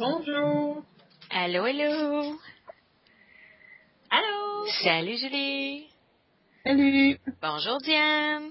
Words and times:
Bonjour. 0.00 0.82
Allô, 1.28 1.64
allô. 1.64 2.38
Allô. 4.08 4.66
Salut 4.82 5.18
Julie. 5.18 5.88
Salut. 6.64 7.20
Bonjour 7.42 7.76
Diane. 7.82 8.50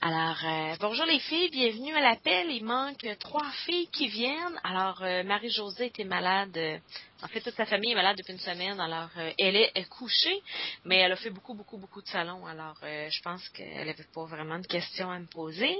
Alors, 0.00 0.38
euh, 0.42 0.76
bonjour 0.80 1.04
les 1.04 1.18
filles, 1.18 1.50
bienvenue 1.50 1.94
à 1.94 2.00
l'appel. 2.00 2.50
Il 2.50 2.64
manque 2.64 3.06
trois 3.20 3.50
filles 3.66 3.88
qui 3.88 4.08
viennent. 4.08 4.58
Alors, 4.64 5.02
euh, 5.02 5.22
Marie-Josée 5.22 5.88
était 5.88 6.04
malade. 6.04 6.58
En 7.22 7.28
fait, 7.28 7.40
toute 7.40 7.54
sa 7.54 7.66
famille 7.66 7.92
est 7.92 7.96
malade 7.96 8.16
depuis 8.16 8.32
une 8.32 8.38
semaine. 8.38 8.78
Alors, 8.78 9.08
euh, 9.16 9.32
elle 9.38 9.56
est, 9.56 9.88
couchée, 9.88 10.40
mais 10.84 10.98
elle 10.98 11.12
a 11.12 11.16
fait 11.16 11.30
beaucoup, 11.30 11.54
beaucoup, 11.54 11.76
beaucoup 11.76 12.00
de 12.00 12.06
salons. 12.06 12.46
Alors, 12.46 12.76
euh, 12.84 13.08
je 13.10 13.20
pense 13.22 13.48
qu'elle 13.48 13.86
n'avait 13.86 14.06
pas 14.14 14.24
vraiment 14.24 14.58
de 14.58 14.66
questions 14.66 15.10
à 15.10 15.18
me 15.18 15.26
poser. 15.26 15.76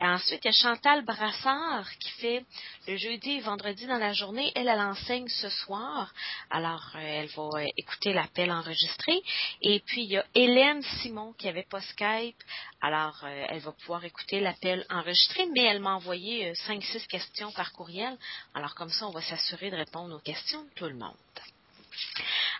Ensuite, 0.00 0.44
il 0.44 0.48
y 0.48 0.50
a 0.50 0.52
Chantal 0.52 1.04
Brassard 1.04 1.88
qui 2.00 2.10
fait 2.20 2.44
le 2.88 2.96
jeudi 2.96 3.32
et 3.32 3.40
vendredi 3.40 3.86
dans 3.86 3.98
la 3.98 4.12
journée. 4.12 4.50
Elle, 4.56 4.66
elle 4.66 4.80
enseigne 4.80 5.28
ce 5.28 5.48
soir. 5.50 6.12
Alors, 6.50 6.90
euh, 6.96 6.98
elle 6.98 7.28
va 7.28 7.64
écouter 7.76 8.12
l'appel 8.12 8.50
enregistré. 8.50 9.22
Et 9.60 9.80
puis, 9.86 10.02
il 10.02 10.10
y 10.10 10.16
a 10.16 10.24
Hélène 10.34 10.82
Simon 11.00 11.32
qui 11.34 11.48
avait 11.48 11.66
pas 11.70 11.80
Skype. 11.80 12.42
Alors, 12.80 13.24
elle 13.24 13.60
va 13.60 13.70
pouvoir 13.70 14.04
écouter 14.04 14.40
l'appel 14.40 14.84
enregistré, 14.90 15.46
mais 15.54 15.62
elle 15.62 15.80
m'a 15.80 15.94
envoyé 15.94 16.48
euh, 16.48 16.52
5-6 16.66 17.06
questions 17.06 17.52
par 17.52 17.72
courriel. 17.72 18.16
Alors, 18.54 18.74
comme 18.74 18.90
ça, 18.90 19.06
on 19.06 19.12
va 19.12 19.22
s'assurer 19.22 19.70
de 19.70 19.76
répondre 19.76 20.14
aux 20.16 20.20
questions 20.20 20.66
tout 20.74 20.86
le 20.86 20.94
monde. 20.94 21.14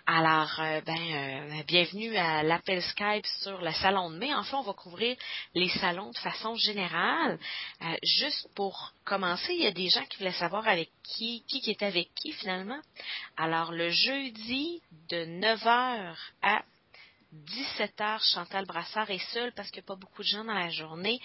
Alors, 0.07 0.59
euh, 0.59 0.81
ben, 0.81 0.99
euh, 0.99 1.63
bienvenue 1.67 2.17
à 2.17 2.43
l'appel 2.43 2.83
Skype 2.83 3.25
sur 3.43 3.61
le 3.61 3.71
salon 3.73 4.11
de 4.11 4.17
mai. 4.17 4.35
Enfin, 4.35 4.59
on 4.59 4.63
va 4.63 4.73
couvrir 4.73 5.17
les 5.55 5.69
salons 5.69 6.11
de 6.11 6.19
façon 6.19 6.57
générale. 6.57 7.39
Euh, 7.83 7.97
juste 8.03 8.49
pour 8.55 8.93
commencer, 9.05 9.55
il 9.55 9.63
y 9.63 9.67
a 9.67 9.73
des 9.73 9.89
gens 9.89 10.05
qui 10.07 10.19
voulaient 10.19 10.33
savoir 10.33 10.67
avec 10.67 10.91
qui, 11.05 11.45
qui 11.47 11.71
était 11.71 11.87
avec 11.87 12.09
qui 12.15 12.33
finalement. 12.33 12.81
Alors, 13.37 13.71
le 13.73 13.91
jeudi 13.91 14.83
de 15.09 15.25
9h 15.41 16.15
à 16.43 16.63
17h, 17.33 18.35
Chantal 18.35 18.67
Brassard 18.67 19.11
est 19.11 19.33
seule 19.33 19.53
parce 19.53 19.71
qu'il 19.71 19.81
n'y 19.81 19.87
a 19.87 19.95
pas 19.95 19.97
beaucoup 19.97 20.23
de 20.23 20.29
gens 20.29 20.45
dans 20.45 20.53
la 20.53 20.69
journée 20.71 21.21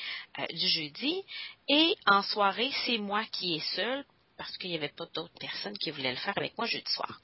du 0.51 0.67
jeudi. 0.67 1.23
Et 1.67 1.95
en 2.05 2.21
soirée, 2.21 2.71
c'est 2.85 2.99
moi 2.99 3.25
qui 3.31 3.55
est 3.55 3.75
seule 3.75 4.05
parce 4.37 4.57
qu'il 4.57 4.69
n'y 4.69 4.77
avait 4.77 4.89
pas 4.89 5.05
d'autres 5.13 5.39
personnes 5.39 5.77
qui 5.77 5.91
voulaient 5.91 6.11
le 6.11 6.17
faire 6.17 6.37
avec 6.37 6.57
moi 6.57 6.67
jeudi 6.67 6.91
soir. 6.91 7.19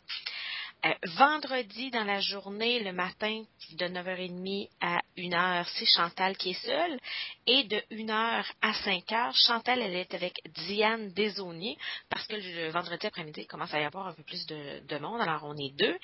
Euh, 0.86 0.94
vendredi 1.16 1.92
dans 1.92 2.04
la 2.04 2.20
journée, 2.20 2.84
le 2.84 2.92
matin, 2.92 3.42
de 3.72 3.86
9h30 3.86 4.68
à 4.82 5.00
1h, 5.16 5.66
c'est 5.76 5.86
Chantal 5.86 6.36
qui 6.36 6.50
est 6.50 6.66
seule. 6.66 7.00
Et 7.48 7.64
de 7.64 7.78
1h 7.90 8.46
à 8.62 8.72
5h, 8.72 9.32
Chantal, 9.48 9.82
elle 9.82 9.96
est 9.96 10.14
avec 10.14 10.42
Diane 10.68 11.14
Desauniers, 11.14 11.78
parce 12.10 12.28
que 12.28 12.36
le 12.36 12.70
vendredi 12.72 13.08
après-midi, 13.08 13.42
il 13.42 13.48
commence 13.48 13.74
à 13.74 13.80
y 13.80 13.86
avoir 13.86 14.08
un 14.08 14.14
peu 14.14 14.24
plus 14.24 14.46
de, 14.46 14.86
de 14.86 14.98
monde, 14.98 15.22
alors 15.22 15.46
on 15.46 15.56
est 15.56 15.74
deux. 15.74 15.98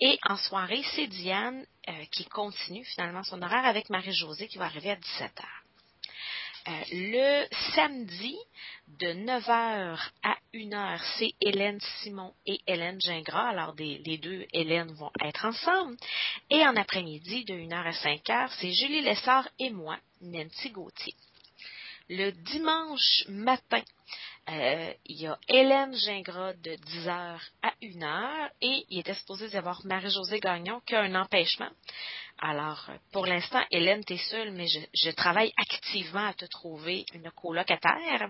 Et 0.00 0.18
en 0.28 0.36
soirée, 0.36 0.84
c'est 0.94 1.06
Diane 1.06 1.64
euh, 1.88 1.92
qui 2.12 2.26
continue 2.26 2.84
finalement 2.84 3.22
son 3.22 3.40
horaire 3.40 3.64
avec 3.64 3.88
Marie-Josée 3.88 4.48
qui 4.48 4.58
va 4.58 4.66
arriver 4.66 4.90
à 4.90 4.96
17h. 4.96 5.44
Euh, 6.68 6.70
le 6.90 7.46
samedi, 7.74 8.36
de 8.98 9.06
9h 9.06 9.98
à 10.24 10.36
1h, 10.52 11.00
c'est 11.16 11.32
Hélène 11.40 11.78
Simon 12.02 12.32
et 12.44 12.58
Hélène 12.66 13.00
Gingras. 13.00 13.50
Alors, 13.50 13.74
les 13.78 14.18
deux 14.18 14.44
Hélène 14.52 14.92
vont 14.94 15.10
être 15.22 15.44
ensemble. 15.44 15.96
Et 16.50 16.66
en 16.66 16.74
après-midi, 16.74 17.44
de 17.44 17.54
1h 17.54 17.74
à 17.74 17.90
5h, 17.92 18.50
c'est 18.58 18.72
Julie 18.72 19.02
Lessard 19.02 19.48
et 19.60 19.70
moi, 19.70 19.96
Nancy 20.20 20.70
Gauthier. 20.70 21.14
Le 22.08 22.30
dimanche 22.30 23.24
matin, 23.28 23.82
euh, 24.48 24.92
il 25.06 25.22
y 25.22 25.26
a 25.26 25.38
Hélène 25.48 25.94
Gingras 25.94 26.54
de 26.54 26.70
10h 26.70 27.38
à 27.62 27.72
1h 27.82 28.50
et 28.60 28.84
il 28.90 29.00
était 29.00 29.14
supposé 29.14 29.48
y 29.48 29.56
avoir 29.56 29.84
Marie-Josée 29.84 30.38
Gagnon 30.38 30.80
qui 30.86 30.94
a 30.94 31.02
un 31.02 31.14
empêchement. 31.16 31.70
Alors, 32.38 32.90
pour 33.12 33.26
l'instant, 33.26 33.64
Hélène, 33.70 34.04
tu 34.04 34.14
es 34.14 34.18
seule, 34.18 34.52
mais 34.52 34.68
je, 34.68 34.78
je 34.94 35.10
travaille 35.10 35.52
activement 35.56 36.26
à 36.26 36.34
te 36.34 36.44
trouver 36.44 37.06
une 37.14 37.30
colocataire. 37.30 38.28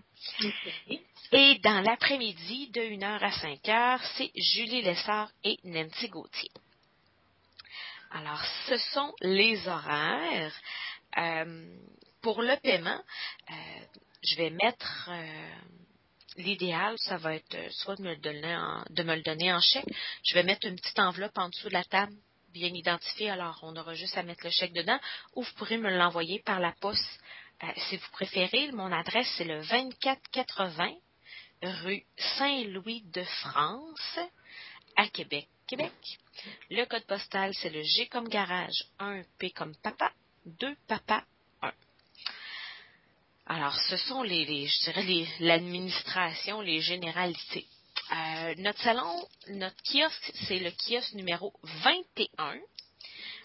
Et 1.33 1.59
dans 1.59 1.81
l'après-midi, 1.81 2.71
de 2.71 2.81
1h 2.81 3.19
à 3.19 3.31
5h, 3.31 4.01
c'est 4.17 4.31
Julie 4.37 4.83
Lessard 4.83 5.29
et 5.45 5.59
Nancy 5.65 6.09
Gauthier. 6.09 6.51
Alors, 8.13 8.43
ce 8.69 8.79
sont 8.79 9.13
les 9.21 9.67
horaires. 9.69 10.55
Euh, 11.19 11.79
pour 12.23 12.43
le 12.43 12.57
paiement, 12.61 13.03
euh, 13.51 13.55
je 14.23 14.37
vais 14.37 14.51
mettre 14.51 15.11
euh, 15.11 15.51
l'idéal, 16.37 16.97
ça 16.99 17.17
va 17.17 17.35
être 17.35 17.55
euh, 17.55 17.69
soit 17.71 17.97
de 17.97 18.03
me, 18.03 18.11
le 18.11 18.21
donner 18.21 18.57
en, 18.57 18.85
de 18.91 19.03
me 19.03 19.15
le 19.15 19.23
donner 19.23 19.53
en 19.53 19.61
chèque. 19.61 19.87
Je 20.25 20.35
vais 20.35 20.43
mettre 20.43 20.67
une 20.67 20.77
petite 20.77 20.99
enveloppe 20.99 21.37
en 21.37 21.49
dessous 21.49 21.69
de 21.69 21.75
la 21.75 21.85
table, 21.85 22.13
bien 22.53 22.69
identifiée. 22.69 23.31
Alors, 23.31 23.59
on 23.63 23.77
aura 23.77 23.95
juste 23.95 24.17
à 24.17 24.23
mettre 24.23 24.45
le 24.45 24.51
chèque 24.51 24.73
dedans. 24.73 24.99
Ou 25.35 25.43
vous 25.43 25.53
pourrez 25.57 25.79
me 25.79 25.91
l'envoyer 25.97 26.41
par 26.45 26.61
la 26.61 26.73
poste 26.81 27.21
euh, 27.63 27.67
si 27.89 27.97
vous 27.97 28.11
préférez. 28.13 28.71
Mon 28.73 28.93
adresse, 28.93 29.29
c'est 29.37 29.45
le 29.45 29.63
2480 29.67 30.93
rue 31.63 32.05
Saint-Louis 32.39 33.03
de 33.13 33.23
France 33.23 34.19
à 34.97 35.09
Québec. 35.09 35.49
Québec. 35.67 35.93
Le 36.71 36.85
code 36.85 37.07
postal, 37.07 37.53
c'est 37.55 37.71
le 37.71 37.83
G 37.83 38.07
comme 38.09 38.29
garage, 38.29 38.85
1 38.99 39.23
P 39.39 39.51
comme 39.51 39.75
papa, 39.83 40.13
2 40.45 40.77
papa, 40.87 41.19
1. 41.19 41.36
Alors, 43.49 43.79
ce 43.89 43.97
sont 43.97 44.23
les, 44.25 44.67
je 44.67 44.91
dirais, 44.91 45.29
l'administration, 45.39 46.61
les 46.61 46.81
généralités. 46.81 47.67
Euh, 48.13 48.55
notre 48.59 48.81
salon, 48.83 49.25
notre 49.51 49.77
kiosque, 49.85 50.33
c'est 50.49 50.59
le 50.59 50.73
kiosque 50.73 51.13
numéro 51.15 51.53
21. 51.63 52.59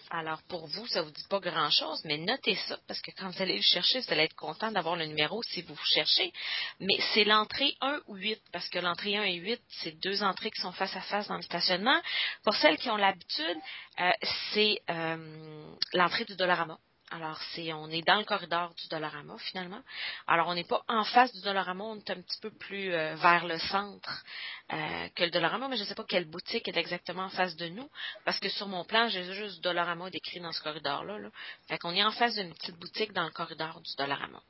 Alors, 0.09 0.41
pour 0.49 0.65
vous, 0.67 0.87
ça 0.87 1.03
vous 1.03 1.11
dit 1.11 1.25
pas 1.29 1.39
grand-chose, 1.39 2.01
mais 2.03 2.17
notez 2.17 2.55
ça, 2.55 2.77
parce 2.87 2.99
que 2.99 3.11
quand 3.11 3.29
vous 3.29 3.41
allez 3.43 3.55
le 3.55 3.61
chercher, 3.61 3.99
vous 3.99 4.11
allez 4.11 4.23
être 4.23 4.35
content 4.35 4.71
d'avoir 4.71 4.95
le 4.95 5.05
numéro 5.05 5.41
si 5.43 5.61
vous 5.61 5.73
vous 5.75 5.85
cherchez. 5.85 6.33
Mais 6.79 6.97
c'est 7.13 7.23
l'entrée 7.23 7.75
1 7.81 8.01
ou 8.07 8.15
8, 8.15 8.41
parce 8.51 8.67
que 8.69 8.79
l'entrée 8.79 9.15
1 9.15 9.23
et 9.23 9.35
8, 9.35 9.61
c'est 9.83 9.99
deux 10.01 10.23
entrées 10.23 10.49
qui 10.49 10.61
sont 10.61 10.73
face 10.73 10.95
à 10.95 11.01
face 11.01 11.27
dans 11.27 11.37
le 11.37 11.43
stationnement. 11.43 12.01
Pour 12.43 12.55
celles 12.55 12.77
qui 12.77 12.89
ont 12.89 12.97
l'habitude, 12.97 13.57
euh, 13.99 14.11
c'est 14.51 14.79
euh, 14.89 15.75
l'entrée 15.93 16.25
du 16.25 16.35
Dollarama. 16.35 16.77
Alors, 17.13 17.37
c'est, 17.53 17.73
on 17.73 17.89
est 17.89 18.03
dans 18.03 18.19
le 18.19 18.23
corridor 18.23 18.73
du 18.73 18.87
Dollarama, 18.87 19.37
finalement. 19.39 19.81
Alors, 20.27 20.47
on 20.47 20.55
n'est 20.55 20.63
pas 20.63 20.81
en 20.87 21.03
face 21.03 21.33
du 21.33 21.41
Dollarama, 21.41 21.83
on 21.83 21.97
est 21.97 22.09
un 22.09 22.21
petit 22.21 22.39
peu 22.39 22.51
plus 22.51 22.93
euh, 22.93 23.15
vers 23.15 23.45
le 23.45 23.59
centre 23.59 24.23
euh, 24.71 25.09
que 25.09 25.25
le 25.25 25.29
Dollarama, 25.29 25.67
mais 25.67 25.75
je 25.75 25.81
ne 25.81 25.87
sais 25.87 25.95
pas 25.95 26.05
quelle 26.05 26.29
boutique 26.29 26.69
est 26.69 26.77
exactement 26.77 27.23
en 27.23 27.29
face 27.29 27.57
de 27.57 27.67
nous, 27.67 27.89
parce 28.23 28.39
que 28.39 28.47
sur 28.47 28.69
mon 28.69 28.85
plan, 28.85 29.09
j'ai 29.09 29.25
juste 29.33 29.61
Dollarama 29.61 30.09
décrit 30.09 30.39
dans 30.39 30.53
ce 30.53 30.61
corridor-là. 30.63 31.19
Là. 31.19 31.29
Fait 31.67 31.77
qu'on 31.77 31.93
est 31.93 32.03
en 32.03 32.11
face 32.11 32.35
d'une 32.35 32.53
petite 32.53 32.77
boutique 32.77 33.11
dans 33.11 33.25
le 33.25 33.31
corridor 33.31 33.81
du 33.81 33.93
Dollarama. 33.97 34.41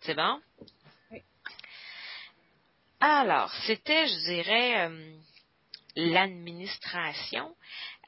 C'est 0.00 0.14
bon? 0.14 0.40
Oui. 1.10 1.22
Alors, 3.00 3.52
c'était, 3.66 4.08
je 4.08 4.18
dirais, 4.24 4.88
euh, 4.88 5.18
l'administration. 5.94 7.54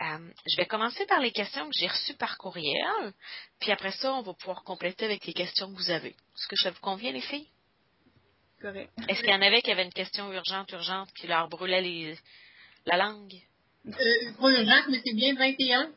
Euh, 0.03 0.33
je 0.47 0.57
vais 0.57 0.67
commencer 0.67 1.05
par 1.07 1.21
les 1.21 1.31
questions 1.31 1.69
que 1.69 1.77
j'ai 1.79 1.87
reçues 1.87 2.15
par 2.15 2.39
courriel, 2.39 3.13
puis 3.61 3.71
après 3.71 3.93
ça, 3.93 4.15
on 4.15 4.23
va 4.23 4.33
pouvoir 4.33 4.63
compléter 4.65 5.05
avec 5.05 5.27
les 5.27 5.35
questions 5.35 5.71
que 5.71 5.77
vous 5.77 5.91
avez. 5.91 6.11
Est-ce 6.11 6.49
que 6.49 6.57
ça 6.57 6.71
vous 6.71 6.81
convient, 6.81 7.13
les 7.13 7.21
filles? 7.21 7.49
Correct. 8.63 8.91
Est-ce 9.09 9.21
qu'il 9.21 9.31
y 9.31 9.35
en 9.35 9.43
avait 9.43 9.61
qui 9.61 9.71
avaient 9.71 9.85
une 9.85 9.93
question 9.93 10.33
urgente, 10.33 10.71
urgente, 10.73 11.13
qui 11.13 11.27
leur 11.27 11.49
brûlait 11.49 11.83
les, 11.83 12.19
la 12.87 12.97
langue? 12.97 13.35
Euh, 13.87 13.93
pas 14.39 14.51
urgent, 14.51 14.83
mais 14.89 15.03
c'est 15.05 15.15
bien 15.15 15.35
21. 15.35 15.93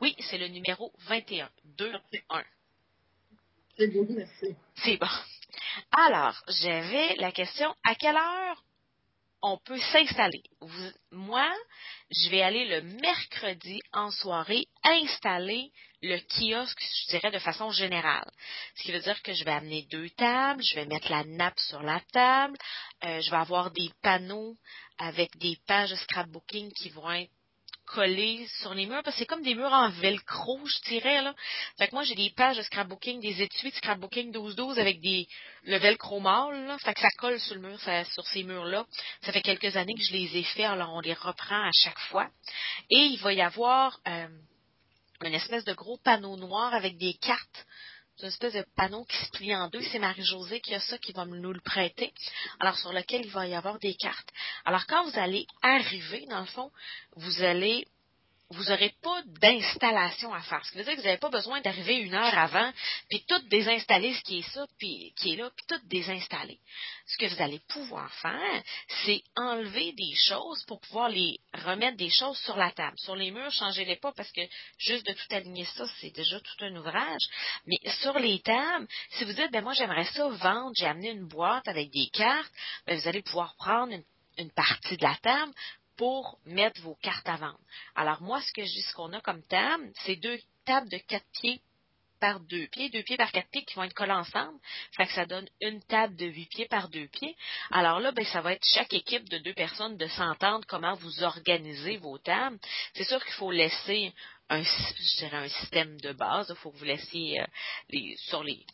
Oui, 0.00 0.14
c'est 0.20 0.38
le 0.38 0.48
numéro 0.48 0.92
21. 1.08 1.48
2, 1.78 1.92
1. 2.30 2.44
C'est 3.76 3.88
beau, 3.88 4.06
merci. 4.08 4.54
C'est 4.76 4.96
bon. 4.98 5.06
Alors, 5.90 6.34
j'avais 6.48 7.16
la 7.16 7.32
question, 7.32 7.74
à 7.84 7.94
quelle 7.94 8.16
heure 8.16 8.62
on 9.42 9.58
peut 9.58 9.78
s'installer? 9.92 10.42
Moi, 11.12 11.48
je 12.10 12.30
vais 12.30 12.42
aller 12.42 12.66
le 12.66 12.82
mercredi 12.82 13.80
en 13.92 14.10
soirée 14.10 14.66
installer 14.84 15.72
le 16.02 16.18
kiosque, 16.18 16.80
je 16.80 17.10
dirais, 17.10 17.30
de 17.30 17.38
façon 17.38 17.70
générale. 17.70 18.30
Ce 18.76 18.82
qui 18.82 18.92
veut 18.92 19.00
dire 19.00 19.20
que 19.22 19.32
je 19.32 19.44
vais 19.44 19.52
amener 19.52 19.86
deux 19.90 20.08
tables, 20.10 20.62
je 20.62 20.76
vais 20.76 20.86
mettre 20.86 21.10
la 21.10 21.24
nappe 21.24 21.58
sur 21.58 21.82
la 21.82 22.00
table, 22.12 22.56
euh, 23.04 23.20
je 23.20 23.30
vais 23.30 23.36
avoir 23.36 23.70
des 23.72 23.90
panneaux 24.02 24.56
avec 24.98 25.36
des 25.38 25.56
pages 25.66 25.94
scrapbooking 25.94 26.72
qui 26.72 26.90
vont 26.90 27.10
être 27.10 27.30
collées 27.86 28.46
sur 28.60 28.74
les 28.74 28.86
murs, 28.86 29.02
parce 29.02 29.16
que 29.16 29.20
c'est 29.20 29.26
comme 29.26 29.42
des 29.42 29.54
murs 29.54 29.72
en 29.72 29.90
velcro, 29.90 30.60
je 30.66 30.88
dirais, 30.88 31.22
là. 31.22 31.34
Fait 31.78 31.88
que 31.88 31.94
moi, 31.94 32.04
j'ai 32.04 32.14
des 32.14 32.30
pages 32.30 32.56
de 32.56 32.62
scrapbooking, 32.62 33.20
des 33.20 33.42
étuis 33.42 33.70
de 33.70 33.76
scrapbooking 33.76 34.32
12-12 34.32 34.78
avec 34.78 35.00
des, 35.00 35.26
le 35.64 35.78
velcro 35.78 36.20
mâle. 36.20 36.76
Fait 36.80 36.94
que 36.94 37.00
ça 37.00 37.10
colle 37.18 37.40
sur 37.40 37.54
le 37.54 37.60
mur, 37.60 37.80
sur 37.80 38.26
ces 38.26 38.42
murs-là. 38.42 38.86
Ça 39.22 39.32
fait 39.32 39.42
quelques 39.42 39.76
années 39.76 39.94
que 39.94 40.02
je 40.02 40.12
les 40.12 40.36
ai 40.36 40.42
faits, 40.42 40.66
alors 40.66 40.92
on 40.92 41.00
les 41.00 41.14
reprend 41.14 41.62
à 41.62 41.72
chaque 41.72 41.98
fois. 42.10 42.28
Et 42.90 42.98
il 42.98 43.18
va 43.18 43.32
y 43.32 43.40
avoir, 43.40 43.98
euh, 44.06 44.28
une 45.22 45.34
espèce 45.34 45.64
de 45.64 45.72
gros 45.72 45.98
panneau 45.98 46.36
noir 46.36 46.74
avec 46.74 46.98
des 46.98 47.14
cartes 47.14 47.66
une 48.22 48.28
espèce 48.28 48.54
de 48.54 48.64
panneau 48.76 49.04
qui 49.04 49.16
se 49.16 49.30
plie 49.30 49.54
en 49.54 49.68
deux. 49.68 49.82
C'est 49.82 49.98
Marie-Josée 49.98 50.60
qui 50.60 50.74
a 50.74 50.80
ça, 50.80 50.98
qui 50.98 51.12
va 51.12 51.24
nous 51.26 51.52
le 51.52 51.60
prêter. 51.60 52.12
Alors, 52.60 52.78
sur 52.78 52.92
lequel 52.92 53.26
il 53.26 53.30
va 53.30 53.46
y 53.46 53.54
avoir 53.54 53.78
des 53.78 53.94
cartes. 53.94 54.30
Alors, 54.64 54.86
quand 54.86 55.04
vous 55.04 55.18
allez 55.18 55.46
arriver, 55.62 56.26
dans 56.30 56.40
le 56.40 56.46
fond, 56.46 56.70
vous 57.16 57.42
allez 57.42 57.86
vous 58.50 58.64
n'aurez 58.64 58.94
pas 59.02 59.22
d'installation 59.40 60.32
à 60.32 60.40
faire. 60.40 60.64
Ce 60.64 60.70
qui 60.70 60.78
veut 60.78 60.84
dire 60.84 60.94
que 60.94 61.00
vous 61.00 61.06
n'avez 61.06 61.18
pas 61.18 61.30
besoin 61.30 61.60
d'arriver 61.60 61.96
une 61.96 62.14
heure 62.14 62.38
avant, 62.38 62.72
puis 63.10 63.24
tout 63.26 63.40
désinstaller 63.48 64.14
ce 64.14 64.22
qui 64.22 64.38
est 64.38 64.50
ça, 64.54 64.66
puis 64.78 65.12
qui 65.16 65.32
est 65.32 65.36
là, 65.36 65.50
puis 65.56 65.66
tout 65.66 65.88
désinstaller. 65.88 66.60
Ce 67.06 67.16
que 67.18 67.26
vous 67.26 67.42
allez 67.42 67.60
pouvoir 67.68 68.12
faire, 68.14 68.62
c'est 69.04 69.22
enlever 69.34 69.92
des 69.92 70.14
choses 70.28 70.64
pour 70.66 70.80
pouvoir 70.80 71.08
les 71.08 71.38
remettre 71.54 71.96
des 71.96 72.10
choses 72.10 72.38
sur 72.38 72.56
la 72.56 72.70
table. 72.70 72.96
Sur 72.98 73.16
les 73.16 73.32
murs, 73.32 73.52
changez-les 73.52 73.96
pas 73.96 74.12
parce 74.12 74.30
que 74.30 74.42
juste 74.78 75.06
de 75.06 75.12
tout 75.12 75.34
aligner 75.34 75.64
ça, 75.64 75.84
c'est 76.00 76.14
déjà 76.14 76.38
tout 76.38 76.64
un 76.64 76.76
ouvrage. 76.76 77.22
Mais 77.66 77.78
sur 78.00 78.16
les 78.18 78.40
tables, 78.40 78.86
si 79.10 79.24
vous 79.24 79.32
dites, 79.32 79.50
ben 79.50 79.62
moi 79.64 79.72
j'aimerais 79.72 80.04
ça 80.04 80.28
vendre, 80.28 80.72
j'ai 80.76 80.86
amené 80.86 81.10
une 81.10 81.26
boîte 81.26 81.66
avec 81.66 81.90
des 81.90 82.08
cartes, 82.12 82.52
ben 82.86 82.98
vous 82.98 83.08
allez 83.08 83.22
pouvoir 83.22 83.56
prendre 83.56 83.92
une 83.92 84.04
une 84.38 84.50
partie 84.50 84.96
de 84.96 85.02
la 85.02 85.16
table 85.16 85.52
pour 85.96 86.38
mettre 86.44 86.80
vos 86.82 86.96
cartes 86.96 87.28
à 87.28 87.36
vendre. 87.36 87.60
Alors 87.94 88.22
moi, 88.22 88.40
ce 88.40 88.52
que 88.52 88.64
je 88.64 88.80
ce 88.80 88.94
qu'on 88.94 89.12
a 89.12 89.20
comme 89.20 89.42
table, 89.44 89.90
c'est 90.04 90.16
deux 90.16 90.38
tables 90.64 90.88
de 90.88 90.98
quatre 90.98 91.26
pieds 91.32 91.60
par 92.20 92.40
deux 92.40 92.66
pieds, 92.68 92.88
deux 92.90 93.02
pieds 93.02 93.16
par 93.16 93.30
quatre 93.30 93.48
pieds 93.50 93.64
qui 93.64 93.74
vont 93.74 93.84
être 93.84 93.94
collés 93.94 94.12
ensemble. 94.12 94.58
Fait 94.96 95.06
que 95.06 95.12
ça 95.12 95.26
donne 95.26 95.48
une 95.60 95.82
table 95.82 96.16
de 96.16 96.26
huit 96.26 96.46
pieds 96.46 96.66
par 96.66 96.88
deux 96.88 97.08
pieds. 97.08 97.36
Alors 97.70 98.00
là, 98.00 98.12
ben, 98.12 98.24
ça 98.24 98.40
va 98.40 98.52
être 98.52 98.66
chaque 98.74 98.92
équipe 98.92 99.28
de 99.28 99.38
deux 99.38 99.54
personnes 99.54 99.96
de 99.96 100.06
s'entendre 100.08 100.64
comment 100.66 100.94
vous 100.94 101.22
organisez 101.22 101.96
vos 101.98 102.18
tables. 102.18 102.58
C'est 102.94 103.04
sûr 103.04 103.22
qu'il 103.24 103.34
faut 103.34 103.50
laisser 103.50 104.12
un, 104.48 104.64
système 104.64 106.00
de 106.00 106.12
base. 106.12 106.46
Il 106.50 106.56
faut 106.56 106.70
que 106.70 106.78
vous 106.78 106.84
laissiez 106.84 107.40
euh, 107.40 108.14
sur 108.28 108.42
les, 108.42 108.64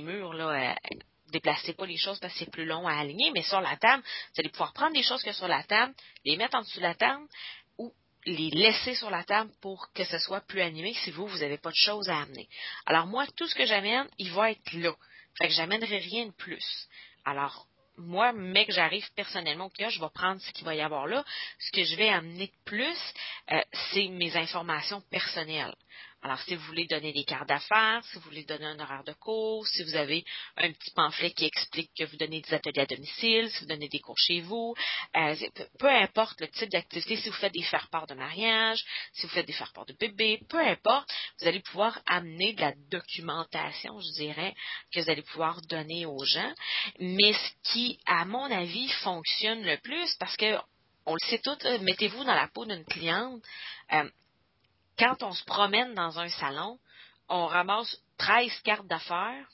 murs 0.00 0.32
là, 0.34 0.76
déplacez 1.30 1.74
pas 1.74 1.86
les 1.86 1.96
choses 1.96 2.18
parce 2.18 2.32
que 2.34 2.40
c'est 2.40 2.50
plus 2.50 2.64
long 2.64 2.86
à 2.86 2.94
aligner, 2.94 3.30
mais 3.32 3.42
sur 3.42 3.60
la 3.60 3.76
table, 3.76 4.02
vous 4.02 4.40
allez 4.40 4.48
pouvoir 4.48 4.72
prendre 4.72 4.94
les 4.94 5.02
choses 5.02 5.22
que 5.22 5.32
sur 5.32 5.48
la 5.48 5.62
table, 5.62 5.94
les 6.24 6.36
mettre 6.36 6.56
en 6.56 6.62
dessous 6.62 6.78
de 6.78 6.82
la 6.82 6.94
table 6.94 7.26
ou 7.78 7.92
les 8.24 8.50
laisser 8.50 8.94
sur 8.94 9.10
la 9.10 9.24
table 9.24 9.50
pour 9.60 9.92
que 9.92 10.04
ce 10.04 10.18
soit 10.18 10.40
plus 10.40 10.60
animé 10.60 10.94
si 10.94 11.10
vous, 11.10 11.26
vous 11.26 11.38
n'avez 11.38 11.58
pas 11.58 11.70
de 11.70 11.76
choses 11.76 12.08
à 12.08 12.20
amener. 12.22 12.48
Alors 12.86 13.06
moi, 13.06 13.26
tout 13.36 13.46
ce 13.46 13.54
que 13.54 13.66
j'amène, 13.66 14.08
il 14.18 14.30
va 14.32 14.50
être 14.50 14.72
là. 14.72 14.92
Fait 15.38 15.48
que 15.48 15.54
j'amènerai 15.54 15.98
rien 15.98 16.26
de 16.26 16.32
plus. 16.32 16.88
Alors, 17.24 17.66
moi, 17.98 18.32
mais 18.32 18.66
que 18.66 18.72
j'arrive 18.72 19.08
personnellement 19.14 19.66
au 19.66 19.90
je 19.90 20.00
vais 20.00 20.10
prendre 20.14 20.40
ce 20.40 20.52
qu'il 20.52 20.64
va 20.64 20.74
y 20.74 20.80
avoir 20.80 21.06
là. 21.06 21.24
Ce 21.58 21.70
que 21.72 21.84
je 21.84 21.96
vais 21.96 22.08
amener 22.08 22.46
de 22.46 22.64
plus, 22.64 22.98
euh, 23.50 23.60
c'est 23.92 24.08
mes 24.08 24.36
informations 24.36 25.00
personnelles. 25.10 25.74
Alors, 26.26 26.40
si 26.40 26.56
vous 26.56 26.64
voulez 26.64 26.88
donner 26.88 27.12
des 27.12 27.22
cartes 27.22 27.48
d'affaires, 27.48 28.04
si 28.06 28.16
vous 28.16 28.22
voulez 28.22 28.42
donner 28.42 28.64
un 28.66 28.80
horaire 28.80 29.04
de 29.04 29.12
cours, 29.12 29.64
si 29.68 29.84
vous 29.84 29.94
avez 29.94 30.24
un 30.56 30.72
petit 30.72 30.90
pamphlet 30.90 31.30
qui 31.30 31.44
explique 31.44 31.92
que 31.96 32.02
vous 32.02 32.16
donnez 32.16 32.40
des 32.40 32.52
ateliers 32.52 32.80
à 32.80 32.86
domicile, 32.86 33.48
si 33.48 33.60
vous 33.60 33.66
donnez 33.66 33.88
des 33.88 34.00
cours 34.00 34.18
chez 34.18 34.40
vous, 34.40 34.74
euh, 35.16 35.36
peu, 35.78 35.88
importe 35.88 36.40
le 36.40 36.48
type 36.48 36.68
d'activité, 36.68 37.14
si 37.14 37.28
vous 37.28 37.36
faites 37.36 37.52
des 37.52 37.62
faire-part 37.62 38.08
de 38.08 38.14
mariage, 38.14 38.84
si 39.12 39.22
vous 39.22 39.32
faites 39.34 39.46
des 39.46 39.52
faire-part 39.52 39.86
de 39.86 39.92
bébé, 39.92 40.40
peu 40.48 40.58
importe, 40.58 41.08
vous 41.40 41.46
allez 41.46 41.60
pouvoir 41.60 41.96
amener 42.06 42.54
de 42.54 42.60
la 42.60 42.72
documentation, 42.90 44.00
je 44.00 44.12
dirais, 44.14 44.52
que 44.92 44.98
vous 44.98 45.08
allez 45.08 45.22
pouvoir 45.22 45.62
donner 45.68 46.06
aux 46.06 46.24
gens. 46.24 46.54
Mais 46.98 47.34
ce 47.34 47.72
qui, 47.72 48.00
à 48.04 48.24
mon 48.24 48.50
avis, 48.50 48.88
fonctionne 49.04 49.62
le 49.62 49.76
plus, 49.76 50.12
parce 50.18 50.36
que 50.36 50.56
on 51.08 51.14
le 51.14 51.28
sait 51.28 51.40
euh, 51.46 51.78
mettez-vous 51.82 52.24
dans 52.24 52.34
la 52.34 52.48
peau 52.48 52.64
d'une 52.64 52.84
cliente. 52.84 53.40
Euh, 53.92 54.10
quand 54.98 55.22
on 55.22 55.32
se 55.32 55.44
promène 55.44 55.94
dans 55.94 56.18
un 56.18 56.28
salon, 56.28 56.78
on 57.28 57.46
ramasse 57.46 57.96
13 58.18 58.60
cartes 58.60 58.86
d'affaires 58.86 59.48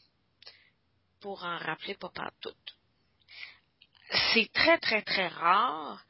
pour 1.21 1.45
en 1.45 1.57
rappeler 1.59 1.95
pas 1.95 2.11
toutes. 2.41 2.77
C'est 4.35 4.53
très, 4.53 4.79
très, 4.79 5.03
très 5.03 5.29
rare 5.29 6.05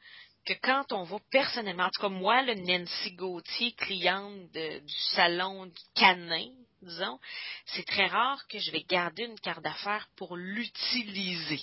que 0.45 0.53
quand 0.61 0.91
on 0.91 1.03
va 1.03 1.17
personnellement, 1.31 1.85
en 1.85 1.89
tout 1.89 2.01
cas 2.01 2.09
moi, 2.09 2.41
le 2.41 2.55
Nancy 2.55 3.13
Gauthier, 3.13 3.73
cliente 3.73 4.51
du 4.51 4.93
salon 5.13 5.67
du 5.67 5.81
canin, 5.95 6.49
disons, 6.81 7.19
c'est 7.65 7.85
très 7.85 8.07
rare 8.07 8.45
que 8.47 8.59
je 8.59 8.71
vais 8.71 8.83
garder 8.83 9.23
une 9.23 9.39
carte 9.39 9.63
d'affaires 9.63 10.07
pour 10.17 10.35
l'utiliser. 10.35 11.61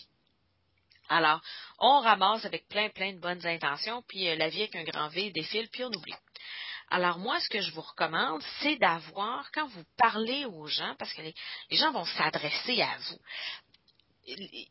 Alors, 1.09 1.43
on 1.79 2.01
ramasse 2.01 2.45
avec 2.45 2.69
plein, 2.69 2.89
plein 2.89 3.13
de 3.13 3.19
bonnes 3.19 3.45
intentions, 3.45 4.03
puis 4.03 4.29
euh, 4.29 4.37
la 4.37 4.49
vie 4.49 4.63
avec 4.63 4.77
un 4.77 4.85
grand 4.85 5.09
V 5.09 5.31
défile, 5.33 5.69
puis 5.69 5.83
on 5.85 5.89
oublie. 5.89 6.15
Alors 6.91 7.19
moi, 7.19 7.39
ce 7.41 7.49
que 7.49 7.61
je 7.61 7.71
vous 7.73 7.81
recommande, 7.83 8.43
c'est 8.61 8.77
d'avoir, 8.77 9.51
quand 9.53 9.67
vous 9.69 9.85
parlez 9.97 10.45
aux 10.45 10.67
gens, 10.67 10.95
parce 10.99 11.13
que 11.13 11.23
les, 11.23 11.35
gens 11.71 11.93
vont 11.93 12.05
s'adresser 12.05 12.83
à 12.83 12.97
vous, 12.99 13.19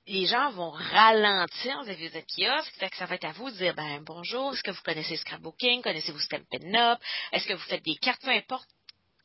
les 0.08 0.26
gens 0.26 0.52
vont 0.52 0.70
ralentir 0.70 1.82
vous 1.82 1.90
avez 1.90 2.10
des 2.10 2.24
kiosques, 2.24 2.76
fait 2.78 2.90
que 2.90 2.98
ça 2.98 3.06
va 3.06 3.16
être 3.16 3.26
à 3.26 3.32
vous 3.32 3.50
de 3.50 3.56
dire 3.56 3.74
ben 3.74 4.02
bonjour, 4.04 4.54
est-ce 4.54 4.64
que 4.64 4.72
vous 4.72 4.82
connaissez 4.84 5.18
Scrapbooking, 5.18 5.82
connaissez-vous 5.82 6.20
Stampin' 6.20 6.76
Up, 6.76 7.00
est-ce 7.32 7.48
que 7.48 7.54
vous 7.54 7.66
faites 7.68 7.84
des 7.84 7.96
cartes, 7.96 8.22
peu 8.22 8.30
importe 8.30 8.68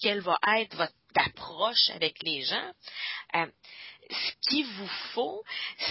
quelle 0.01 0.21
va 0.21 0.39
être 0.59 0.77
votre 0.77 0.93
approche 1.17 1.91
avec 1.91 2.23
les 2.23 2.43
gens. 2.43 2.73
Euh, 3.37 3.47
ce 4.11 4.49
qu'il 4.49 4.67
vous 4.67 4.91
faut, 5.15 5.43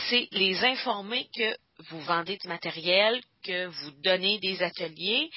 c'est 0.09 0.27
les 0.31 0.63
informer 0.63 1.27
que 1.35 1.57
vous 1.89 2.01
vendez 2.01 2.37
du 2.37 2.47
matériel, 2.47 3.21
que 3.43 3.65
vous 3.65 3.91
donnez 4.03 4.39
des 4.39 4.61
ateliers 4.61 5.31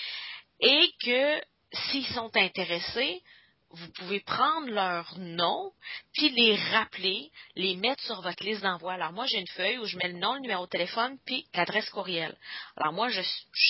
et 0.60 0.90
que 1.02 1.40
s'ils 1.90 2.06
sont 2.08 2.30
intéressés, 2.36 3.22
vous 3.70 3.90
pouvez 3.92 4.20
prendre 4.20 4.70
leur 4.70 5.18
nom, 5.18 5.72
puis 6.14 6.30
les 6.30 6.56
rappeler, 6.56 7.30
les 7.56 7.76
mettre 7.76 8.02
sur 8.04 8.20
votre 8.22 8.42
liste 8.44 8.62
d'envoi. 8.62 8.94
Alors 8.94 9.12
moi, 9.12 9.26
j'ai 9.26 9.38
une 9.38 9.48
feuille 9.48 9.78
où 9.78 9.86
je 9.86 9.96
mets 9.96 10.08
le 10.08 10.18
nom, 10.18 10.34
le 10.34 10.40
numéro 10.40 10.64
de 10.64 10.70
téléphone, 10.70 11.18
puis 11.26 11.46
l'adresse 11.52 11.90
courriel. 11.90 12.36
Alors 12.76 12.92
moi, 12.92 13.08
je, 13.08 13.20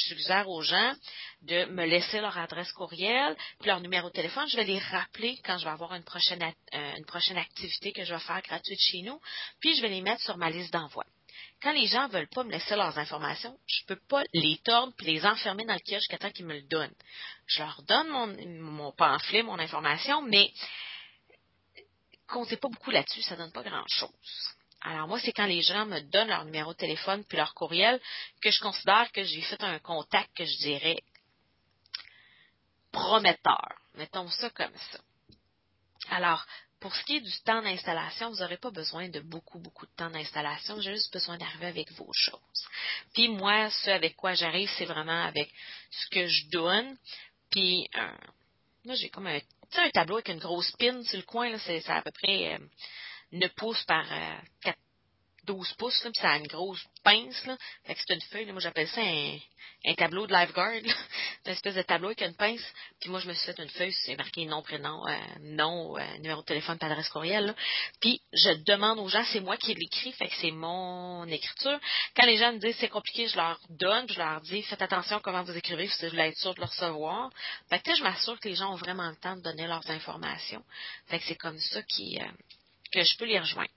suggère 0.08 0.48
aux 0.48 0.62
gens 0.62 0.94
de 1.42 1.64
me 1.66 1.86
laisser 1.86 2.20
leur 2.20 2.36
adresse 2.36 2.70
courriel, 2.72 3.36
puis 3.58 3.68
leur 3.68 3.80
numéro 3.80 4.08
de 4.08 4.14
téléphone. 4.14 4.46
Je 4.48 4.56
vais 4.56 4.64
les 4.64 4.78
rappeler 4.78 5.38
quand 5.44 5.58
je 5.58 5.64
vais 5.64 5.70
avoir 5.70 5.94
une 5.94 6.04
prochaine, 6.04 6.42
euh, 6.42 6.92
une 6.96 7.06
prochaine 7.06 7.38
activité 7.38 7.92
que 7.92 8.04
je 8.04 8.14
vais 8.14 8.20
faire 8.20 8.42
gratuite 8.42 8.80
chez 8.80 9.02
nous, 9.02 9.20
puis 9.60 9.74
je 9.76 9.82
vais 9.82 9.88
les 9.88 10.02
mettre 10.02 10.22
sur 10.22 10.36
ma 10.36 10.50
liste 10.50 10.72
d'envoi. 10.72 11.04
Quand 11.62 11.72
les 11.72 11.86
gens 11.86 12.08
veulent 12.08 12.28
pas 12.28 12.44
me 12.44 12.52
laisser 12.52 12.76
leurs 12.76 12.98
informations, 12.98 13.58
je 13.66 13.84
peux 13.86 14.00
pas 14.08 14.22
les 14.32 14.58
tordre 14.64 14.92
puis 14.96 15.06
les 15.06 15.24
enfermer 15.24 15.64
dans 15.64 15.74
le 15.74 15.80
kiosque 15.80 16.00
jusqu'à 16.00 16.18
temps 16.18 16.30
qu'ils 16.30 16.46
me 16.46 16.54
le 16.54 16.62
donnent. 16.68 16.94
Je 17.46 17.60
leur 17.60 17.82
donne 17.82 18.08
mon, 18.60 18.92
pamphlet, 18.92 19.42
mon 19.42 19.58
information, 19.58 20.22
mais 20.22 20.52
comptez 22.26 22.56
pas 22.56 22.68
beaucoup 22.68 22.90
là-dessus, 22.90 23.22
ça 23.22 23.36
ne 23.36 23.42
donne 23.42 23.52
pas 23.52 23.62
grand-chose. 23.62 24.10
Alors 24.82 25.08
moi, 25.08 25.18
c'est 25.20 25.32
quand 25.32 25.46
les 25.46 25.62
gens 25.62 25.86
me 25.86 26.00
donnent 26.00 26.28
leur 26.28 26.44
numéro 26.44 26.72
de 26.72 26.78
téléphone 26.78 27.24
puis 27.24 27.38
leur 27.38 27.54
courriel 27.54 28.00
que 28.40 28.50
je 28.50 28.60
considère 28.60 29.10
que 29.12 29.24
j'ai 29.24 29.42
fait 29.42 29.62
un 29.62 29.78
contact 29.78 30.36
que 30.36 30.44
je 30.44 30.56
dirais 30.58 31.02
prometteur. 32.92 33.74
Mettons 33.94 34.28
ça 34.28 34.50
comme 34.50 34.76
ça. 34.92 34.98
Alors, 36.10 36.44
pour 36.86 36.94
ce 36.94 37.02
qui 37.02 37.16
est 37.16 37.20
du 37.20 37.36
temps 37.44 37.62
d'installation, 37.62 38.30
vous 38.30 38.36
n'aurez 38.36 38.58
pas 38.58 38.70
besoin 38.70 39.08
de 39.08 39.18
beaucoup, 39.18 39.58
beaucoup 39.58 39.86
de 39.86 39.90
temps 39.96 40.08
d'installation. 40.08 40.80
J'ai 40.80 40.94
juste 40.94 41.12
besoin 41.12 41.36
d'arriver 41.36 41.66
avec 41.66 41.90
vos 41.94 42.12
choses. 42.12 42.68
Puis 43.12 43.26
moi, 43.26 43.68
ce 43.70 43.90
avec 43.90 44.14
quoi 44.14 44.34
j'arrive, 44.34 44.70
c'est 44.78 44.84
vraiment 44.84 45.24
avec 45.24 45.52
ce 45.90 46.08
que 46.10 46.28
je 46.28 46.48
donne. 46.48 46.96
Puis, 47.50 47.88
euh, 47.96 48.16
là, 48.84 48.94
j'ai 48.94 49.08
comme 49.08 49.26
un, 49.26 49.40
un 49.78 49.90
tableau 49.90 50.18
avec 50.18 50.28
une 50.28 50.38
grosse 50.38 50.70
pin 50.78 51.02
sur 51.02 51.16
le 51.16 51.24
coin. 51.24 51.58
C'est, 51.58 51.90
à 51.90 52.02
peu 52.02 52.12
près 52.12 52.54
euh, 52.54 52.58
9 53.32 53.52
pouces 53.56 53.82
par 53.82 54.06
euh, 54.08 54.36
4 54.60 54.78
12 55.46 55.72
pouces, 55.74 56.04
là, 56.04 56.10
puis 56.10 56.20
ça 56.20 56.30
a 56.32 56.38
une 56.38 56.46
grosse 56.46 56.84
pince, 57.02 57.46
là. 57.46 57.56
Fait 57.84 57.94
que 57.94 58.00
c'est 58.06 58.14
une 58.14 58.20
feuille, 58.22 58.46
là. 58.46 58.52
Moi, 58.52 58.60
j'appelle 58.60 58.88
ça 58.88 59.00
un, 59.00 59.94
tableau 59.94 60.26
de 60.26 60.32
lifeguard, 60.32 60.82
là. 60.82 60.94
Une 61.46 61.52
espèce 61.52 61.76
de 61.76 61.82
tableau 61.82 62.08
avec 62.08 62.22
une 62.22 62.34
pince. 62.34 62.64
Puis 63.00 63.08
moi, 63.08 63.20
je 63.20 63.28
me 63.28 63.32
suis 63.32 63.46
fait 63.46 63.62
une 63.62 63.70
feuille, 63.70 63.92
c'est 64.04 64.16
marqué 64.16 64.44
nom, 64.46 64.60
prénom, 64.60 65.06
euh, 65.06 65.16
nom, 65.42 65.96
euh, 65.96 66.18
numéro 66.18 66.40
de 66.40 66.46
téléphone, 66.46 66.76
adresse 66.80 67.08
courriel. 67.08 67.54
Puis 68.00 68.20
je 68.32 68.50
demande 68.64 68.98
aux 68.98 69.08
gens, 69.08 69.24
c'est 69.32 69.40
moi 69.40 69.56
qui 69.56 69.72
l'écris, 69.74 70.12
fait 70.12 70.26
que 70.26 70.34
c'est 70.40 70.50
mon 70.50 71.24
écriture. 71.28 71.78
Quand 72.16 72.26
les 72.26 72.36
gens 72.36 72.52
me 72.52 72.58
disent 72.58 72.76
c'est 72.80 72.88
compliqué, 72.88 73.28
je 73.28 73.36
leur 73.36 73.60
donne, 73.70 74.08
je 74.08 74.18
leur 74.18 74.40
dis 74.40 74.62
faites 74.62 74.82
attention 74.82 75.20
comment 75.22 75.44
vous 75.44 75.56
écrivez, 75.56 75.88
si 75.88 76.04
vous 76.04 76.10
voulez 76.10 76.24
être 76.24 76.38
sûr 76.38 76.54
de 76.54 76.60
le 76.60 76.66
recevoir. 76.66 77.30
Fait 77.70 77.80
que 77.80 77.94
je 77.94 78.02
m'assure 78.02 78.38
que 78.40 78.48
les 78.48 78.56
gens 78.56 78.72
ont 78.72 78.76
vraiment 78.76 79.08
le 79.08 79.16
temps 79.16 79.36
de 79.36 79.42
donner 79.42 79.66
leurs 79.66 79.88
informations. 79.90 80.64
Fait 81.06 81.18
que 81.18 81.24
c'est 81.26 81.36
comme 81.36 81.58
ça 81.58 81.82
qui, 81.82 82.18
euh, 82.20 82.24
que 82.90 83.02
je 83.02 83.16
peux 83.18 83.24
les 83.24 83.38
rejoindre. 83.38 83.70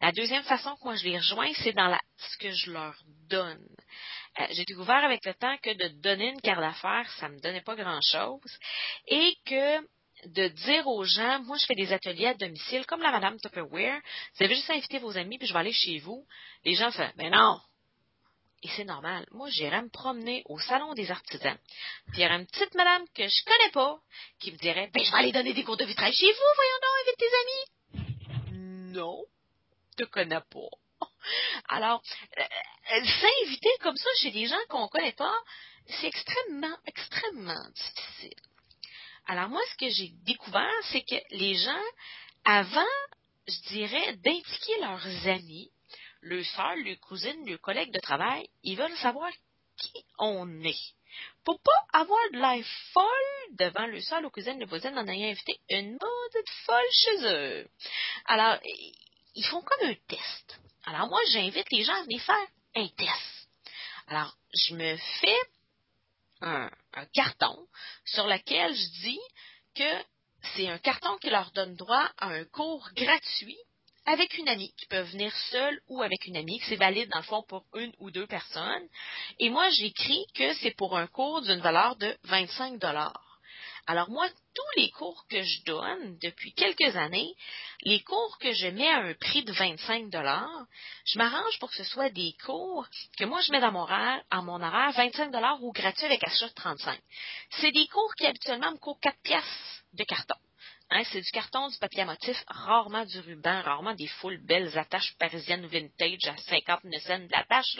La 0.00 0.12
deuxième 0.12 0.44
façon 0.44 0.74
que 0.76 0.84
moi 0.84 0.94
je 0.96 1.04
les 1.04 1.18
rejoins, 1.18 1.52
c'est 1.62 1.72
dans 1.72 1.98
ce 2.16 2.36
que 2.38 2.50
je 2.52 2.70
leur 2.70 2.94
donne. 3.28 3.66
Euh, 4.40 4.46
j'ai 4.50 4.64
découvert 4.64 5.04
avec 5.04 5.24
le 5.24 5.34
temps 5.34 5.56
que 5.58 5.70
de 5.70 6.00
donner 6.00 6.28
une 6.28 6.40
carte 6.40 6.60
d'affaires, 6.60 7.08
ça 7.18 7.28
me 7.28 7.40
donnait 7.40 7.62
pas 7.62 7.76
grand-chose 7.76 8.58
et 9.08 9.36
que 9.46 9.80
de 10.26 10.48
dire 10.48 10.86
aux 10.86 11.04
gens, 11.04 11.40
moi 11.40 11.56
je 11.58 11.66
fais 11.66 11.74
des 11.74 11.92
ateliers 11.92 12.28
à 12.28 12.34
domicile, 12.34 12.86
comme 12.86 13.02
la 13.02 13.10
Madame 13.10 13.38
Tupperware, 13.40 14.00
vous 14.36 14.44
avez 14.44 14.54
juste 14.54 14.70
à 14.70 14.74
inviter 14.74 14.98
vos 14.98 15.16
amis 15.16 15.38
puis 15.38 15.46
je 15.46 15.52
vais 15.52 15.60
aller 15.60 15.72
chez 15.72 15.98
vous. 15.98 16.26
Les 16.64 16.74
gens 16.74 16.90
font, 16.90 17.10
mais 17.16 17.30
non, 17.30 17.60
et 18.64 18.68
c'est 18.76 18.84
normal. 18.84 19.26
Moi, 19.30 19.50
j'irais 19.50 19.82
me 19.82 19.90
promener 19.90 20.42
au 20.46 20.58
salon 20.58 20.94
des 20.94 21.10
artisans. 21.10 21.58
Puis 22.06 22.18
il 22.18 22.22
y 22.22 22.26
aurait 22.26 22.36
une 22.36 22.46
petite 22.46 22.74
madame 22.74 23.04
que 23.14 23.28
je 23.28 23.44
connais 23.44 23.70
pas 23.72 23.98
qui 24.40 24.52
me 24.52 24.56
dirait, 24.56 24.90
ben, 24.92 25.04
je 25.04 25.10
vais 25.10 25.18
aller 25.18 25.32
donner 25.32 25.52
des 25.52 25.64
cours 25.64 25.76
de 25.76 25.84
vitrail 25.84 26.14
chez 26.14 26.32
vous, 26.32 26.54
voyons 26.56 26.80
donc, 26.80 27.06
invite 27.06 27.18
tes 27.18 27.26
amis. 27.26 27.73
Non, 28.94 29.24
te 29.96 30.04
connais 30.04 30.40
pas. 30.40 30.70
Alors, 31.68 32.02
euh, 32.38 33.04
s'inviter 33.04 33.70
comme 33.80 33.96
ça 33.96 34.08
chez 34.20 34.30
des 34.30 34.46
gens 34.46 34.64
qu'on 34.68 34.88
connaît 34.88 35.12
pas, 35.12 35.36
c'est 35.86 36.06
extrêmement, 36.06 36.76
extrêmement 36.86 37.68
difficile. 37.74 38.40
Alors 39.26 39.48
moi, 39.48 39.60
ce 39.70 39.76
que 39.76 39.90
j'ai 39.90 40.08
découvert, 40.24 40.72
c'est 40.92 41.02
que 41.02 41.16
les 41.30 41.54
gens, 41.56 41.84
avant, 42.44 42.84
je 43.46 43.68
dirais, 43.68 44.16
d'indiquer 44.16 44.80
leurs 44.80 45.26
amis, 45.28 45.70
leurs 46.22 46.44
soeurs, 46.44 46.76
leurs 46.76 47.00
cousines, 47.00 47.46
leurs 47.46 47.60
collègues 47.60 47.92
de 47.92 48.00
travail, 48.00 48.48
ils 48.62 48.76
veulent 48.76 48.96
savoir 48.98 49.30
qui 49.76 50.04
on 50.18 50.62
est. 50.62 50.93
Pour 51.44 51.60
pas 51.60 51.98
avoir 52.00 52.30
de 52.32 52.38
l'air 52.38 52.64
folle 52.92 53.56
devant 53.58 53.86
le 53.86 54.00
sol, 54.00 54.24
aux 54.24 54.30
cousines, 54.30 54.58
les 54.58 54.64
voisines 54.64 54.98
en 54.98 55.06
ayant 55.06 55.30
invité 55.30 55.60
une 55.68 55.92
mode 55.92 56.48
folle 56.64 56.90
chez 56.92 57.26
eux. 57.26 57.68
Alors, 58.26 58.58
ils 59.34 59.44
font 59.46 59.62
comme 59.62 59.88
un 59.88 59.94
test. 60.08 60.60
Alors, 60.84 61.08
moi, 61.08 61.20
j'invite 61.30 61.70
les 61.70 61.84
gens 61.84 61.94
à 61.94 62.02
venir 62.02 62.22
faire 62.22 62.46
un 62.76 62.88
test. 62.88 63.48
Alors, 64.08 64.36
je 64.54 64.74
me 64.74 64.96
fais 64.96 65.38
un 66.40 66.70
carton 67.14 67.66
sur 68.04 68.26
lequel 68.26 68.74
je 68.74 69.00
dis 69.02 69.20
que 69.74 70.04
c'est 70.54 70.68
un 70.68 70.78
carton 70.78 71.16
qui 71.18 71.30
leur 71.30 71.50
donne 71.52 71.74
droit 71.76 72.10
à 72.18 72.28
un 72.28 72.44
cours 72.44 72.88
gratuit 72.94 73.58
avec 74.06 74.36
une 74.38 74.48
amie, 74.48 74.72
qui 74.76 74.86
peuvent 74.86 75.10
venir 75.10 75.34
seule 75.50 75.80
ou 75.88 76.02
avec 76.02 76.26
une 76.26 76.36
amie, 76.36 76.58
que 76.58 76.66
c'est 76.66 76.76
valide 76.76 77.08
dans 77.10 77.20
le 77.20 77.24
fond 77.24 77.42
pour 77.48 77.64
une 77.74 77.92
ou 77.98 78.10
deux 78.10 78.26
personnes. 78.26 78.88
Et 79.38 79.50
moi, 79.50 79.68
j'écris 79.70 80.26
que 80.34 80.52
c'est 80.54 80.76
pour 80.76 80.96
un 80.96 81.06
cours 81.06 81.42
d'une 81.42 81.60
valeur 81.60 81.96
de 81.96 82.16
25 82.24 82.78
dollars. 82.78 83.34
Alors 83.86 84.08
moi, 84.08 84.26
tous 84.54 84.80
les 84.80 84.90
cours 84.90 85.26
que 85.28 85.42
je 85.42 85.64
donne 85.64 86.18
depuis 86.22 86.54
quelques 86.54 86.96
années, 86.96 87.34
les 87.82 88.00
cours 88.00 88.38
que 88.38 88.52
je 88.52 88.68
mets 88.68 88.88
à 88.88 89.00
un 89.00 89.14
prix 89.14 89.44
de 89.44 89.52
25 89.52 90.08
dollars, 90.08 90.66
je 91.04 91.18
m'arrange 91.18 91.58
pour 91.58 91.68
que 91.70 91.76
ce 91.76 91.84
soit 91.84 92.08
des 92.08 92.34
cours 92.46 92.86
que 93.18 93.24
moi 93.26 93.42
je 93.42 93.52
mets 93.52 93.60
dans 93.60 93.72
mon 93.72 93.80
horaire, 93.80 94.22
à 94.30 94.40
mon 94.40 94.62
horaire 94.62 94.92
25 94.92 95.30
dollars 95.30 95.62
ou 95.62 95.70
gratuit 95.72 96.06
avec 96.06 96.24
achat 96.24 96.48
de 96.48 96.54
35. 96.54 96.98
C'est 97.60 97.72
des 97.72 97.86
cours 97.88 98.14
qui 98.14 98.24
habituellement 98.24 98.72
me 98.72 98.78
coûtent 98.78 99.00
4 99.02 99.18
pièces 99.22 99.82
de 99.92 100.04
carton. 100.04 100.36
Hein, 100.90 101.02
c'est 101.10 101.22
du 101.22 101.30
carton, 101.30 101.68
du 101.68 101.78
papier 101.78 102.02
à 102.02 102.04
motif, 102.04 102.36
rarement 102.46 103.04
du 103.06 103.18
ruban, 103.20 103.62
rarement 103.62 103.94
des 103.94 104.06
foules 104.06 104.38
belles 104.44 104.76
attaches 104.78 105.14
parisiennes 105.18 105.66
vintage 105.66 106.28
à 106.28 106.36
59 106.36 107.02
cents 107.02 107.18
de 107.18 107.28
l'attache. 107.32 107.76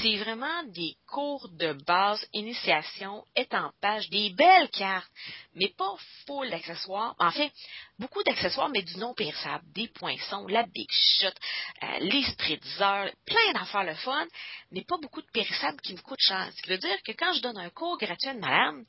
C'est 0.00 0.16
vraiment 0.16 0.64
des 0.64 0.96
cours 1.06 1.48
de 1.50 1.74
base, 1.84 2.26
initiation, 2.32 3.24
étampage, 3.36 4.08
des 4.08 4.30
belles 4.30 4.70
cartes, 4.70 5.10
mais 5.54 5.68
pas 5.76 5.94
full 6.26 6.48
d'accessoires. 6.50 7.14
En 7.18 7.30
fait, 7.30 7.52
beaucoup 7.98 8.22
d'accessoires, 8.22 8.70
mais 8.70 8.82
du 8.82 8.96
non 8.96 9.12
périssable. 9.14 9.64
Des 9.74 9.88
poinçons, 9.88 10.46
la 10.48 10.64
Big 10.64 10.90
Shot, 10.90 11.26
euh, 11.26 11.98
les 12.00 12.24
spritzers, 12.24 13.12
plein 13.26 13.52
d'affaires 13.52 13.84
le 13.84 13.94
fun, 13.94 14.26
mais 14.70 14.84
pas 14.84 14.96
beaucoup 14.96 15.20
de 15.20 15.30
périssables 15.32 15.80
qui 15.82 15.92
me 15.92 16.00
coûtent 16.00 16.18
cher. 16.18 16.50
Ce 16.56 16.62
qui 16.62 16.70
veut 16.70 16.78
dire 16.78 17.02
que 17.04 17.12
quand 17.12 17.34
je 17.34 17.42
donne 17.42 17.58
un 17.58 17.70
cours 17.70 17.98
gratuit 17.98 18.30
à 18.30 18.32
une 18.32 18.40
madame, 18.40 18.84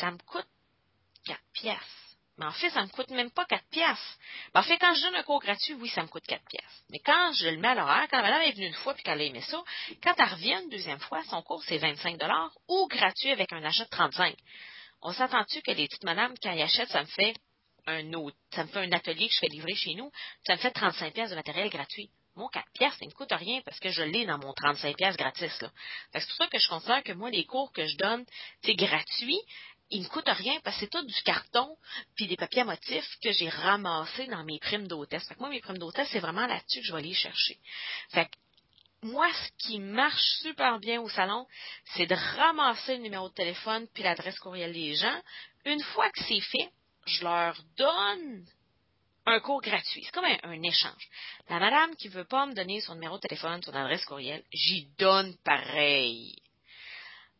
ça 0.00 0.10
me 0.10 0.18
coûte 0.18 0.48
4 1.26 1.38
pièces 1.52 2.05
mais 2.38 2.46
en 2.46 2.52
fait, 2.52 2.70
ça 2.70 2.82
me 2.82 2.88
coûte 2.88 3.10
même 3.10 3.30
pas 3.30 3.46
4 3.46 3.64
pièces. 3.70 4.18
En 4.54 4.62
fait, 4.62 4.78
quand 4.78 4.94
je 4.94 5.02
donne 5.02 5.14
un 5.14 5.22
cours 5.22 5.40
gratuit, 5.40 5.74
oui, 5.74 5.88
ça 5.88 6.02
me 6.02 6.08
coûte 6.08 6.26
4 6.26 6.44
pièces. 6.44 6.84
Mais 6.90 6.98
quand 6.98 7.32
je 7.32 7.48
le 7.48 7.56
mets 7.56 7.68
à 7.68 7.74
l'horaire, 7.74 8.06
quand 8.10 8.18
la 8.18 8.24
madame 8.24 8.42
est 8.42 8.52
venue 8.52 8.66
une 8.66 8.74
fois 8.74 8.94
puis 8.94 9.02
qu'elle 9.02 9.20
a 9.20 9.24
aimé 9.24 9.40
ça, 9.40 9.62
quand 10.02 10.14
elle 10.18 10.28
revient 10.28 10.60
une 10.62 10.68
deuxième 10.68 11.00
fois, 11.00 11.22
son 11.24 11.42
cours, 11.42 11.62
c'est 11.64 11.78
25 11.78 12.18
ou 12.68 12.86
gratuit 12.88 13.30
avec 13.30 13.52
un 13.52 13.64
achat 13.64 13.84
de 13.84 13.90
35 13.90 14.34
On 15.02 15.12
s'entend-tu 15.12 15.62
que 15.62 15.70
les 15.70 15.88
petites 15.88 16.04
madames, 16.04 16.34
quand 16.42 16.50
elles 16.52 16.62
achètent, 16.62 16.90
ça 16.90 17.02
me 17.02 17.06
fait 17.06 17.34
un 17.86 18.12
autre, 18.14 18.36
ça 18.52 18.64
me 18.64 18.68
fait 18.68 18.80
un 18.80 18.92
atelier 18.92 19.28
que 19.28 19.34
je 19.34 19.38
fais 19.38 19.48
livrer 19.48 19.74
chez 19.74 19.94
nous, 19.94 20.10
ça 20.44 20.54
me 20.54 20.58
fait 20.58 20.72
35 20.72 21.14
pièces 21.14 21.30
de 21.30 21.36
matériel 21.36 21.70
gratuit. 21.70 22.10
Mon 22.34 22.48
4 22.48 22.66
pièces, 22.74 22.92
ça 22.92 23.06
ne 23.06 23.10
me 23.10 23.14
coûte 23.14 23.32
rien 23.32 23.62
parce 23.64 23.80
que 23.80 23.88
je 23.88 24.02
l'ai 24.02 24.26
dans 24.26 24.36
mon 24.36 24.52
35 24.52 24.94
pièces 24.94 25.16
gratis. 25.16 25.50
C'est 26.12 26.26
pour 26.26 26.36
ça 26.36 26.46
que 26.48 26.58
je 26.58 26.68
considère 26.68 27.02
que 27.02 27.12
moi, 27.12 27.30
les 27.30 27.46
cours 27.46 27.72
que 27.72 27.86
je 27.86 27.96
donne, 27.96 28.26
c'est 28.62 28.74
gratuit, 28.74 29.40
il 29.90 30.02
ne 30.02 30.08
coûte 30.08 30.28
rien 30.28 30.58
parce 30.64 30.76
que 30.76 30.80
c'est 30.80 30.90
tout 30.90 31.04
du 31.04 31.22
carton 31.22 31.76
puis 32.16 32.26
des 32.26 32.36
papiers 32.36 32.62
à 32.62 32.64
motifs 32.64 33.18
que 33.22 33.32
j'ai 33.32 33.48
ramassés 33.48 34.26
dans 34.26 34.44
mes 34.44 34.58
primes 34.58 34.88
d'hôtesse. 34.88 35.26
Fait 35.28 35.34
que 35.34 35.40
moi, 35.40 35.48
mes 35.48 35.60
primes 35.60 35.78
d'hôtesse, 35.78 36.08
c'est 36.10 36.20
vraiment 36.20 36.46
là-dessus 36.46 36.80
que 36.80 36.86
je 36.86 36.92
vais 36.92 36.98
aller 36.98 37.14
chercher. 37.14 37.58
Fait 38.10 38.26
que 38.26 38.36
moi, 39.02 39.28
ce 39.32 39.66
qui 39.66 39.78
marche 39.78 40.22
super 40.42 40.80
bien 40.80 41.00
au 41.00 41.08
salon, 41.08 41.46
c'est 41.94 42.06
de 42.06 42.14
ramasser 42.14 42.96
le 42.96 43.02
numéro 43.02 43.28
de 43.28 43.34
téléphone 43.34 43.86
puis 43.94 44.02
l'adresse 44.02 44.38
courriel 44.38 44.72
des 44.72 44.94
gens. 44.94 45.22
Une 45.64 45.82
fois 45.82 46.10
que 46.10 46.24
c'est 46.24 46.40
fait, 46.40 46.70
je 47.06 47.22
leur 47.22 47.56
donne 47.76 48.44
un 49.26 49.40
cours 49.40 49.60
gratuit. 49.60 50.02
C'est 50.04 50.12
comme 50.12 50.24
un, 50.24 50.38
un, 50.42 50.62
échange. 50.62 51.08
La 51.48 51.58
madame 51.58 51.94
qui 51.96 52.08
veut 52.08 52.24
pas 52.24 52.46
me 52.46 52.54
donner 52.54 52.80
son 52.80 52.94
numéro 52.94 53.16
de 53.16 53.22
téléphone, 53.22 53.62
son 53.62 53.74
adresse 53.74 54.04
courriel, 54.04 54.42
j'y 54.52 54.88
donne 54.98 55.36
pareil. 55.44 56.36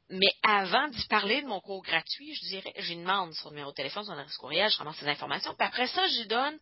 Mais 0.09 0.31
avant 0.43 0.89
d'y 0.89 1.05
parler 1.07 1.43
de 1.43 1.47
mon 1.47 1.61
cours 1.61 1.83
gratuit, 1.83 2.35
je 2.35 2.49
dirais, 2.49 2.73
j'ai 2.77 2.95
demande 2.95 3.33
son 3.35 3.51
numéro 3.51 3.71
de 3.71 3.75
téléphone, 3.75 4.05
son 4.05 4.13
adresse 4.13 4.37
courriel, 4.37 4.71
je 4.71 4.79
ramasse 4.79 4.97
ces 4.99 5.09
informations. 5.09 5.55
Puis 5.59 5.67
après 5.67 5.89
ça, 5.89 6.07
je 6.07 6.23
donne 6.25 6.59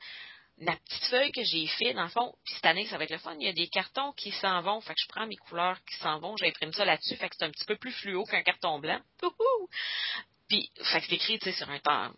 la 0.58 0.76
petite 0.76 1.04
feuille 1.06 1.32
que 1.32 1.42
j'ai 1.42 1.66
fait, 1.66 1.94
dans 1.94 2.04
le 2.04 2.08
fond, 2.08 2.32
puis 2.44 2.54
cette 2.54 2.66
année, 2.66 2.86
ça 2.86 2.96
va 2.96 3.04
être 3.04 3.10
le 3.10 3.18
fun, 3.18 3.34
il 3.38 3.46
y 3.46 3.48
a 3.48 3.52
des 3.52 3.68
cartons 3.68 4.12
qui 4.12 4.30
s'en 4.32 4.62
vont, 4.62 4.80
fait 4.80 4.94
que 4.94 5.00
je 5.00 5.08
prends 5.08 5.26
mes 5.26 5.36
couleurs 5.36 5.78
qui 5.84 5.96
s'en 5.96 6.20
vont, 6.20 6.36
j'imprime 6.36 6.72
ça 6.72 6.84
là-dessus, 6.84 7.16
fait 7.16 7.28
que 7.28 7.34
c'est 7.36 7.44
un 7.44 7.50
petit 7.50 7.64
peu 7.64 7.76
plus 7.76 7.92
fluo 7.92 8.24
qu'un 8.24 8.42
carton 8.42 8.78
blanc. 8.78 9.00
Puis, 10.48 10.70
fait 10.76 11.00
que 11.00 11.06
c'est 11.06 11.14
écrit, 11.14 11.38
tu 11.38 11.50
sais, 11.50 11.56
sur 11.56 11.68
un 11.70 11.80
temps, 11.80 12.12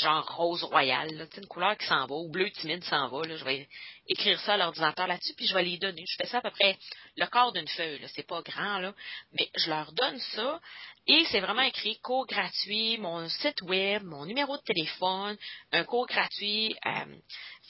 genre 0.00 0.36
rose 0.36 0.64
royal, 0.64 1.08
là, 1.14 1.26
une 1.36 1.46
couleur 1.46 1.76
qui 1.76 1.86
s'en 1.86 2.06
va, 2.06 2.14
ou 2.14 2.30
bleu 2.30 2.50
timide 2.50 2.84
s'en 2.84 3.08
va, 3.08 3.22
je 3.24 3.44
vais 3.44 3.68
écrire 4.08 4.40
ça 4.40 4.54
à 4.54 4.56
l'ordinateur 4.56 5.06
là-dessus, 5.06 5.34
puis 5.34 5.46
je 5.46 5.54
vais 5.54 5.62
les 5.62 5.78
donner. 5.78 6.04
Je 6.06 6.16
fais 6.16 6.26
ça 6.26 6.38
à 6.38 6.40
peu 6.40 6.50
près 6.50 6.78
le 7.16 7.26
quart 7.26 7.52
d'une 7.52 7.68
feuille, 7.68 8.04
c'est 8.14 8.26
pas 8.26 8.42
grand, 8.42 8.78
là, 8.78 8.94
mais 9.32 9.48
je 9.56 9.70
leur 9.70 9.92
donne 9.92 10.18
ça, 10.18 10.60
et 11.06 11.24
c'est 11.30 11.40
vraiment 11.40 11.62
écrit 11.62 11.98
cours 11.98 12.26
gratuit, 12.26 12.96
mon 12.98 13.28
site 13.28 13.60
web, 13.62 14.04
mon 14.04 14.24
numéro 14.24 14.56
de 14.56 14.62
téléphone, 14.62 15.36
un 15.72 15.82
cours 15.82 16.06
gratuit, 16.06 16.76
euh, 16.86 17.16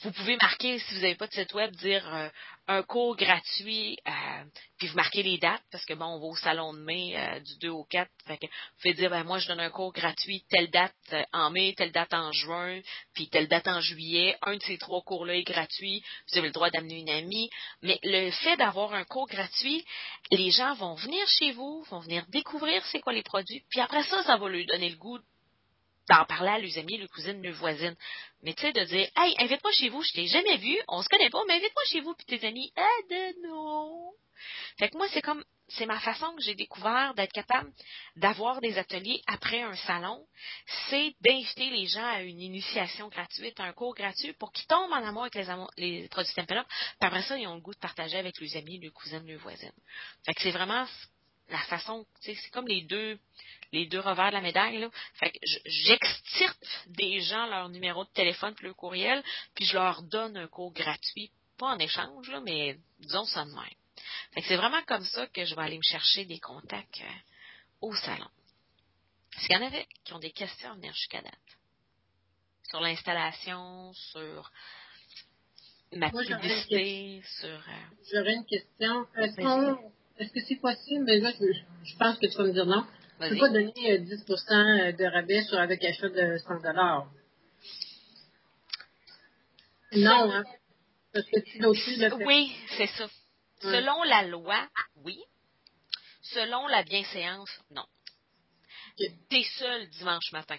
vous 0.03 0.11
pouvez 0.11 0.37
marquer, 0.41 0.77
si 0.79 0.95
vous 0.95 1.01
n'avez 1.01 1.15
pas 1.15 1.27
de 1.27 1.33
site 1.33 1.53
web, 1.53 1.71
dire 1.77 2.05
euh, 2.13 2.29
un 2.67 2.83
cours 2.83 3.15
gratuit, 3.15 3.97
euh, 4.07 4.43
puis 4.77 4.87
vous 4.87 4.95
marquez 4.95 5.23
les 5.23 5.37
dates, 5.37 5.63
parce 5.71 5.85
que 5.85 5.93
bon, 5.93 6.05
on 6.05 6.19
va 6.19 6.25
au 6.25 6.35
salon 6.35 6.73
de 6.73 6.79
mai 6.79 7.41
du 7.45 7.57
2 7.59 7.69
au 7.69 7.85
4. 7.85 8.09
Fait 8.27 8.37
que 8.37 8.45
vous 8.45 8.81
pouvez 8.81 8.93
dire, 8.93 9.09
ben 9.09 9.23
moi, 9.23 9.39
je 9.39 9.47
donne 9.47 9.59
un 9.59 9.69
cours 9.69 9.93
gratuit, 9.93 10.43
telle 10.49 10.69
date 10.69 10.93
en 11.31 11.49
mai, 11.51 11.73
telle 11.77 11.91
date 11.91 12.13
en 12.13 12.31
juin, 12.31 12.81
puis 13.13 13.29
telle 13.29 13.47
date 13.47 13.67
en 13.67 13.81
juillet. 13.81 14.37
Un 14.41 14.57
de 14.57 14.63
ces 14.63 14.77
trois 14.77 15.01
cours-là 15.01 15.35
est 15.35 15.43
gratuit. 15.43 16.03
Vous 16.29 16.37
avez 16.37 16.47
le 16.47 16.53
droit 16.53 16.69
d'amener 16.69 16.99
une 16.99 17.09
amie. 17.09 17.49
Mais 17.81 17.99
le 18.03 18.31
fait 18.31 18.57
d'avoir 18.57 18.93
un 18.93 19.05
cours 19.05 19.27
gratuit, 19.27 19.85
les 20.31 20.51
gens 20.51 20.73
vont 20.75 20.95
venir 20.95 21.25
chez 21.27 21.51
vous, 21.51 21.83
vont 21.89 21.99
venir 21.99 22.25
découvrir 22.29 22.85
c'est 22.87 22.99
quoi 22.99 23.13
les 23.13 23.22
produits, 23.23 23.63
puis 23.69 23.81
après 23.81 24.03
ça, 24.03 24.23
ça 24.23 24.37
va 24.37 24.49
leur 24.49 24.65
donner 24.65 24.89
le 24.89 24.97
goût 24.97 25.19
d'en 26.09 26.25
parler 26.25 26.49
à 26.49 26.59
leurs 26.59 26.77
amis, 26.77 26.97
leurs 26.97 27.09
cousines, 27.09 27.41
leurs 27.41 27.55
voisines. 27.55 27.95
Mais 28.41 28.53
tu 28.53 28.61
sais, 28.61 28.73
de 28.73 28.83
dire, 28.83 29.09
hey, 29.15 29.35
invite-moi 29.39 29.71
chez 29.71 29.89
vous, 29.89 30.03
je 30.03 30.11
t'ai 30.11 30.27
jamais 30.27 30.57
vu, 30.57 30.77
on 30.87 31.01
se 31.01 31.09
connaît 31.09 31.29
pas, 31.29 31.41
mais 31.47 31.55
invite-moi 31.55 31.83
chez 31.85 32.01
vous, 32.01 32.13
puis 32.13 32.25
tes 32.25 32.45
amis, 32.45 32.71
aide 32.75 33.35
non. 33.43 34.11
Fait 34.77 34.89
que 34.89 34.97
moi, 34.97 35.07
c'est 35.13 35.21
comme, 35.21 35.43
c'est 35.69 35.85
ma 35.85 35.99
façon 35.99 36.35
que 36.35 36.41
j'ai 36.41 36.55
découvert 36.55 37.13
d'être 37.15 37.31
capable 37.31 37.71
d'avoir 38.17 38.59
des 38.59 38.77
ateliers 38.77 39.21
après 39.27 39.61
un 39.61 39.75
salon, 39.75 40.25
c'est 40.89 41.15
d'inviter 41.21 41.69
les 41.69 41.87
gens 41.87 42.05
à 42.05 42.21
une 42.21 42.41
initiation 42.41 43.07
gratuite, 43.07 43.59
un 43.59 43.71
cours 43.73 43.95
gratuit 43.95 44.33
pour 44.33 44.51
qu'ils 44.51 44.67
tombent 44.67 44.91
en 44.91 45.07
amour 45.07 45.23
avec 45.23 45.35
les, 45.35 45.45
les 45.77 46.07
produits 46.09 46.33
Tempera. 46.33 46.63
Puis 46.65 47.07
après 47.07 47.23
ça, 47.23 47.37
ils 47.37 47.47
ont 47.47 47.55
le 47.55 47.61
goût 47.61 47.73
de 47.73 47.79
partager 47.79 48.17
avec 48.17 48.39
leurs 48.39 48.55
amis, 48.57 48.79
leurs 48.79 48.93
cousines, 48.93 49.25
leurs 49.25 49.39
voisines. 49.39 49.71
Fait 50.25 50.33
que 50.33 50.41
c'est 50.41 50.51
vraiment 50.51 50.85
la 51.53 51.63
façon, 51.65 52.05
c'est 52.21 52.35
comme 52.51 52.67
les 52.67 52.81
deux, 52.81 53.19
les 53.71 53.85
deux 53.85 53.99
revers 53.99 54.29
de 54.29 54.33
la 54.33 54.41
médaille. 54.41 54.79
Là. 54.79 54.89
Fait 55.13 55.31
que 55.31 55.39
j'extirpe 55.65 56.65
des 56.87 57.21
gens 57.21 57.45
leur 57.45 57.69
numéro 57.69 58.03
de 58.03 58.09
téléphone 58.09 58.55
puis 58.55 58.65
leur 58.65 58.75
courriel, 58.75 59.23
puis 59.53 59.65
je 59.65 59.75
leur 59.75 60.01
donne 60.01 60.35
un 60.35 60.47
cours 60.47 60.73
gratuit, 60.73 61.31
pas 61.57 61.67
en 61.67 61.79
échange, 61.79 62.29
là, 62.29 62.41
mais 62.41 62.77
disons 62.99 63.25
ça 63.25 63.45
de 63.45 63.51
même. 63.51 63.63
Fait 64.33 64.41
que 64.41 64.47
c'est 64.47 64.57
vraiment 64.57 64.81
comme 64.87 65.05
ça 65.05 65.27
que 65.27 65.45
je 65.45 65.53
vais 65.55 65.61
aller 65.61 65.77
me 65.77 65.83
chercher 65.83 66.25
des 66.25 66.39
contacts 66.39 67.01
euh, 67.01 67.19
au 67.81 67.95
salon. 67.95 68.29
Est-ce 69.37 69.47
qu'il 69.47 69.55
y 69.55 69.59
en 69.59 69.67
avait 69.67 69.87
qui 70.03 70.13
ont 70.13 70.19
des 70.19 70.31
questions 70.31 70.71
à 70.71 70.75
venir 70.75 70.93
jusqu'à 70.93 71.21
date? 71.21 71.33
Sur 72.69 72.81
l'installation, 72.81 73.93
sur 73.93 74.51
ma 75.91 76.09
publicité, 76.09 77.21
sur... 77.39 77.49
Euh, 77.49 77.85
J'aurais 78.11 78.33
une 78.33 78.45
question. 78.45 79.07
Est-ce 79.17 79.35
que 80.31 80.39
c'est 80.47 80.55
possible? 80.55 81.05
Mais 81.05 81.19
là, 81.19 81.31
je, 81.39 81.97
pense 81.97 82.17
que 82.19 82.27
tu 82.27 82.37
vas 82.37 82.45
me 82.45 82.53
dire 82.53 82.65
non. 82.65 82.85
Tu 83.19 83.25
ne 83.25 83.29
peux 83.29 83.37
pas 83.37 83.49
donner 83.49 83.71
10% 83.71 83.73
euh, 83.79 84.89
euh, 84.89 84.91
de 84.91 85.05
rabais 85.05 85.43
sur 85.43 85.57
avec 85.57 85.83
achat 85.83 86.09
de 86.09 86.37
100 86.37 86.53
Non, 89.93 90.31
hein? 90.31 90.43
Parce 91.13 91.25
que 91.27 91.39
tu 91.39 91.59
le 91.59 92.25
Oui, 92.25 92.55
c'est 92.77 92.87
ça. 92.87 93.07
Selon 93.61 94.03
la 94.03 94.23
loi, 94.23 94.67
oui. 95.03 95.19
Selon 96.21 96.67
la 96.67 96.83
bienséance, 96.83 97.51
non. 97.69 97.85
Tu 98.97 99.05
es 99.31 99.43
seul 99.57 99.89
dimanche 99.89 100.31
matin. 100.31 100.57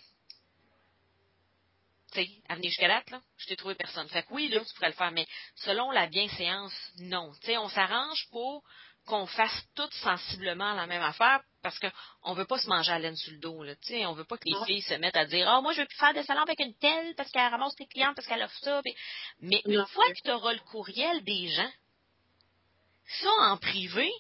tu 2.12 2.25
sais, 2.25 2.28
Avenue 2.49 2.68
jusqu'à 2.68 2.88
date, 2.88 3.11
là, 3.11 3.21
je 3.37 3.47
t'ai 3.47 3.56
trouvé 3.56 3.75
personne. 3.75 4.09
Fait 4.09 4.23
que 4.23 4.33
oui, 4.33 4.49
là, 4.49 4.61
tu 4.64 4.75
pourrais 4.75 4.88
le 4.88 4.94
faire, 4.94 5.12
mais 5.12 5.26
selon 5.56 5.90
la 5.90 6.06
bienséance, 6.06 6.75
non. 6.99 7.33
Tu 7.40 7.47
sais, 7.47 7.59
on 7.59 7.68
s'arrange 7.68 8.28
pour 8.30 8.64
qu'on 9.06 9.26
fasse 9.26 9.64
toutes 9.75 9.92
sensiblement 9.94 10.73
la 10.75 10.87
même 10.87 11.02
affaire 11.02 11.40
parce 11.62 11.78
qu'on 11.78 12.32
ne 12.32 12.37
veut 12.37 12.46
pas 12.46 12.58
se 12.58 12.68
manger 12.68 12.92
à 12.92 12.99
laine 12.99 13.16
sur 13.16 13.32
le 13.32 13.38
dos. 13.38 13.62
Là, 13.62 13.75
on 14.08 14.12
ne 14.12 14.16
veut 14.18 14.25
pas 14.25 14.37
que 14.37 14.44
les 14.49 14.66
filles 14.66 14.82
se 14.82 14.94
mettent 14.94 15.16
à 15.16 15.25
dire 15.25 15.46
Ah, 15.49 15.56
oh, 15.58 15.62
moi, 15.62 15.73
je 15.73 15.80
veux 15.80 15.87
plus 15.87 15.96
faire 15.96 16.14
de 16.14 16.23
salon 16.23 16.42
avec 16.42 16.61
une 16.61 16.75
telle 16.78 17.14
parce 17.16 17.30
qu'elle 17.30 17.50
ramasse 17.50 17.75
tes 17.75 17.87
clients, 17.87 18.12
parce 18.14 18.26
qu'elle 18.26 18.42
offre 18.42 18.58
ça. 18.61 18.80
Mais 19.40 19.62
une 19.66 19.84
fois 19.87 20.04
que 20.08 20.20
tu 20.23 20.30
auras 20.30 20.52
le 20.52 20.61
courriel 20.61 21.23
des 21.25 21.49
gens, 21.49 21.73
ça 23.23 23.30
en 23.50 23.56
privé, 23.56 24.11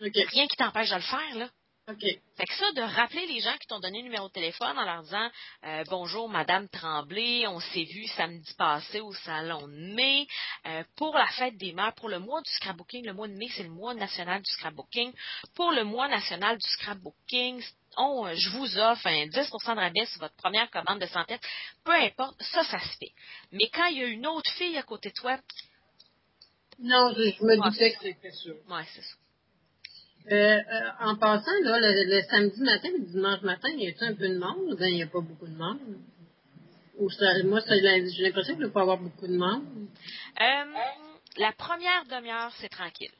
rien 0.00 0.46
qui 0.46 0.56
t'empêche 0.56 0.90
de 0.90 0.96
le 0.96 1.00
faire. 1.02 1.34
là. 1.36 1.48
OK. 1.86 2.00
Fait 2.00 2.46
que 2.46 2.54
ça, 2.54 2.72
de 2.72 2.80
rappeler 2.80 3.26
les 3.26 3.40
gens 3.40 3.54
qui 3.58 3.66
t'ont 3.66 3.78
donné 3.78 3.98
le 3.98 4.04
numéro 4.04 4.28
de 4.28 4.32
téléphone 4.32 4.78
en 4.78 4.84
leur 4.84 5.02
disant 5.02 5.30
euh, 5.64 5.84
Bonjour, 5.90 6.30
Madame 6.30 6.66
Tremblay, 6.70 7.46
on 7.46 7.60
s'est 7.60 7.84
vu 7.84 8.06
samedi 8.06 8.54
passé 8.54 9.00
au 9.00 9.12
salon 9.12 9.68
de 9.68 9.94
mai 9.94 10.26
euh, 10.66 10.82
pour 10.96 11.14
la 11.14 11.26
fête 11.26 11.58
des 11.58 11.74
mères, 11.74 11.94
pour 11.94 12.08
le 12.08 12.18
mois 12.18 12.40
du 12.40 12.50
scrapbooking. 12.52 13.04
Le 13.04 13.12
mois 13.12 13.28
de 13.28 13.34
mai, 13.34 13.48
c'est 13.54 13.64
le 13.64 13.68
mois 13.68 13.92
national 13.92 14.40
du 14.40 14.50
scrapbooking. 14.50 15.12
Pour 15.54 15.72
le 15.72 15.84
mois 15.84 16.08
national 16.08 16.56
du 16.56 16.66
scrapbooking, 16.66 17.62
on, 17.98 18.32
je 18.34 18.48
vous 18.50 18.78
offre 18.78 19.06
un 19.06 19.26
10 19.26 19.32
de 19.32 19.74
rabais 19.74 20.06
sur 20.06 20.20
votre 20.20 20.36
première 20.36 20.70
commande 20.70 21.00
de 21.00 21.06
santé. 21.06 21.36
Peu 21.84 21.92
importe, 21.92 22.42
ça, 22.42 22.64
ça 22.64 22.80
se 22.80 22.96
fait. 22.96 23.12
Mais 23.52 23.68
quand 23.74 23.86
il 23.88 23.98
y 23.98 24.02
a 24.02 24.06
une 24.06 24.26
autre 24.26 24.50
fille 24.52 24.78
à 24.78 24.82
côté 24.84 25.10
de 25.10 25.14
toi. 25.14 25.38
Non, 26.78 27.12
je, 27.14 27.44
me 27.44 27.62
doutais 27.62 27.92
que 27.92 28.02
c'était 28.02 28.30
ça. 28.30 28.50
Oui, 28.70 28.82
c'est 28.94 29.02
ça. 29.02 29.16
Euh, 30.30 30.34
euh, 30.36 30.90
en 31.00 31.16
passant, 31.16 31.50
là, 31.64 31.78
le, 31.80 32.22
samedi 32.30 32.60
matin 32.62 32.88
et 32.88 32.98
le 32.98 33.04
dimanche 33.04 33.42
matin, 33.42 33.68
il 33.74 33.82
y 33.82 33.88
a 33.88 34.06
un 34.06 34.14
peu 34.14 34.28
de 34.28 34.38
monde? 34.38 34.72
Ou 34.72 34.76
bien 34.76 34.88
il 34.88 34.94
n'y 34.94 35.02
a 35.02 35.06
pas 35.06 35.20
beaucoup 35.20 35.46
de 35.46 35.56
monde? 35.56 35.98
Ou 36.98 37.10
ça, 37.10 37.42
moi, 37.44 37.60
j'ai 37.68 38.22
l'impression 38.22 38.54
qu'il 38.54 38.64
ne 38.64 38.70
pas 38.70 38.82
avoir 38.82 38.98
beaucoup 38.98 39.26
de 39.26 39.36
monde. 39.36 39.64
Euh, 40.40 40.64
la 41.36 41.52
première 41.52 42.04
demi-heure, 42.06 42.52
c'est 42.60 42.70
tranquille. 42.70 43.12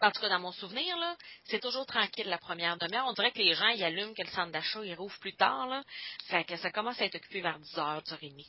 En 0.00 0.10
tout 0.12 0.20
cas, 0.20 0.28
dans 0.28 0.38
mon 0.38 0.52
souvenir, 0.52 0.96
là, 0.98 1.16
c'est 1.44 1.60
toujours 1.60 1.86
tranquille 1.86 2.28
la 2.28 2.38
première 2.38 2.76
demi-heure. 2.76 3.06
On 3.08 3.12
dirait 3.12 3.32
que 3.32 3.38
les 3.38 3.54
gens, 3.54 3.68
ils 3.68 3.82
allument 3.82 4.14
que 4.14 4.22
le 4.22 4.28
centre 4.28 4.52
d'achat, 4.52 4.84
ils 4.84 4.94
rouvre 4.94 5.18
plus 5.18 5.34
tard, 5.34 5.66
là. 5.66 5.82
Fait 6.28 6.44
que 6.44 6.56
ça 6.56 6.70
commence 6.70 7.00
à 7.00 7.06
être 7.06 7.16
occupé 7.16 7.40
vers 7.40 7.58
10h, 7.58 8.04
10h30. 8.04 8.46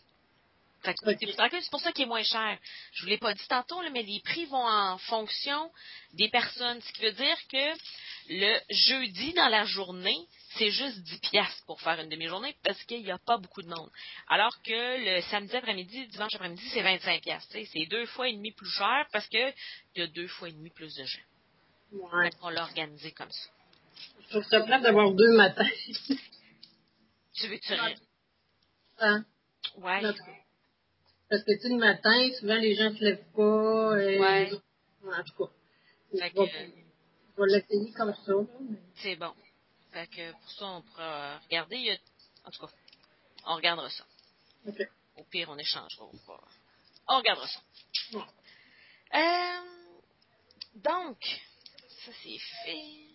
C'est 0.83 1.69
pour 1.71 1.79
ça 1.79 1.91
qu'il 1.91 2.03
est 2.03 2.07
moins 2.07 2.23
cher. 2.23 2.57
Je 2.93 3.01
ne 3.01 3.05
vous 3.05 3.09
l'ai 3.09 3.17
pas 3.17 3.33
dit 3.33 3.47
tantôt, 3.47 3.81
mais 3.91 4.03
les 4.03 4.19
prix 4.21 4.45
vont 4.45 4.65
en 4.65 4.97
fonction 4.97 5.71
des 6.13 6.29
personnes. 6.29 6.81
Ce 6.81 6.91
qui 6.93 7.01
veut 7.03 7.13
dire 7.13 7.37
que 7.49 7.73
le 8.29 8.59
jeudi 8.69 9.33
dans 9.33 9.47
la 9.47 9.65
journée, 9.65 10.27
c'est 10.57 10.71
juste 10.71 10.99
10 10.99 11.19
piastres 11.19 11.65
pour 11.65 11.81
faire 11.81 11.99
une 11.99 12.09
demi-journée 12.09 12.55
parce 12.63 12.81
qu'il 12.83 13.03
n'y 13.03 13.11
a 13.11 13.17
pas 13.17 13.37
beaucoup 13.37 13.61
de 13.61 13.69
monde. 13.69 13.89
Alors 14.27 14.53
que 14.61 15.15
le 15.15 15.21
samedi 15.23 15.55
après-midi, 15.55 16.07
dimanche 16.07 16.35
après-midi, 16.35 16.63
c'est 16.73 16.83
25 16.83 17.21
piastres. 17.21 17.57
C'est 17.71 17.85
deux 17.85 18.05
fois 18.07 18.27
et 18.27 18.33
demi 18.33 18.51
plus 18.51 18.69
cher 18.69 19.07
parce 19.11 19.27
qu'il 19.27 19.53
y 19.95 20.01
a 20.01 20.07
deux 20.07 20.27
fois 20.27 20.49
et 20.49 20.51
demi 20.51 20.69
plus 20.69 20.93
de 20.95 21.03
gens. 21.05 21.21
Ouais. 21.93 22.29
On 22.41 22.49
l'a 22.49 22.63
organisé 22.63 23.11
comme 23.11 23.31
ça. 23.31 23.49
Je 24.23 24.29
trouve 24.29 24.43
ça 24.45 24.61
plate 24.61 24.81
d'avoir 24.81 25.11
deux 25.11 25.31
matins. 25.35 25.69
tu 27.35 27.47
veux 27.47 27.57
que 27.57 27.65
tu 27.65 27.73
rires? 27.73 27.99
Hein? 28.99 29.25
Ouais. 29.77 30.01
Parce 31.33 31.45
que, 31.45 31.53
tu 31.53 31.61
sais, 31.61 31.69
le 31.69 31.77
matin, 31.77 32.29
souvent, 32.39 32.57
les 32.57 32.75
gens 32.75 32.91
ne 32.91 32.95
se 32.95 33.03
lèvent 33.03 33.31
pas. 33.35 33.99
Et... 34.03 34.19
Ouais. 34.19 34.51
En 35.03 35.23
tout 35.23 35.33
cas. 35.33 35.51
je, 36.13 36.19
vais, 36.19 37.47
l'essayer 37.47 37.91
comme 37.93 38.13
ça. 38.13 38.33
C'est 38.97 39.15
bon. 39.15 39.33
Fait 39.91 40.05
que 40.05 40.31
pour 40.31 40.51
ça, 40.51 40.65
on 40.67 40.81
pourra 40.83 41.39
regarder. 41.39 41.99
En 42.45 42.51
tout 42.51 42.67
cas, 42.67 42.71
on 43.47 43.55
regardera 43.55 43.89
ça. 43.89 44.05
Au 45.17 45.23
pire, 45.23 45.49
on 45.49 45.57
échangera. 45.57 46.05
On 47.07 47.17
regardera 47.17 47.47
ça. 47.47 47.61
Euh, 49.15 49.61
donc, 50.75 51.17
ça 52.05 52.11
c'est 52.21 52.37
fait. 52.63 53.07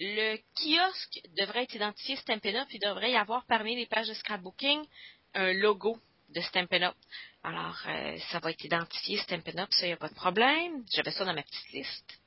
Le 0.00 0.36
kiosque 0.54 1.18
devrait 1.34 1.62
être 1.62 1.76
identifié 1.76 2.16
Stampin' 2.16 2.56
Up. 2.56 2.68
Il 2.72 2.80
devrait 2.80 3.12
y 3.12 3.16
avoir 3.16 3.46
parmi 3.46 3.74
les 3.74 3.86
pages 3.86 4.08
de 4.08 4.14
scrapbooking 4.14 4.84
un 5.32 5.54
logo 5.54 5.98
de 6.28 6.42
Stampin' 6.42 6.82
Up. 6.82 6.96
Alors, 7.44 7.76
euh, 7.88 8.18
ça 8.30 8.38
va 8.38 8.52
être 8.52 8.64
identifié 8.64 9.18
Stampin' 9.18 9.58
Up, 9.58 9.68
ça, 9.70 9.84
il 9.84 9.90
n'y 9.90 9.92
a 9.92 9.98
pas 9.98 10.08
de 10.08 10.14
problème. 10.14 10.82
J'avais 10.94 11.10
ça 11.10 11.26
dans 11.26 11.34
ma 11.34 11.42
petite 11.42 11.72
liste. 11.72 12.18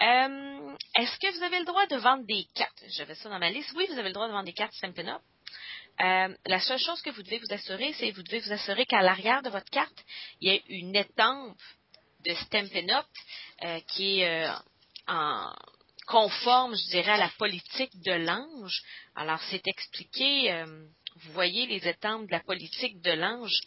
Euh, 0.00 0.76
est-ce 0.94 1.18
que 1.18 1.36
vous 1.36 1.42
avez 1.42 1.58
le 1.58 1.64
droit 1.64 1.84
de 1.88 1.96
vendre 1.96 2.24
des 2.24 2.46
cartes? 2.54 2.84
J'avais 2.90 3.16
ça 3.16 3.28
dans 3.28 3.40
ma 3.40 3.50
liste. 3.50 3.72
Oui, 3.76 3.84
vous 3.88 3.98
avez 3.98 4.10
le 4.10 4.14
droit 4.14 4.28
de 4.28 4.32
vendre 4.32 4.44
des 4.44 4.52
cartes 4.52 4.74
Stampin' 4.74 5.08
Up. 5.08 5.22
Euh, 6.00 6.36
la 6.46 6.60
seule 6.60 6.78
chose 6.78 7.02
que 7.02 7.10
vous 7.10 7.24
devez 7.24 7.38
vous 7.38 7.52
assurer, 7.52 7.92
c'est 7.94 8.12
que 8.12 8.14
vous 8.14 8.22
devez 8.22 8.38
vous 8.38 8.52
assurer 8.52 8.86
qu'à 8.86 9.02
l'arrière 9.02 9.42
de 9.42 9.50
votre 9.50 9.70
carte, 9.70 10.04
il 10.40 10.52
y 10.52 10.54
ait 10.54 10.62
une 10.68 10.94
étampe 10.94 11.58
de 12.24 12.32
Stampin' 12.34 12.90
Up 12.90 13.84
qui 13.88 14.20
est 14.20 14.48
en 15.08 15.52
conforme, 16.06 16.76
je 16.76 16.90
dirais, 16.90 17.12
à 17.12 17.16
la 17.16 17.30
politique 17.38 18.00
de 18.02 18.12
l'ange. 18.12 18.82
Alors, 19.16 19.42
c'est 19.50 19.66
expliqué 19.66 20.64
vous 21.24 21.32
voyez 21.32 21.66
les 21.66 21.86
étampes 21.88 22.26
de 22.26 22.32
la 22.32 22.40
politique 22.40 23.00
de 23.00 23.12
l'ange 23.12 23.58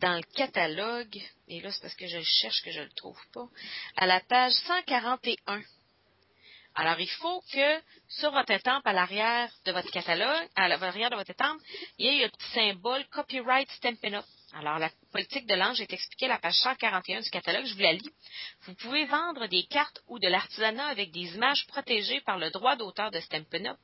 dans 0.00 0.16
le 0.16 0.22
catalogue, 0.34 1.20
et 1.48 1.60
là 1.60 1.70
c'est 1.70 1.82
parce 1.82 1.94
que 1.94 2.06
je 2.06 2.18
le 2.18 2.24
cherche 2.24 2.62
que 2.62 2.70
je 2.70 2.80
ne 2.80 2.84
le 2.84 2.92
trouve 2.92 3.20
pas, 3.32 3.48
à 3.96 4.06
la 4.06 4.20
page 4.20 4.52
141. 4.66 5.62
Alors, 6.78 7.00
il 7.00 7.08
faut 7.08 7.42
que 7.52 7.80
sur 8.06 8.30
votre 8.32 8.52
étampe, 8.52 8.86
à 8.86 8.92
l'arrière 8.92 9.50
de 9.64 9.72
votre 9.72 9.90
catalogue, 9.90 10.48
à 10.56 10.68
l'arrière 10.68 11.08
de 11.08 11.16
votre 11.16 11.30
étampe, 11.30 11.58
il 11.98 12.04
y 12.04 12.20
ait 12.20 12.24
un 12.26 12.28
petit 12.28 12.50
symbole 12.50 13.06
Copyright 13.08 13.70
Stampin' 13.70 14.12
Up. 14.12 14.24
Alors, 14.52 14.78
la 14.78 14.90
politique 15.10 15.46
de 15.46 15.54
l'ange 15.54 15.80
est 15.80 15.92
expliquée 15.92 16.26
à 16.26 16.30
la 16.34 16.38
page 16.38 16.54
141 16.56 17.20
du 17.22 17.30
catalogue. 17.30 17.64
Je 17.64 17.74
vous 17.74 17.80
la 17.80 17.94
lis. 17.94 18.12
Vous 18.66 18.74
pouvez 18.74 19.06
vendre 19.06 19.46
des 19.46 19.64
cartes 19.64 20.02
ou 20.06 20.18
de 20.18 20.28
l'artisanat 20.28 20.86
avec 20.86 21.12
des 21.12 21.34
images 21.34 21.66
protégées 21.66 22.20
par 22.20 22.38
le 22.38 22.50
droit 22.50 22.76
d'auteur 22.76 23.10
de 23.10 23.20
Stampin' 23.20 23.66
Up, 23.66 23.78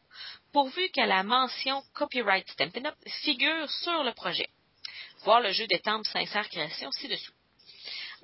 pourvu 0.52 0.90
que 0.90 1.00
la 1.00 1.22
mention 1.22 1.82
Copyright 1.94 2.48
Stampin' 2.50 2.84
Up 2.84 2.96
figure 3.22 3.70
sur 3.70 4.04
le 4.04 4.12
projet. 4.12 4.48
Voir 5.24 5.40
le 5.40 5.52
jeu 5.52 5.66
d'étampes 5.66 6.04
Sincère 6.06 6.48
Création 6.48 6.90
ci-dessous. 6.92 7.32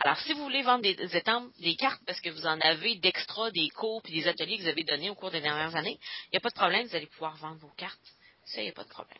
Alors, 0.04 0.18
si 0.20 0.32
vous 0.32 0.42
voulez 0.42 0.62
vendre 0.62 0.82
des, 0.82 1.16
étampes, 1.16 1.50
des 1.60 1.74
cartes, 1.74 2.00
parce 2.06 2.20
que 2.20 2.30
vous 2.30 2.46
en 2.46 2.58
avez 2.60 2.96
d'extra, 2.96 3.50
des 3.50 3.68
cours 3.68 4.00
et 4.08 4.12
des 4.12 4.28
ateliers 4.28 4.56
que 4.56 4.62
vous 4.62 4.68
avez 4.68 4.84
donnés 4.84 5.10
au 5.10 5.14
cours 5.14 5.30
des 5.30 5.40
dernières 5.40 5.74
années, 5.74 5.98
il 6.26 6.30
n'y 6.34 6.36
a 6.36 6.40
pas 6.40 6.50
de 6.50 6.54
problème, 6.54 6.86
vous 6.86 6.94
allez 6.94 7.06
pouvoir 7.06 7.36
vendre 7.36 7.58
vos 7.58 7.72
cartes. 7.76 7.98
Ça, 8.44 8.60
il 8.60 8.64
n'y 8.64 8.70
a 8.70 8.74
pas 8.74 8.84
de 8.84 8.88
problème. 8.88 9.18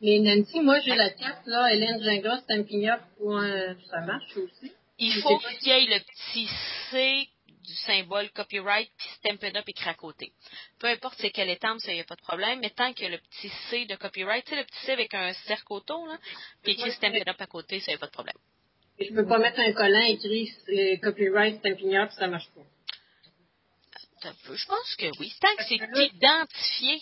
Mais 0.00 0.18
Nancy, 0.18 0.60
moi, 0.60 0.80
j'ai 0.80 0.94
la 0.94 1.10
carte, 1.10 1.46
là, 1.46 1.72
Hélène 1.72 2.02
Gingras, 2.02 2.40
Stamping 2.40 2.88
Up, 2.88 3.00
ça 3.90 4.00
marche 4.00 4.36
aussi. 4.36 4.72
Il 4.98 5.12
faut 5.22 5.38
qu'il 5.38 5.68
y 5.68 5.70
ait 5.70 5.86
le 5.86 6.00
petit 6.00 6.48
C 6.90 7.28
du 7.68 7.74
symbole 7.74 8.30
copyright 8.30 8.90
puis 8.96 9.08
Stampin' 9.18 9.54
Up 9.56 9.68
écrit 9.68 9.88
à 9.88 9.94
côté. 9.94 10.32
Peu 10.78 10.86
importe 10.88 11.16
c'est 11.20 11.30
quelle 11.30 11.50
étampe, 11.50 11.80
ça, 11.80 11.92
il 11.92 11.96
n'y 11.96 12.00
a 12.00 12.04
pas 12.04 12.16
de 12.16 12.22
problème, 12.22 12.60
mais 12.60 12.70
tant 12.70 12.92
qu'il 12.92 13.04
y 13.04 13.08
a 13.08 13.10
le 13.10 13.18
petit 13.18 13.50
C 13.70 13.84
de 13.84 13.94
copyright, 13.96 14.44
tu 14.44 14.50
sais, 14.50 14.56
le 14.56 14.64
petit 14.64 14.86
C 14.86 14.92
avec 14.92 15.12
un 15.14 15.32
cercle 15.32 15.72
autour, 15.72 16.06
là, 16.06 16.18
puis 16.62 16.72
écrit 16.72 16.92
Stampin' 16.92 17.28
Up 17.28 17.40
à 17.40 17.46
côté, 17.46 17.80
ça, 17.80 17.86
il 17.88 17.94
n'y 17.94 17.96
a 17.96 17.98
pas 17.98 18.06
de 18.06 18.12
problème. 18.12 18.36
Je 19.00 19.14
peux 19.14 19.26
pas 19.26 19.38
mettre 19.38 19.60
un 19.60 19.72
collant 19.72 20.06
écrit 20.06 20.50
euh, 20.70 20.96
copyright 20.96 21.58
Stamping 21.60 21.94
Up, 21.96 22.10
ça 22.12 22.26
marche 22.26 22.48
pas. 22.50 22.62
Je 24.24 24.66
pense 24.66 24.96
que 24.96 25.06
oui. 25.20 25.32
Tant 25.40 25.54
que 25.56 25.64
c'est 25.64 25.76
identifié, 26.14 27.00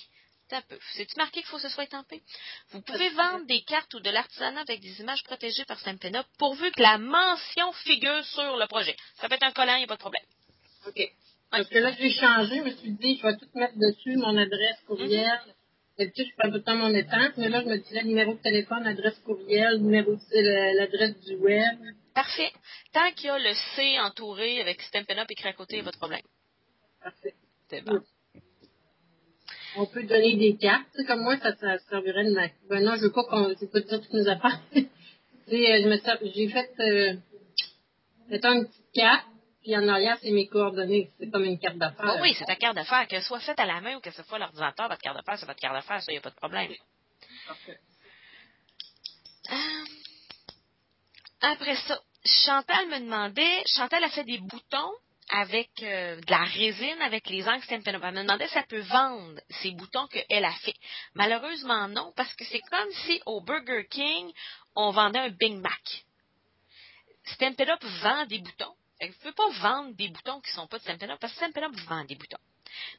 peu. 0.68 0.79
C'est-tu 0.94 1.16
marqué 1.16 1.40
qu'il 1.40 1.46
faut 1.46 1.57
que 1.57 1.62
ce 1.62 1.68
soit 1.68 1.85
étampé? 1.85 2.22
Vous 2.70 2.81
pouvez 2.83 3.09
vendre 3.11 3.46
des 3.46 3.62
cartes 3.62 3.92
ou 3.94 4.00
de 4.00 4.11
l'artisanat 4.11 4.61
avec 4.61 4.81
des 4.81 5.00
images 5.00 5.22
protégées 5.24 5.64
par 5.64 5.79
Stampin' 5.81 6.14
Up 6.14 6.26
pourvu 6.38 6.70
que 6.72 6.83
la 6.83 6.98
mention 6.98 7.72
figure 7.72 8.24
sur 8.26 8.57
le 8.57 8.66
projet. 8.66 8.96
Ça 9.16 9.29
peut 9.29 9.35
être 9.35 9.42
un 9.42 9.52
collant, 9.52 9.74
il 9.74 9.79
n'y 9.79 9.85
a 9.85 9.88
pas 9.88 9.96
de 9.96 10.00
problème. 10.00 10.24
OK. 10.87 11.12
Parce 11.51 11.68
que 11.68 11.79
là, 11.79 11.92
j'ai 11.99 12.11
changé. 12.11 12.57
Je 12.57 12.62
me 12.62 12.70
suis 12.70 12.90
dit, 12.92 13.16
je 13.16 13.22
vais 13.27 13.37
tout 13.37 13.49
mettre 13.55 13.79
dessus, 13.79 14.16
mon 14.16 14.37
adresse 14.37 14.81
courriel. 14.87 15.40
Et 15.99 16.09
puis, 16.11 16.27
je 16.27 16.37
prends 16.37 16.49
tout 16.51 16.57
le 16.57 16.62
temps 16.62 16.77
mon 16.77 16.94
étampe. 16.94 17.33
Mais 17.38 17.49
là, 17.49 17.62
je 17.62 17.68
me 17.68 17.79
disais 17.79 18.03
numéro 18.03 18.35
de 18.35 18.40
téléphone, 18.40 18.87
adresse 18.87 19.18
courriel, 19.25 19.79
numéro 19.79 20.12
l'adresse 20.33 21.18
du 21.25 21.37
web. 21.37 21.79
Parfait. 22.14 22.53
Tant 22.92 23.11
qu'il 23.12 23.27
y 23.27 23.31
a 23.31 23.38
le 23.38 23.55
C 23.75 23.99
entouré 24.01 24.61
avec 24.61 24.83
Stampin' 24.83 25.18
Up 25.18 25.31
écrit 25.31 25.49
à 25.49 25.53
côté, 25.53 25.77
il 25.77 25.83
n'y 25.83 25.83
a 25.83 25.85
pas 25.85 25.92
de 25.92 25.96
problème. 25.96 26.22
Parfait. 27.03 27.35
C'est 27.70 27.85
bon. 27.85 28.01
On 29.79 29.87
peut 29.87 30.05
donner 30.05 30.37
des 30.37 30.57
cartes. 30.57 30.87
Tu 30.94 31.03
sais, 31.03 31.07
comme 31.07 31.22
moi, 31.22 31.37
ça, 31.38 31.55
ça 31.57 31.79
servirait 31.90 32.25
de 32.25 32.33
ma... 32.33 32.49
Ben 32.68 32.83
non, 32.83 32.96
je 32.96 33.03
veux 33.03 33.12
pas 33.12 33.25
qu'on 33.25 33.51
écoute 33.51 33.88
ça, 33.88 33.99
toutes 33.99 34.12
nos 34.12 34.29
affaires. 34.29 34.61
tu 34.72 34.88
sais, 35.49 35.72
euh, 35.72 35.83
je 35.83 35.88
me 35.88 36.33
j'ai 36.35 36.49
fait, 36.49 36.70
euh, 36.81 37.14
mettons 38.29 38.53
une 38.53 38.66
petite 38.66 38.92
carte, 38.94 39.27
puis 39.66 39.76
en 39.76 39.88
arrière, 39.88 40.16
c'est 40.22 40.31
mes 40.31 40.46
coordonnées. 40.46 41.11
C'est 41.18 41.29
comme 41.29 41.42
une 41.42 41.59
carte 41.59 41.76
d'affaires. 41.76 42.14
Oh 42.14 42.18
oui, 42.22 42.37
c'est 42.38 42.44
ta 42.44 42.55
carte 42.55 42.76
d'affaires. 42.76 43.09
Qu'elle 43.09 43.24
soit 43.24 43.40
faite 43.40 43.59
à 43.59 43.66
la 43.66 43.81
main 43.81 43.96
ou 43.96 44.00
que 44.00 44.12
ce 44.12 44.22
soit 44.22 44.38
l'ordinateur, 44.38 44.88
votre 44.88 45.02
carte 45.02 45.16
d'affaires, 45.16 45.40
c'est 45.40 45.46
votre 45.46 45.59
carte 45.59 45.74
d'affaires. 45.74 46.00
Ça, 46.00 46.12
il 46.12 46.14
n'y 46.14 46.18
a 46.18 46.20
pas 46.20 46.31
de 46.31 46.37
problème. 46.37 46.72
Parfait. 47.48 47.81
Euh, 49.50 49.85
après 51.40 51.74
ça, 51.74 52.00
Chantal 52.24 52.87
me 52.90 53.00
demandait, 53.00 53.64
Chantal 53.76 54.05
a 54.05 54.11
fait 54.11 54.22
des 54.22 54.38
boutons 54.38 54.92
avec 55.31 55.68
euh, 55.83 56.20
de 56.20 56.31
la 56.31 56.44
résine 56.44 57.02
avec 57.02 57.29
les 57.29 57.48
angles 57.48 57.64
Stampin' 57.64 57.96
Up. 57.96 58.02
Elle 58.05 58.14
me 58.14 58.22
demandait 58.22 58.46
si 58.46 58.55
ça 58.55 58.62
peut 58.68 58.83
vendre 58.83 59.40
ces 59.50 59.72
boutons 59.72 60.07
qu'elle 60.07 60.44
a 60.44 60.52
fait? 60.52 60.76
Malheureusement, 61.14 61.88
non, 61.88 62.12
parce 62.14 62.33
que 62.35 62.44
c'est 62.44 62.61
comme 62.61 62.92
si 63.05 63.20
au 63.26 63.40
Burger 63.40 63.85
King, 63.90 64.33
on 64.76 64.92
vendait 64.92 65.18
un 65.18 65.31
Big 65.31 65.55
Mac. 65.55 66.05
Stampin' 67.24 67.68
Up 67.68 67.83
vend 67.83 68.26
des 68.26 68.38
boutons. 68.38 68.76
Vous 69.00 69.06
ne 69.09 69.12
pouvez 69.12 69.32
pas 69.32 69.50
vendre 69.61 69.94
des 69.94 70.09
boutons 70.09 70.40
qui 70.40 70.50
ne 70.50 70.54
sont 70.54 70.66
pas 70.66 70.78
de 70.78 70.82
Stampin' 70.82 71.11
Up 71.11 71.18
parce 71.20 71.32
que 71.35 71.38
Stampin' 71.38 71.64
Up 71.64 71.74
vend 71.87 72.04
des 72.04 72.14
boutons. 72.14 72.38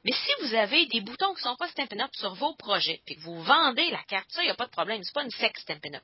Mais 0.03 0.11
si 0.11 0.31
vous 0.41 0.53
avez 0.53 0.85
des 0.87 1.01
boutons 1.01 1.33
qui 1.33 1.43
ne 1.43 1.49
sont 1.49 1.55
pas 1.55 1.67
Stampin' 1.69 1.99
Up 1.99 2.11
sur 2.15 2.35
vos 2.35 2.55
projets, 2.55 3.01
et 3.07 3.15
que 3.15 3.21
vous 3.21 3.41
vendez 3.41 3.89
la 3.89 4.03
carte, 4.03 4.29
ça, 4.31 4.41
il 4.41 4.45
n'y 4.45 4.51
a 4.51 4.55
pas 4.55 4.67
de 4.67 4.71
problème. 4.71 5.03
C'est 5.03 5.13
pas 5.13 5.23
une 5.23 5.31
sexe 5.31 5.61
Stampin' 5.61 5.95
Up. 5.95 6.03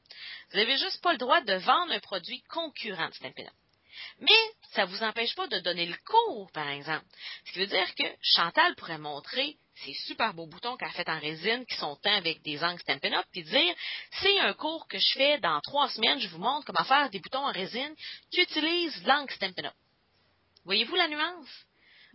Vous 0.51 0.57
n'avez 0.57 0.77
juste 0.77 1.01
pas 1.01 1.11
le 1.11 1.19
droit 1.19 1.41
de 1.41 1.53
vendre 1.53 1.91
un 1.91 1.99
produit 1.99 2.41
concurrent 2.49 3.09
de 3.09 3.13
Stampin' 3.13 3.45
Up. 3.45 3.53
Mais 4.19 4.53
ça 4.71 4.85
ne 4.85 4.91
vous 4.91 5.03
empêche 5.03 5.35
pas 5.35 5.47
de 5.47 5.59
donner 5.59 5.85
le 5.85 5.97
cours, 6.05 6.51
par 6.51 6.67
exemple. 6.69 7.05
Ce 7.45 7.53
qui 7.53 7.59
veut 7.59 7.67
dire 7.67 7.95
que 7.95 8.03
Chantal 8.21 8.75
pourrait 8.75 8.97
montrer 8.97 9.57
ces 9.75 9.93
super 9.93 10.33
beaux 10.33 10.47
boutons 10.47 10.77
qu'elle 10.77 10.89
a 10.89 10.93
fait 10.93 11.09
en 11.09 11.19
résine 11.19 11.65
qui 11.65 11.75
sont 11.75 11.95
teints 11.97 12.17
avec 12.17 12.41
des 12.41 12.63
angles 12.63 12.79
Stampin' 12.81 13.13
Up, 13.13 13.25
puis 13.31 13.43
dire, 13.43 13.75
c'est 14.21 14.39
un 14.39 14.53
cours 14.53 14.87
que 14.87 14.97
je 14.97 15.13
fais 15.13 15.39
dans 15.39 15.59
trois 15.61 15.89
semaines, 15.89 16.19
je 16.19 16.27
vous 16.29 16.39
montre 16.39 16.65
comment 16.65 16.83
faire 16.83 17.09
des 17.09 17.19
boutons 17.19 17.45
en 17.45 17.51
résine 17.51 17.95
qui 18.31 18.41
utilisent 18.41 19.03
l'angle 19.05 19.31
Stampin' 19.33 19.65
Up. 19.65 19.73
Voyez-vous 20.65 20.95
la 20.95 21.07
nuance? 21.07 21.65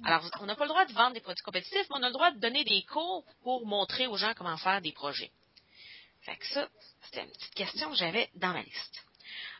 Alors, 0.05 0.25
on 0.41 0.47
n'a 0.47 0.55
pas 0.55 0.65
le 0.65 0.69
droit 0.69 0.85
de 0.85 0.93
vendre 0.93 1.15
des 1.15 1.21
produits 1.21 1.43
compétitifs, 1.43 1.87
mais 1.91 1.97
on 1.97 2.03
a 2.03 2.09
le 2.09 2.13
droit 2.13 2.31
de 2.31 2.39
donner 2.39 2.65
des 2.65 2.83
cours 2.83 3.25
pour 3.43 3.67
montrer 3.67 4.07
aux 4.07 4.17
gens 4.17 4.33
comment 4.35 4.57
faire 4.57 4.81
des 4.81 4.93
projets. 4.93 5.33
Fait 6.23 6.37
que 6.37 6.47
ça, 6.47 6.69
c'était 7.03 7.25
une 7.25 7.31
petite 7.33 7.55
question 7.55 7.91
que 7.91 7.97
j'avais 7.97 8.31
dans 8.35 8.53
ma 8.53 8.63
liste. 8.63 9.05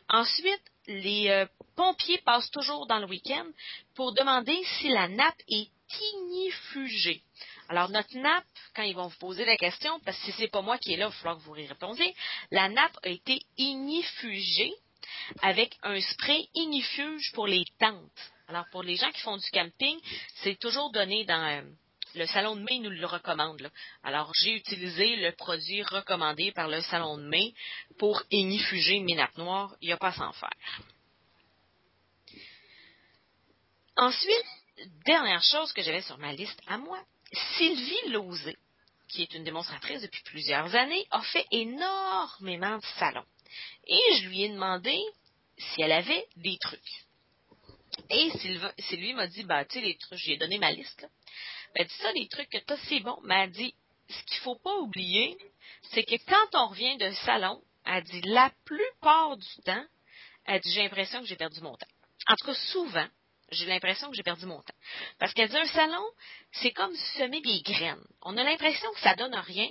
Ensuite, 0.07 0.63
les 0.87 1.29
euh, 1.29 1.45
pompiers 1.75 2.19
passent 2.19 2.49
toujours 2.51 2.87
dans 2.87 2.99
le 2.99 3.05
week-end 3.05 3.45
pour 3.95 4.13
demander 4.13 4.57
si 4.79 4.89
la 4.89 5.07
nappe 5.07 5.41
est 5.47 5.69
ignifugée. 6.13 7.21
Alors, 7.67 7.89
notre 7.89 8.17
nappe, 8.17 8.45
quand 8.75 8.83
ils 8.83 8.95
vont 8.95 9.07
vous 9.07 9.17
poser 9.19 9.45
la 9.45 9.57
question, 9.57 9.99
parce 9.99 10.17
que 10.17 10.25
si 10.25 10.31
c'est 10.33 10.47
pas 10.47 10.61
moi 10.61 10.77
qui 10.77 10.93
est 10.93 10.97
là, 10.97 11.05
il 11.05 11.09
va 11.09 11.15
falloir 11.15 11.37
que 11.37 11.43
vous 11.43 11.55
y 11.55 11.67
répondiez, 11.67 12.15
la 12.49 12.69
nappe 12.69 12.97
a 13.03 13.09
été 13.09 13.39
ignifugée 13.57 14.73
avec 15.41 15.77
un 15.83 15.99
spray 16.01 16.47
ignifuge 16.55 17.31
pour 17.33 17.45
les 17.45 17.65
tentes. 17.77 18.31
Alors, 18.49 18.65
pour 18.71 18.81
les 18.81 18.95
gens 18.95 19.11
qui 19.11 19.21
font 19.21 19.37
du 19.37 19.47
camping, 19.51 19.99
c'est 20.41 20.57
toujours 20.57 20.91
donné 20.91 21.23
dans 21.23 21.39
euh, 21.39 21.61
le 22.15 22.25
salon 22.25 22.55
de 22.55 22.61
mai, 22.61 22.79
nous 22.79 22.89
le 22.89 23.05
recommande. 23.05 23.69
Alors, 24.03 24.31
j'ai 24.41 24.55
utilisé 24.55 25.17
le 25.17 25.33
produit 25.33 25.83
recommandé 25.83 26.51
par 26.51 26.67
le 26.67 26.81
salon 26.81 27.17
de 27.17 27.27
mai 27.27 27.53
pour 27.99 28.23
ignifuger 28.31 29.01
mes 29.01 29.13
nappes 29.13 29.37
noires. 29.37 29.75
Il 29.81 29.85
n'y 29.85 29.93
a 29.93 29.97
pas 29.97 30.07
à 30.07 30.13
s'en 30.13 30.33
faire. 30.33 30.81
Ensuite, 33.95 34.45
dernière 35.05 35.43
chose 35.43 35.71
que 35.71 35.83
j'avais 35.83 36.01
sur 36.01 36.17
ma 36.17 36.33
liste 36.33 36.59
à 36.65 36.79
moi, 36.79 36.99
Sylvie 37.55 38.09
Lauzé, 38.09 38.57
qui 39.09 39.21
est 39.21 39.33
une 39.35 39.43
démonstratrice 39.43 40.01
depuis 40.01 40.23
plusieurs 40.23 40.73
années, 40.73 41.05
a 41.11 41.21
fait 41.21 41.45
énormément 41.51 42.79
de 42.79 42.85
salons. 42.97 43.25
Et 43.85 44.15
je 44.15 44.27
lui 44.27 44.41
ai 44.41 44.49
demandé 44.49 44.99
si 45.59 45.83
elle 45.83 45.91
avait 45.91 46.25
des 46.37 46.57
trucs. 46.57 47.08
Et 48.09 48.31
Sylvie 48.79 49.13
m'a 49.13 49.27
dit, 49.27 49.43
bah, 49.43 49.65
tu 49.65 49.79
sais, 49.79 49.85
les 49.85 49.97
trucs, 49.97 50.19
j'ai 50.19 50.37
donné 50.37 50.57
ma 50.57 50.71
liste, 50.71 51.01
là. 51.01 51.09
Elle 51.75 51.87
dit 51.87 51.95
ça, 51.95 52.11
les 52.13 52.27
trucs 52.27 52.49
que 52.49 52.57
tu 52.57 52.73
as, 52.73 52.77
c'est 52.87 52.99
bon. 52.99 53.19
Mais 53.23 53.43
elle 53.43 53.51
dit, 53.51 53.75
ce 54.09 54.23
qu'il 54.23 54.37
faut 54.37 54.55
pas 54.55 54.75
oublier, 54.77 55.37
c'est 55.91 56.03
que 56.03 56.15
quand 56.25 56.59
on 56.59 56.69
revient 56.69 56.97
d'un 56.97 57.13
salon, 57.13 57.61
elle 57.85 58.03
dit, 58.03 58.21
la 58.21 58.51
plupart 58.65 59.37
du 59.37 59.55
temps, 59.65 59.85
elle 60.45 60.61
dit, 60.61 60.71
j'ai 60.73 60.83
l'impression 60.83 61.21
que 61.21 61.27
j'ai 61.27 61.35
perdu 61.35 61.61
mon 61.61 61.75
temps. 61.75 61.87
En 62.27 62.35
tout 62.35 62.45
cas, 62.45 62.55
souvent, 62.71 63.07
j'ai 63.51 63.65
l'impression 63.65 64.09
que 64.09 64.15
j'ai 64.15 64.23
perdu 64.23 64.45
mon 64.45 64.61
temps. 64.61 64.75
Parce 65.19 65.33
qu'elle 65.33 65.49
dit, 65.49 65.57
un 65.57 65.65
salon, 65.65 66.03
c'est 66.51 66.71
comme 66.71 66.95
semer 67.17 67.41
des 67.41 67.61
graines. 67.61 68.03
On 68.23 68.35
a 68.37 68.43
l'impression 68.43 68.91
que 68.93 68.99
ça 68.99 69.15
donne 69.15 69.35
rien, 69.35 69.69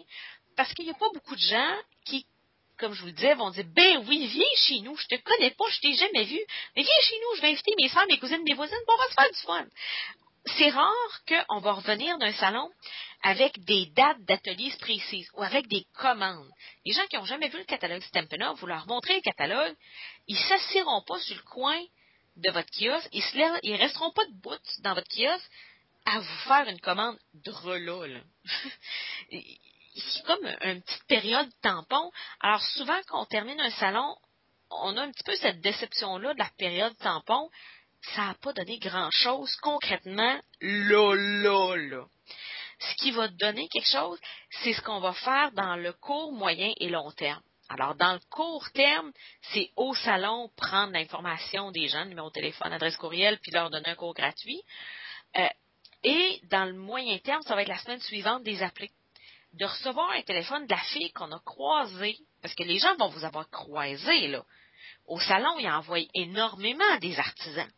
parce 0.56 0.72
qu'il 0.74 0.84
n'y 0.84 0.90
a 0.90 0.94
pas 0.94 1.10
beaucoup 1.12 1.34
de 1.34 1.40
gens 1.40 1.76
qui 2.04 2.26
comme 2.78 2.92
je 2.94 3.00
vous 3.00 3.08
le 3.08 3.12
disais, 3.12 3.34
vont 3.34 3.50
dire 3.50 3.64
Ben 3.74 4.04
oui, 4.08 4.26
viens 4.26 4.44
chez 4.56 4.80
nous, 4.80 4.96
je 4.96 5.06
te 5.06 5.16
connais 5.16 5.50
pas, 5.50 5.64
je 5.70 5.80
t'ai 5.80 5.94
jamais 5.94 6.24
vu, 6.24 6.38
mais 6.76 6.82
viens 6.82 7.02
chez 7.02 7.16
nous, 7.20 7.36
je 7.36 7.42
vais 7.42 7.48
inviter 7.48 7.72
mes 7.76 7.88
soeurs, 7.88 8.06
mes 8.08 8.18
cousines, 8.18 8.42
mes 8.44 8.54
voisines, 8.54 8.76
bon, 8.86 8.92
on 8.94 9.02
va 9.02 9.08
se 9.08 9.14
faire 9.14 9.30
du 9.30 9.40
fun. 9.46 9.66
C'est 10.56 10.70
rare 10.70 11.24
qu'on 11.28 11.58
va 11.58 11.72
revenir 11.72 12.16
d'un 12.18 12.32
salon 12.32 12.70
avec 13.22 13.58
des 13.64 13.86
dates 13.86 14.22
d'ateliers 14.22 14.72
précises 14.80 15.28
ou 15.34 15.42
avec 15.42 15.66
des 15.66 15.84
commandes. 15.94 16.50
Les 16.86 16.92
gens 16.92 17.06
qui 17.08 17.16
n'ont 17.16 17.24
jamais 17.24 17.48
vu 17.48 17.58
le 17.58 17.64
catalogue 17.64 18.02
Stampin' 18.02 18.54
vous 18.54 18.66
leur 18.66 18.86
montrez 18.86 19.16
le 19.16 19.20
catalogue, 19.20 19.74
ils 20.26 20.38
s'assiront 20.38 21.02
pas 21.02 21.18
sur 21.18 21.36
le 21.36 21.42
coin 21.42 21.78
de 22.36 22.50
votre 22.50 22.70
kiosque, 22.70 23.08
ils 23.12 23.72
ne 23.72 23.78
resteront 23.78 24.12
pas 24.12 24.24
debout 24.26 24.56
dans 24.80 24.94
votre 24.94 25.08
kiosque 25.08 25.50
à 26.06 26.20
vous 26.20 26.38
faire 26.46 26.68
une 26.68 26.80
commande 26.80 27.18
de 27.34 27.50
c'est 29.98 30.24
comme 30.24 30.46
une 30.62 30.82
petite 30.82 31.06
période 31.06 31.48
tampon. 31.62 32.10
Alors 32.40 32.62
souvent, 32.62 32.98
quand 33.08 33.22
on 33.22 33.26
termine 33.26 33.60
un 33.60 33.70
salon, 33.70 34.16
on 34.70 34.96
a 34.96 35.02
un 35.02 35.10
petit 35.10 35.24
peu 35.24 35.36
cette 35.36 35.60
déception-là 35.60 36.34
de 36.34 36.38
la 36.38 36.50
période 36.58 36.96
tampon. 36.98 37.48
Ça 38.14 38.26
n'a 38.26 38.34
pas 38.34 38.52
donné 38.52 38.78
grand-chose 38.78 39.54
concrètement 39.56 40.40
là, 40.60 41.14
là, 41.14 41.76
là. 41.76 42.04
Ce 42.80 42.94
qui 42.96 43.10
va 43.10 43.26
donner 43.28 43.68
quelque 43.68 43.90
chose, 43.90 44.20
c'est 44.62 44.72
ce 44.72 44.80
qu'on 44.82 45.00
va 45.00 45.12
faire 45.12 45.50
dans 45.52 45.74
le 45.74 45.92
court, 45.92 46.32
moyen 46.32 46.72
et 46.78 46.88
long 46.88 47.10
terme. 47.10 47.42
Alors, 47.68 47.96
dans 47.96 48.14
le 48.14 48.20
court 48.30 48.70
terme, 48.72 49.12
c'est 49.52 49.70
au 49.76 49.94
salon 49.94 50.50
prendre 50.56 50.92
l'information 50.92 51.70
des 51.70 51.88
gens, 51.88 52.04
numéro 52.06 52.28
de 52.28 52.34
téléphone, 52.34 52.72
adresse 52.72 52.96
courriel, 52.96 53.38
puis 53.42 53.50
leur 53.50 53.68
donner 53.68 53.90
un 53.90 53.94
cours 53.94 54.14
gratuit. 54.14 54.62
Euh, 55.36 55.48
et 56.04 56.40
dans 56.44 56.64
le 56.64 56.74
moyen 56.74 57.18
terme, 57.18 57.42
ça 57.42 57.54
va 57.54 57.62
être 57.62 57.68
la 57.68 57.78
semaine 57.78 58.00
suivante 58.00 58.42
des 58.44 58.62
appeler 58.62 58.90
de 59.54 59.64
recevoir 59.64 60.10
un 60.10 60.22
téléphone 60.22 60.66
de 60.66 60.70
la 60.70 60.82
fille 60.82 61.12
qu'on 61.12 61.32
a 61.32 61.40
croisée, 61.40 62.18
parce 62.42 62.54
que 62.54 62.62
les 62.64 62.78
gens 62.78 62.96
vont 62.96 63.08
vous 63.08 63.24
avoir 63.24 63.48
croisé, 63.50 64.28
là. 64.28 64.44
Au 65.06 65.18
salon, 65.20 65.58
il 65.58 65.68
envoie 65.68 66.00
énormément 66.14 66.98
des 67.00 67.18
artisans. 67.18 67.70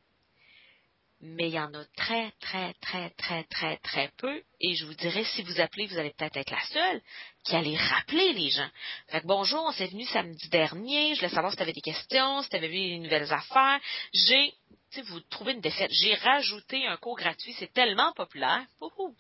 Mais 1.22 1.48
il 1.48 1.54
y 1.54 1.61
en 1.61 1.72
a 1.74 1.85
très, 1.96 2.33
très, 2.40 2.72
très, 2.74 3.11
très, 3.11 3.44
très, 3.44 3.76
très 3.78 4.11
peu. 4.16 4.42
Et 4.59 4.74
je 4.74 4.87
vous 4.87 4.94
dirais, 4.94 5.24
si 5.24 5.42
vous 5.42 5.61
appelez, 5.61 5.87
vous 5.87 5.98
allez 5.98 6.14
peut-être 6.16 6.38
être 6.38 6.50
la 6.50 6.64
seule 6.66 7.02
qui 7.44 7.54
allait 7.54 7.76
rappeler 7.76 8.33
les 8.33 8.48
gens. 8.48 8.70
Fait 9.09 9.20
que 9.20 9.26
bonjour, 9.26 9.62
on 9.62 9.72
s'est 9.72 9.88
venu 9.88 10.06
samedi 10.06 10.48
dernier. 10.48 11.14
Je 11.14 11.20
voulais 11.20 11.35
savoir 11.35 11.52
si 11.52 11.59
tu 11.59 11.62
avais 11.62 11.74
des 11.74 11.83
questions, 11.83 12.42
si 12.42 12.48
tu 12.48 12.56
avais 12.56 12.68
vu 12.68 12.74
des 12.74 12.98
nouvelles 12.98 13.30
affaires. 13.30 13.80
J'ai, 14.14 14.54
si 14.92 15.02
vous 15.02 15.20
trouvez 15.20 15.52
une 15.52 15.61
défaite, 15.61 15.90
j'ai 15.92 16.14
rajouté 16.14 16.87
un 16.87 16.96
cours 16.96 17.16
gratuit. 17.16 17.54
C'est 17.59 17.72
tellement 17.72 18.12
populaire. 18.14 18.64
Ouh, 18.80 19.14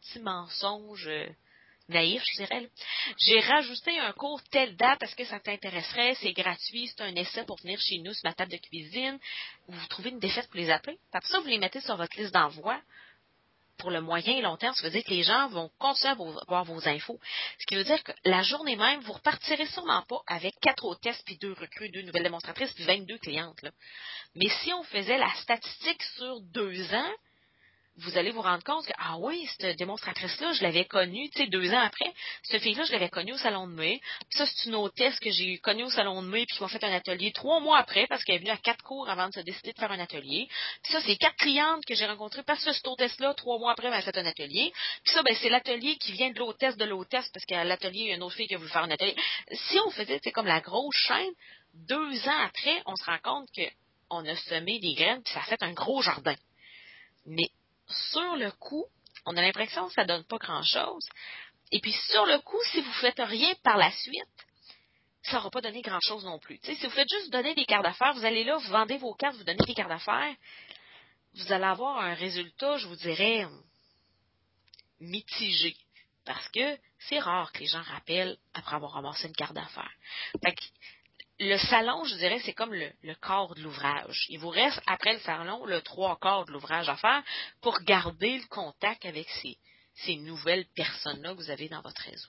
petit 0.00 0.18
mensonge 0.18 1.06
euh, 1.06 1.28
naïf, 1.88 2.22
je 2.32 2.42
dirais. 2.42 2.68
J'ai 3.18 3.40
rajouté 3.40 3.98
un 3.98 4.12
cours 4.12 4.42
telle 4.50 4.76
date 4.76 4.98
parce 4.98 5.14
que 5.14 5.24
ça 5.24 5.40
t'intéresserait, 5.40 6.14
c'est 6.16 6.32
gratuit, 6.32 6.88
c'est 6.88 7.02
un 7.02 7.14
essai 7.14 7.44
pour 7.44 7.58
venir 7.58 7.78
chez 7.80 7.98
nous 7.98 8.12
sur 8.12 8.24
ma 8.24 8.34
table 8.34 8.52
de 8.52 8.58
cuisine. 8.58 9.18
Vous 9.68 9.86
trouvez 9.88 10.10
une 10.10 10.18
défaite 10.18 10.48
pour 10.48 10.56
les 10.56 10.70
appeler. 10.70 10.98
Après 11.12 11.28
ça, 11.28 11.40
vous 11.40 11.48
les 11.48 11.58
mettez 11.58 11.80
sur 11.80 11.96
votre 11.96 12.16
liste 12.18 12.34
d'envoi 12.34 12.80
pour 13.78 13.90
le 13.90 14.00
moyen 14.00 14.36
et 14.36 14.40
long 14.40 14.56
terme, 14.56 14.74
ça 14.74 14.82
veut 14.84 14.90
dire 14.90 15.04
que 15.04 15.10
les 15.10 15.22
gens 15.22 15.48
vont 15.48 15.70
continuer 15.78 16.12
à 16.12 16.14
voir 16.48 16.64
vos 16.64 16.88
infos. 16.88 17.20
Ce 17.58 17.66
qui 17.66 17.74
veut 17.74 17.84
dire 17.84 18.02
que 18.02 18.12
la 18.24 18.42
journée 18.42 18.76
même, 18.76 19.00
vous 19.00 19.12
repartirez 19.12 19.66
sûrement 19.66 20.02
pas 20.08 20.22
avec 20.26 20.54
quatre 20.60 20.84
hôtesses, 20.84 21.22
puis 21.24 21.36
deux 21.38 21.52
recrues, 21.52 21.90
deux 21.90 22.02
nouvelles 22.02 22.22
démonstratrices, 22.22 22.72
puis 22.72 22.84
22 22.84 23.18
clientes. 23.18 23.64
Mais 24.34 24.48
si 24.62 24.72
on 24.72 24.82
faisait 24.84 25.18
la 25.18 25.32
statistique 25.34 26.02
sur 26.16 26.40
deux 26.40 26.94
ans, 26.94 27.12
vous 27.98 28.18
allez 28.18 28.30
vous 28.30 28.42
rendre 28.42 28.62
compte 28.62 28.86
que, 28.86 28.92
ah 28.98 29.16
oui, 29.18 29.48
cette 29.58 29.78
démonstratrice-là, 29.78 30.52
je 30.52 30.62
l'avais 30.62 30.84
connue, 30.84 31.30
tu 31.30 31.38
sais, 31.38 31.46
deux 31.46 31.72
ans 31.72 31.80
après. 31.80 32.12
Cette 32.42 32.62
fille-là, 32.62 32.84
je 32.84 32.92
l'avais 32.92 33.08
connue 33.08 33.32
au 33.32 33.38
salon 33.38 33.66
de 33.66 33.72
mai. 33.72 34.00
Puis 34.28 34.38
ça, 34.38 34.46
c'est 34.46 34.68
une 34.68 34.74
hôtesse 34.74 35.18
que 35.18 35.30
j'ai 35.30 35.58
connue 35.58 35.84
au 35.84 35.90
salon 35.90 36.22
de 36.22 36.28
mai, 36.28 36.44
puis 36.46 36.56
qui 36.56 36.62
m'a 36.62 36.68
fait 36.68 36.84
un 36.84 36.92
atelier 36.92 37.32
trois 37.32 37.60
mois 37.60 37.78
après, 37.78 38.06
parce 38.06 38.22
qu'elle 38.22 38.36
est 38.36 38.40
venue 38.40 38.50
à 38.50 38.58
quatre 38.58 38.82
cours 38.82 39.08
avant 39.08 39.28
de 39.28 39.34
se 39.34 39.40
décider 39.40 39.72
de 39.72 39.78
faire 39.78 39.90
un 39.90 39.98
atelier. 39.98 40.46
Puis 40.82 40.92
ça, 40.92 41.00
c'est 41.00 41.16
quatre 41.16 41.36
clientes 41.36 41.84
que 41.86 41.94
j'ai 41.94 42.06
rencontrées 42.06 42.42
parce 42.42 42.62
que 42.64 42.72
cette 42.72 42.86
hôtesse-là, 42.86 43.32
trois 43.34 43.58
mois 43.58 43.72
après, 43.72 43.88
m'a 43.88 44.02
fait 44.02 44.16
un 44.18 44.26
atelier. 44.26 44.72
Puis 45.02 45.14
ça, 45.14 45.22
ben, 45.22 45.34
c'est 45.40 45.48
l'atelier 45.48 45.96
qui 45.96 46.12
vient 46.12 46.30
de 46.30 46.38
l'hôtesse 46.38 46.76
de 46.76 46.84
l'hôtesse, 46.84 47.30
parce 47.32 47.46
qu'à 47.46 47.64
l'atelier, 47.64 48.00
il 48.00 48.08
y 48.08 48.12
a 48.12 48.16
une 48.16 48.22
autre 48.22 48.36
fille 48.36 48.46
qui 48.46 48.54
a 48.54 48.58
voulu 48.58 48.70
faire 48.70 48.84
un 48.84 48.90
atelier. 48.90 49.16
Si 49.52 49.78
on 49.86 49.90
faisait, 49.90 50.20
c'est 50.22 50.32
comme 50.32 50.46
la 50.46 50.60
grosse 50.60 50.96
chaîne, 50.96 51.32
deux 51.74 52.28
ans 52.28 52.38
après, 52.44 52.82
on 52.84 52.96
se 52.96 53.04
rend 53.04 53.18
compte 53.22 53.48
que 53.56 53.62
on 54.10 54.24
a 54.24 54.36
semé 54.36 54.78
des 54.78 54.94
graines, 54.94 55.22
puis 55.22 55.32
ça 55.32 55.40
fait 55.42 55.62
un 55.62 55.72
gros 55.72 56.00
jardin. 56.02 56.36
Mais 57.26 57.48
sur 57.88 58.36
le 58.36 58.50
coup, 58.52 58.84
on 59.24 59.36
a 59.36 59.42
l'impression 59.42 59.86
que 59.88 59.94
ça 59.94 60.04
donne 60.04 60.24
pas 60.24 60.38
grand-chose. 60.38 61.08
Et 61.72 61.80
puis 61.80 61.92
sur 61.92 62.26
le 62.26 62.38
coup, 62.40 62.60
si 62.70 62.80
vous 62.80 62.92
faites 62.94 63.18
rien 63.18 63.54
par 63.62 63.76
la 63.76 63.90
suite, 63.90 64.22
ça 65.22 65.36
n'aura 65.36 65.50
pas 65.50 65.60
donné 65.60 65.82
grand-chose 65.82 66.24
non 66.24 66.38
plus. 66.38 66.60
si 66.62 66.74
vous 66.74 66.90
faites 66.90 67.08
juste 67.08 67.32
donner 67.32 67.54
des 67.54 67.64
cartes 67.64 67.84
d'affaires, 67.84 68.14
vous 68.14 68.24
allez 68.24 68.44
là, 68.44 68.56
vous 68.56 68.68
vendez 68.68 68.96
vos 68.98 69.14
cartes, 69.14 69.36
vous 69.36 69.44
donnez 69.44 69.64
des 69.66 69.74
cartes 69.74 69.88
d'affaires, 69.88 70.34
vous 71.34 71.52
allez 71.52 71.64
avoir 71.64 71.98
un 71.98 72.14
résultat, 72.14 72.76
je 72.76 72.86
vous 72.86 72.96
dirais, 72.96 73.46
mitigé. 75.00 75.76
Parce 76.24 76.48
que 76.48 76.78
c'est 76.98 77.18
rare 77.18 77.52
que 77.52 77.60
les 77.60 77.66
gens 77.66 77.82
rappellent 77.82 78.36
après 78.54 78.76
avoir 78.76 78.92
ramassé 78.92 79.28
une 79.28 79.34
carte 79.34 79.54
d'affaires. 79.54 79.92
Le 81.38 81.58
salon, 81.58 82.04
je 82.04 82.16
dirais, 82.16 82.40
c'est 82.44 82.54
comme 82.54 82.72
le, 82.72 83.14
corps 83.20 83.54
de 83.54 83.62
l'ouvrage. 83.62 84.26
Il 84.30 84.38
vous 84.38 84.48
reste, 84.48 84.80
après 84.86 85.14
le 85.14 85.20
salon, 85.20 85.66
le 85.66 85.80
trois 85.82 86.18
quarts 86.18 86.46
de 86.46 86.52
l'ouvrage 86.52 86.88
à 86.88 86.96
faire 86.96 87.22
pour 87.60 87.78
garder 87.82 88.38
le 88.38 88.46
contact 88.48 89.04
avec 89.04 89.28
ces, 89.42 89.56
ces 89.94 90.16
nouvelles 90.16 90.66
personnes-là 90.74 91.32
que 91.32 91.36
vous 91.36 91.50
avez 91.50 91.68
dans 91.68 91.82
votre 91.82 92.00
réseau. 92.02 92.28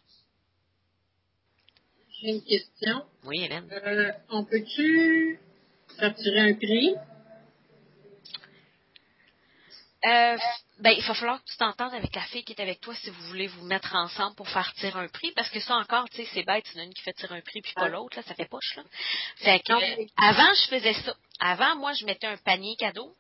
J'ai 2.20 2.30
une 2.30 2.44
question. 2.44 3.06
Oui, 3.24 3.44
Hélène. 3.44 3.70
Euh, 3.72 4.12
on 4.30 4.44
peut-tu 4.44 5.40
sortir 6.00 6.34
un 6.38 6.54
prix? 6.56 6.96
Euh, 10.06 10.38
ben, 10.80 10.92
il 10.92 11.04
va 11.04 11.14
falloir 11.16 11.44
que 11.44 11.50
tu 11.50 11.58
t'entendes 11.58 11.94
avec 11.94 12.14
la 12.16 12.22
fille 12.24 12.44
qui 12.44 12.54
est 12.54 12.62
avec 12.62 12.80
toi 12.82 12.94
si 12.96 13.10
vous 13.10 13.22
voulez 13.28 13.48
vous 13.48 13.66
mettre 13.66 13.96
ensemble 13.96 14.36
pour 14.36 14.48
faire 14.48 14.72
tirer 14.76 15.00
un 15.00 15.08
prix, 15.08 15.32
parce 15.32 15.50
que 15.50 15.60
ça 15.60 15.76
encore, 15.76 16.08
tu 16.10 16.18
sais, 16.18 16.30
c'est 16.34 16.44
bête, 16.44 16.66
c'est 16.72 16.84
une 16.84 16.94
qui 16.94 17.02
fait 17.02 17.14
tirer 17.14 17.38
un 17.38 17.42
prix 17.42 17.62
puis 17.62 17.74
pas 17.74 17.90
l'autre, 17.90 18.18
là, 18.18 18.24
ça 18.24 18.36
fait 18.36 18.48
poche, 18.48 18.76
là. 18.76 18.84
Fait 19.38 19.60
que, 19.60 19.74
avant, 20.18 20.54
je 20.54 20.68
faisais 20.68 20.94
ça. 20.94 21.16
Avant, 21.40 21.76
moi, 21.78 21.94
je 21.94 22.06
mettais 22.06 22.28
un 22.28 22.38
panier 22.38 22.76
cadeau 22.78 23.16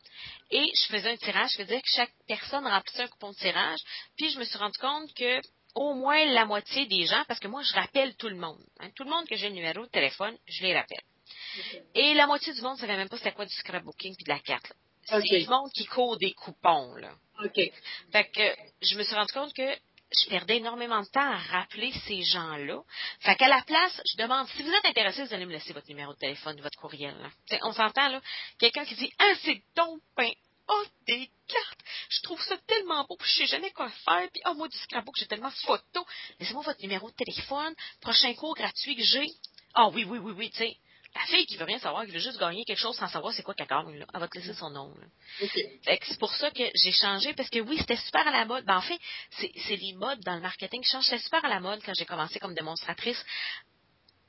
et 0.51 0.65
je 0.75 0.85
faisais 0.87 1.11
un 1.11 1.17
tirage. 1.17 1.51
Je 1.57 1.63
faisais 1.63 1.81
que 1.81 1.89
chaque 1.95 2.11
personne 2.27 2.65
remplissait 2.65 3.03
un 3.03 3.07
coupon 3.07 3.31
de 3.31 3.35
tirage. 3.35 3.79
Puis, 4.17 4.29
je 4.31 4.39
me 4.39 4.43
suis 4.43 4.57
rendu 4.57 4.77
compte 4.79 5.13
que 5.13 5.41
au 5.75 5.93
moins 5.93 6.25
la 6.25 6.45
moitié 6.45 6.87
des 6.87 7.05
gens, 7.05 7.23
parce 7.27 7.39
que 7.39 7.47
moi, 7.47 7.61
je 7.61 7.73
rappelle 7.73 8.15
tout 8.15 8.29
le 8.29 8.35
monde. 8.35 8.59
Hein. 8.79 8.89
tout 8.95 9.03
le 9.03 9.11
monde 9.11 9.27
que 9.27 9.35
j'ai 9.35 9.49
le 9.49 9.55
numéro 9.55 9.81
de 9.81 9.91
téléphone, 9.91 10.35
je 10.47 10.63
les 10.63 10.75
rappelle. 10.75 11.01
Et 11.93 12.13
la 12.13 12.27
moitié 12.27 12.53
du 12.53 12.61
monde 12.61 12.75
ne 12.75 12.81
savait 12.81 12.97
même 12.97 13.09
pas 13.09 13.17
c'était 13.17 13.31
quoi 13.31 13.45
du 13.45 13.53
scrapbooking 13.53 14.15
puis 14.15 14.23
de 14.23 14.29
la 14.29 14.39
carte. 14.39 14.73
C'est 15.07 15.39
du 15.39 15.47
monde 15.47 15.71
qui 15.71 15.85
court 15.85 16.17
des 16.17 16.33
coupons, 16.33 16.95
là. 16.95 17.11
OK. 17.43 17.59
Fait 18.11 18.31
que 18.31 18.55
je 18.81 18.97
me 18.97 19.03
suis 19.03 19.15
rendu 19.15 19.31
compte 19.31 19.53
que 19.53 19.75
je 20.11 20.29
perdais 20.29 20.57
énormément 20.57 21.01
de 21.01 21.07
temps 21.07 21.31
à 21.31 21.37
rappeler 21.37 21.91
ces 22.07 22.21
gens-là. 22.23 22.81
Fait 23.19 23.35
qu'à 23.35 23.47
la 23.47 23.61
place, 23.63 24.01
je 24.05 24.17
demande, 24.21 24.47
si 24.49 24.63
vous 24.63 24.71
êtes 24.71 24.85
intéressé, 24.85 25.23
vous 25.23 25.33
allez 25.33 25.45
me 25.45 25.51
laisser 25.51 25.73
votre 25.73 25.87
numéro 25.89 26.13
de 26.13 26.19
téléphone, 26.19 26.59
votre 26.61 26.79
courriel. 26.79 27.15
On 27.63 27.73
s'entend, 27.73 28.07
là, 28.09 28.21
quelqu'un 28.57 28.85
qui 28.85 28.95
dit, 28.95 29.11
ah, 29.19 29.33
c'est 29.43 29.61
donc 29.75 30.01
ben, 30.15 30.31
oh, 30.69 30.83
des 31.07 31.29
cartes! 31.47 31.79
Je 32.09 32.21
trouve 32.21 32.41
ça 32.41 32.57
tellement 32.67 33.03
beau, 33.05 33.17
puis 33.17 33.29
je 33.29 33.37
sais 33.39 33.47
jamais 33.47 33.71
quoi 33.71 33.89
faire, 33.89 34.29
puis 34.31 34.41
oh, 34.45 34.53
moi, 34.53 34.67
du 34.67 34.77
scrapbook, 34.77 35.15
j'ai 35.17 35.27
tellement 35.27 35.49
de 35.49 35.55
photos. 35.55 36.05
Laissez-moi 36.39 36.63
votre 36.63 36.81
numéro 36.81 37.09
de 37.09 37.15
téléphone, 37.15 37.75
prochain 38.01 38.33
cours 38.35 38.55
gratuit 38.55 38.95
que 38.95 39.03
j'ai. 39.03 39.27
Ah 39.73 39.89
oui, 39.89 40.05
oui, 40.05 40.19
oui, 40.19 40.33
oui, 40.35 40.49
tu 40.51 40.57
sais. 40.57 40.77
La 41.17 41.25
fille 41.25 41.47
qui 41.47 41.57
veut 41.57 41.65
rien 41.65 41.79
savoir, 41.79 42.05
qui 42.05 42.11
veut 42.11 42.19
juste 42.19 42.39
gagner 42.39 42.63
quelque 42.63 42.79
chose 42.79 42.95
sans 42.95 43.07
savoir 43.07 43.33
c'est 43.33 43.41
quoi 43.41 43.55
qu'elle 43.55 43.67
gagne, 43.67 43.97
là. 43.97 44.05
Elle 44.13 44.19
va 44.19 44.27
te 44.27 44.37
laisser 44.37 44.53
son 44.53 44.69
nom, 44.69 44.93
là. 44.99 45.07
c'est 46.03 46.19
pour 46.19 46.31
ça 46.33 46.51
que 46.51 46.63
j'ai 46.75 46.91
changé, 46.91 47.33
parce 47.33 47.49
que 47.49 47.59
oui, 47.59 47.75
c'était 47.79 47.95
super 47.95 48.27
à 48.27 48.31
la 48.31 48.45
mode. 48.45 48.65
Ben, 48.65 48.77
en 48.77 48.81
fait, 48.81 48.99
c'est 49.31 49.75
les 49.75 49.93
modes 49.93 50.19
dans 50.21 50.35
le 50.35 50.41
marketing 50.41 50.83
qui 50.83 50.91
changent. 50.91 51.05
C'était 51.05 51.23
super 51.23 51.43
à 51.43 51.49
la 51.49 51.59
mode 51.59 51.81
quand 51.83 51.93
j'ai 51.97 52.05
commencé 52.05 52.39
comme 52.39 52.53
démonstratrice. 52.53 53.23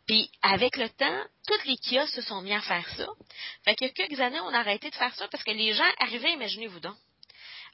Puis, 0.06 0.30
avec 0.40 0.78
le 0.78 0.88
temps, 0.88 1.24
toutes 1.46 1.66
les 1.66 1.76
kiosques 1.76 2.14
se 2.14 2.22
sont 2.22 2.40
mis 2.40 2.54
à 2.54 2.62
faire 2.62 2.88
ça. 2.96 3.06
Fait 3.64 3.74
qu'il 3.74 3.88
y 3.88 3.90
a 3.90 3.92
quelques 3.92 4.20
années, 4.20 4.40
on 4.40 4.54
a 4.54 4.60
arrêté 4.60 4.88
de 4.88 4.94
faire 4.94 5.14
ça 5.14 5.28
parce 5.28 5.44
que 5.44 5.50
les 5.50 5.74
gens 5.74 5.90
arrivaient, 5.98 6.32
imaginez-vous 6.32 6.80
donc, 6.80 6.96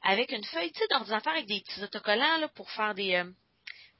avec 0.03 0.33
une 0.33 0.44
feuille, 0.44 0.72
d'ordinateur 0.90 1.33
avec 1.33 1.46
des 1.46 1.61
petits 1.61 1.85
autocollants, 1.85 2.38
là, 2.38 2.48
pour 2.48 2.68
faire 2.72 2.94
des, 2.94 3.14
euh, 3.14 3.31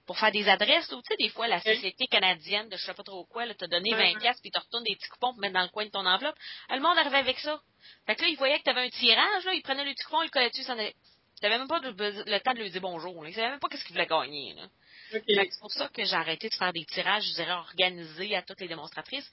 pour 0.07 0.19
faire 0.19 0.33
des 0.33 0.49
adresses, 0.49 0.91
ou 0.93 1.01
tu 1.01 1.09
sais, 1.09 1.17
des 1.17 1.31
fois, 1.31 1.49
la 1.49 1.61
Société 1.61 2.07
canadienne 2.07 2.69
de 2.69 2.77
je 2.77 2.85
sais 2.85 2.95
pas 2.95 3.03
trop 3.03 3.25
quoi, 3.25 3.53
t'a 3.55 3.67
donné 3.67 3.91
20 3.91 4.19
pièces 4.19 4.41
puis 4.41 4.51
tu 4.51 4.59
retournes 4.59 4.85
des 4.85 4.97
petits 4.97 5.09
coupons 5.09 5.33
pour 5.33 5.41
mettre 5.41 5.55
dans 5.55 5.63
le 5.63 5.69
coin 5.69 5.87
de 5.87 5.91
ton 5.91 6.05
enveloppe. 6.05 6.37
Le 6.69 6.81
monde 6.81 6.99
arrivait 6.99 7.19
avec 7.19 7.39
ça. 7.39 7.61
Fait 8.07 8.15
que 8.15 8.23
là, 8.23 8.29
ils 8.29 8.37
voyaient 8.37 8.59
que 8.59 8.65
tu 8.65 8.71
avais 8.71 8.87
un 8.87 8.91
tirage, 8.91 9.45
là, 9.45 9.55
ils 9.55 9.63
prenaient 9.63 9.85
le 9.85 9.93
petit 9.95 10.05
coupon, 10.05 10.23
ils 10.23 10.27
le 10.27 10.31
collaient 10.31 10.51
dessus, 10.51 10.63
ça 10.63 10.75
n'avait 10.75 11.59
même 11.59 11.69
pas 11.69 11.81
le, 11.81 12.39
temps 12.41 12.53
de 12.53 12.59
lui 12.59 12.71
dire 12.71 12.81
bonjour. 12.81 13.23
Là. 13.23 13.31
Ils 13.31 13.35
savaient 13.35 13.51
même 13.51 13.61
pas 13.61 13.69
qu'est-ce 13.69 13.85
qu'ils 13.85 13.95
voulaient 13.95 14.07
gagner. 14.07 14.55
Là. 14.55 14.69
C'est 15.11 15.61
pour 15.61 15.73
ça 15.73 15.89
que 15.89 16.05
j'ai 16.05 16.15
arrêté 16.15 16.49
de 16.49 16.55
faire 16.55 16.73
des 16.73 16.85
tirages, 16.85 17.25
je 17.25 17.35
dirais, 17.35 17.53
organisés 17.53 18.35
à 18.37 18.43
toutes 18.43 18.61
les 18.61 18.69
démonstratrices, 18.69 19.31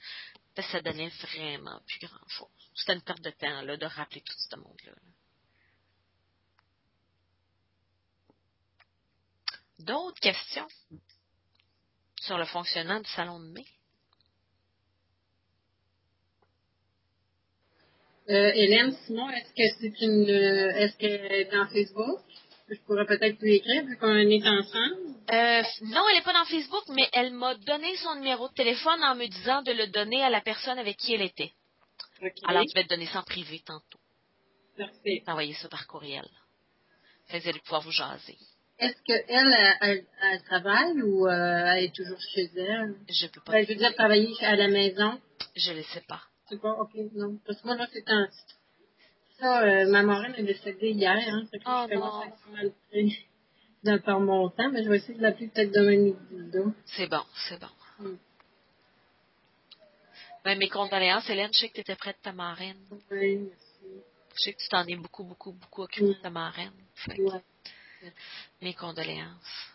parce 0.54 0.66
que 0.68 0.72
ça 0.72 0.80
donnait 0.80 1.08
vraiment 1.08 1.80
plus 1.86 1.98
grand-chose. 2.06 2.48
C'était 2.74 2.94
une 2.94 3.02
perte 3.02 3.20
de 3.20 3.30
temps, 3.30 3.62
là, 3.62 3.76
de 3.76 3.86
rappeler 3.86 4.20
tout 4.20 4.34
ce 4.36 4.56
monde-là. 4.56 4.92
là 4.92 5.11
D'autres 9.84 10.20
questions 10.20 10.68
sur 12.20 12.38
le 12.38 12.44
fonctionnement 12.44 13.00
du 13.00 13.10
salon 13.10 13.40
de 13.40 13.46
mai? 13.46 13.64
Euh, 18.30 18.52
Hélène, 18.54 18.96
Simon, 19.04 19.28
est-ce 19.30 19.52
que 19.52 19.80
c'est 19.80 20.06
une 20.06 20.30
euh, 20.30 20.76
est-ce 20.76 20.96
qu'elle 20.96 21.32
est 21.32 21.50
dans 21.52 21.66
Facebook? 21.66 22.20
Je 22.68 22.78
pourrais 22.86 23.06
peut-être 23.06 23.40
lui 23.40 23.56
écrire 23.56 23.84
vu 23.84 23.98
qu'on 23.98 24.14
est 24.14 24.48
ensemble. 24.48 25.16
Euh, 25.32 25.62
non, 25.82 26.08
elle 26.08 26.16
n'est 26.16 26.22
pas 26.22 26.32
dans 26.32 26.44
Facebook, 26.44 26.84
mais 26.90 27.08
elle 27.12 27.32
m'a 27.32 27.56
donné 27.56 27.96
son 27.96 28.14
numéro 28.14 28.48
de 28.48 28.54
téléphone 28.54 29.02
en 29.02 29.16
me 29.16 29.26
disant 29.26 29.62
de 29.62 29.72
le 29.72 29.88
donner 29.88 30.22
à 30.22 30.30
la 30.30 30.40
personne 30.40 30.78
avec 30.78 30.96
qui 30.96 31.14
elle 31.14 31.22
était. 31.22 31.52
Alors, 32.44 32.62
je 32.68 32.74
vais 32.74 32.84
te 32.84 32.88
donner 32.88 33.06
ça 33.06 33.18
en 33.18 33.24
privé 33.24 33.60
tantôt. 33.66 33.98
Parfait. 34.78 35.24
Envoyer 35.26 35.54
ça 35.54 35.68
par 35.68 35.86
courriel. 35.88 36.26
Vous 37.30 37.48
allez 37.48 37.60
pouvoir 37.60 37.82
vous 37.82 37.90
jaser. 37.90 38.38
Est-ce 38.78 39.00
qu'elle, 39.04 39.24
elle, 39.80 40.04
elle, 40.22 40.42
travaille 40.42 41.02
ou 41.02 41.26
euh, 41.26 41.30
elle 41.30 41.84
est 41.84 41.94
toujours 41.94 42.20
chez 42.34 42.50
elle? 42.56 42.96
Je 43.08 43.26
peux 43.28 43.40
pas. 43.40 43.60
Elle 43.60 43.66
veut 43.66 43.76
dire 43.76 43.94
travailler 43.94 44.34
à 44.40 44.56
la 44.56 44.68
maison? 44.68 45.20
Je 45.54 45.70
ne 45.70 45.76
le 45.76 45.82
sais 45.84 46.02
pas. 46.08 46.20
C'est 46.48 46.60
pas, 46.60 46.72
ok, 46.72 46.90
non. 47.14 47.38
Parce 47.46 47.60
que 47.60 47.66
moi, 47.66 47.76
là, 47.76 47.86
c'est 47.92 48.08
un... 48.08 48.28
Ça, 49.38 49.62
euh, 49.62 49.90
ma 49.90 50.02
marraine 50.02 50.34
est 50.36 50.42
décédée 50.42 50.90
hier, 50.90 51.16
hein. 51.16 51.46
Fait 51.50 51.58
que 51.58 51.64
oh, 51.66 51.86
je 51.88 51.94
commence 51.94 52.24
à 52.24 52.50
mal 52.50 52.72
dans 53.82 53.98
par 54.00 54.20
mon 54.20 54.48
temps, 54.50 54.70
mais 54.70 54.84
je 54.84 54.88
vais 54.88 54.98
essayer 54.98 55.14
de 55.14 55.22
l'appeler 55.22 55.48
peut-être 55.48 55.72
demain 55.72 55.96
midi. 56.30 56.58
C'est 56.86 57.08
bon, 57.08 57.22
c'est 57.48 57.58
bon. 57.60 57.66
Mm. 57.98 58.16
Ben, 60.44 60.58
mes 60.58 60.68
condoléances, 60.68 61.28
Hélène, 61.28 61.50
je 61.52 61.60
sais 61.60 61.68
que 61.68 61.74
tu 61.74 61.80
étais 61.80 61.96
prête 61.96 62.16
de 62.18 62.22
ta 62.22 62.32
marraine. 62.32 62.78
Oui, 63.10 63.36
merci. 63.36 64.04
Je 64.34 64.42
sais 64.42 64.52
que 64.52 64.58
tu 64.58 64.68
t'en 64.68 64.84
es 64.86 64.96
beaucoup, 64.96 65.24
beaucoup, 65.24 65.52
beaucoup 65.52 65.82
occupée 65.82 66.08
de 66.08 66.12
ta 66.14 66.30
marraine. 66.30 66.72
Mes 68.60 68.74
condoléances. 68.74 69.72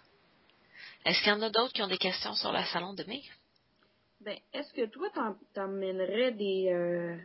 Est-ce 1.06 1.20
qu'il 1.20 1.30
y 1.30 1.36
en 1.36 1.42
a 1.42 1.50
d'autres 1.50 1.74
qui 1.74 1.82
ont 1.82 1.88
des 1.88 1.98
questions 1.98 2.36
sur 2.36 2.52
le 2.52 2.64
salon 2.66 2.94
de 2.94 3.04
mai? 3.04 3.24
Ben, 4.22 4.38
est-ce 4.54 4.74
que 4.74 4.86
toi, 4.88 5.10
t'emmènerais 5.54 6.32
des, 6.32 6.70
euh, 6.70 7.16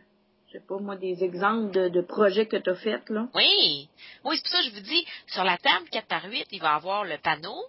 je 0.47 0.53
sais 0.53 0.65
pas 0.65 0.77
moi, 0.77 0.95
des 0.95 1.23
exemples 1.23 1.89
de, 1.89 2.01
projets 2.01 2.45
que 2.45 2.57
tu 2.57 2.69
as 2.69 2.75
faits, 2.75 3.09
là? 3.09 3.27
Oui. 3.33 3.89
Oui, 4.23 4.37
c'est 4.37 4.43
pour 4.43 4.51
ça 4.51 4.59
que 4.59 4.69
je 4.69 4.73
vous 4.75 4.79
dis, 4.81 5.05
sur 5.27 5.43
la 5.43 5.57
table 5.57 5.89
4 5.89 6.07
par 6.07 6.25
8, 6.25 6.47
il 6.51 6.61
va 6.61 6.73
y 6.73 6.75
avoir 6.75 7.03
le 7.03 7.17
panneau. 7.17 7.65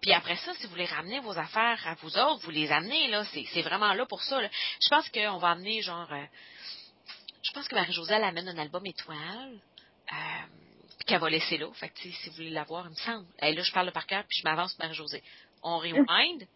Puis 0.00 0.12
après 0.12 0.36
ça, 0.36 0.52
si 0.54 0.64
vous 0.64 0.70
voulez 0.70 0.86
ramener 0.86 1.20
vos 1.20 1.36
affaires 1.36 1.80
à 1.86 1.94
vous 1.96 2.16
autres, 2.18 2.44
vous 2.44 2.50
les 2.50 2.70
amenez, 2.72 3.08
là. 3.08 3.24
C'est 3.24 3.62
vraiment 3.62 3.92
là 3.94 4.06
pour 4.06 4.22
ça, 4.22 4.40
Je 4.40 4.88
pense 4.88 5.08
qu'on 5.10 5.38
va 5.38 5.50
amener, 5.50 5.82
genre, 5.82 6.12
euh, 6.12 6.24
je 7.42 7.50
pense 7.52 7.68
que 7.68 7.74
Marie-Josée, 7.74 8.14
amène 8.14 8.48
un 8.48 8.58
album 8.58 8.86
étoile. 8.86 9.60
Euh, 10.12 10.16
qu'elle 11.04 11.20
va 11.20 11.30
laisser 11.30 11.58
là. 11.58 11.68
Fait 11.74 11.88
que, 11.88 12.00
si 12.00 12.28
vous 12.28 12.36
voulez 12.36 12.50
la 12.50 12.64
voir, 12.64 12.86
il 12.86 12.90
me 12.90 12.96
semble. 12.96 13.26
Et 13.40 13.52
là, 13.52 13.62
je 13.62 13.72
parle 13.72 13.90
par 13.92 14.06
cœur, 14.06 14.24
puis 14.28 14.38
je 14.38 14.44
m'avance 14.44 14.78
Marie-Josée. 14.78 15.22
On 15.62 15.78
rewind. 15.78 16.46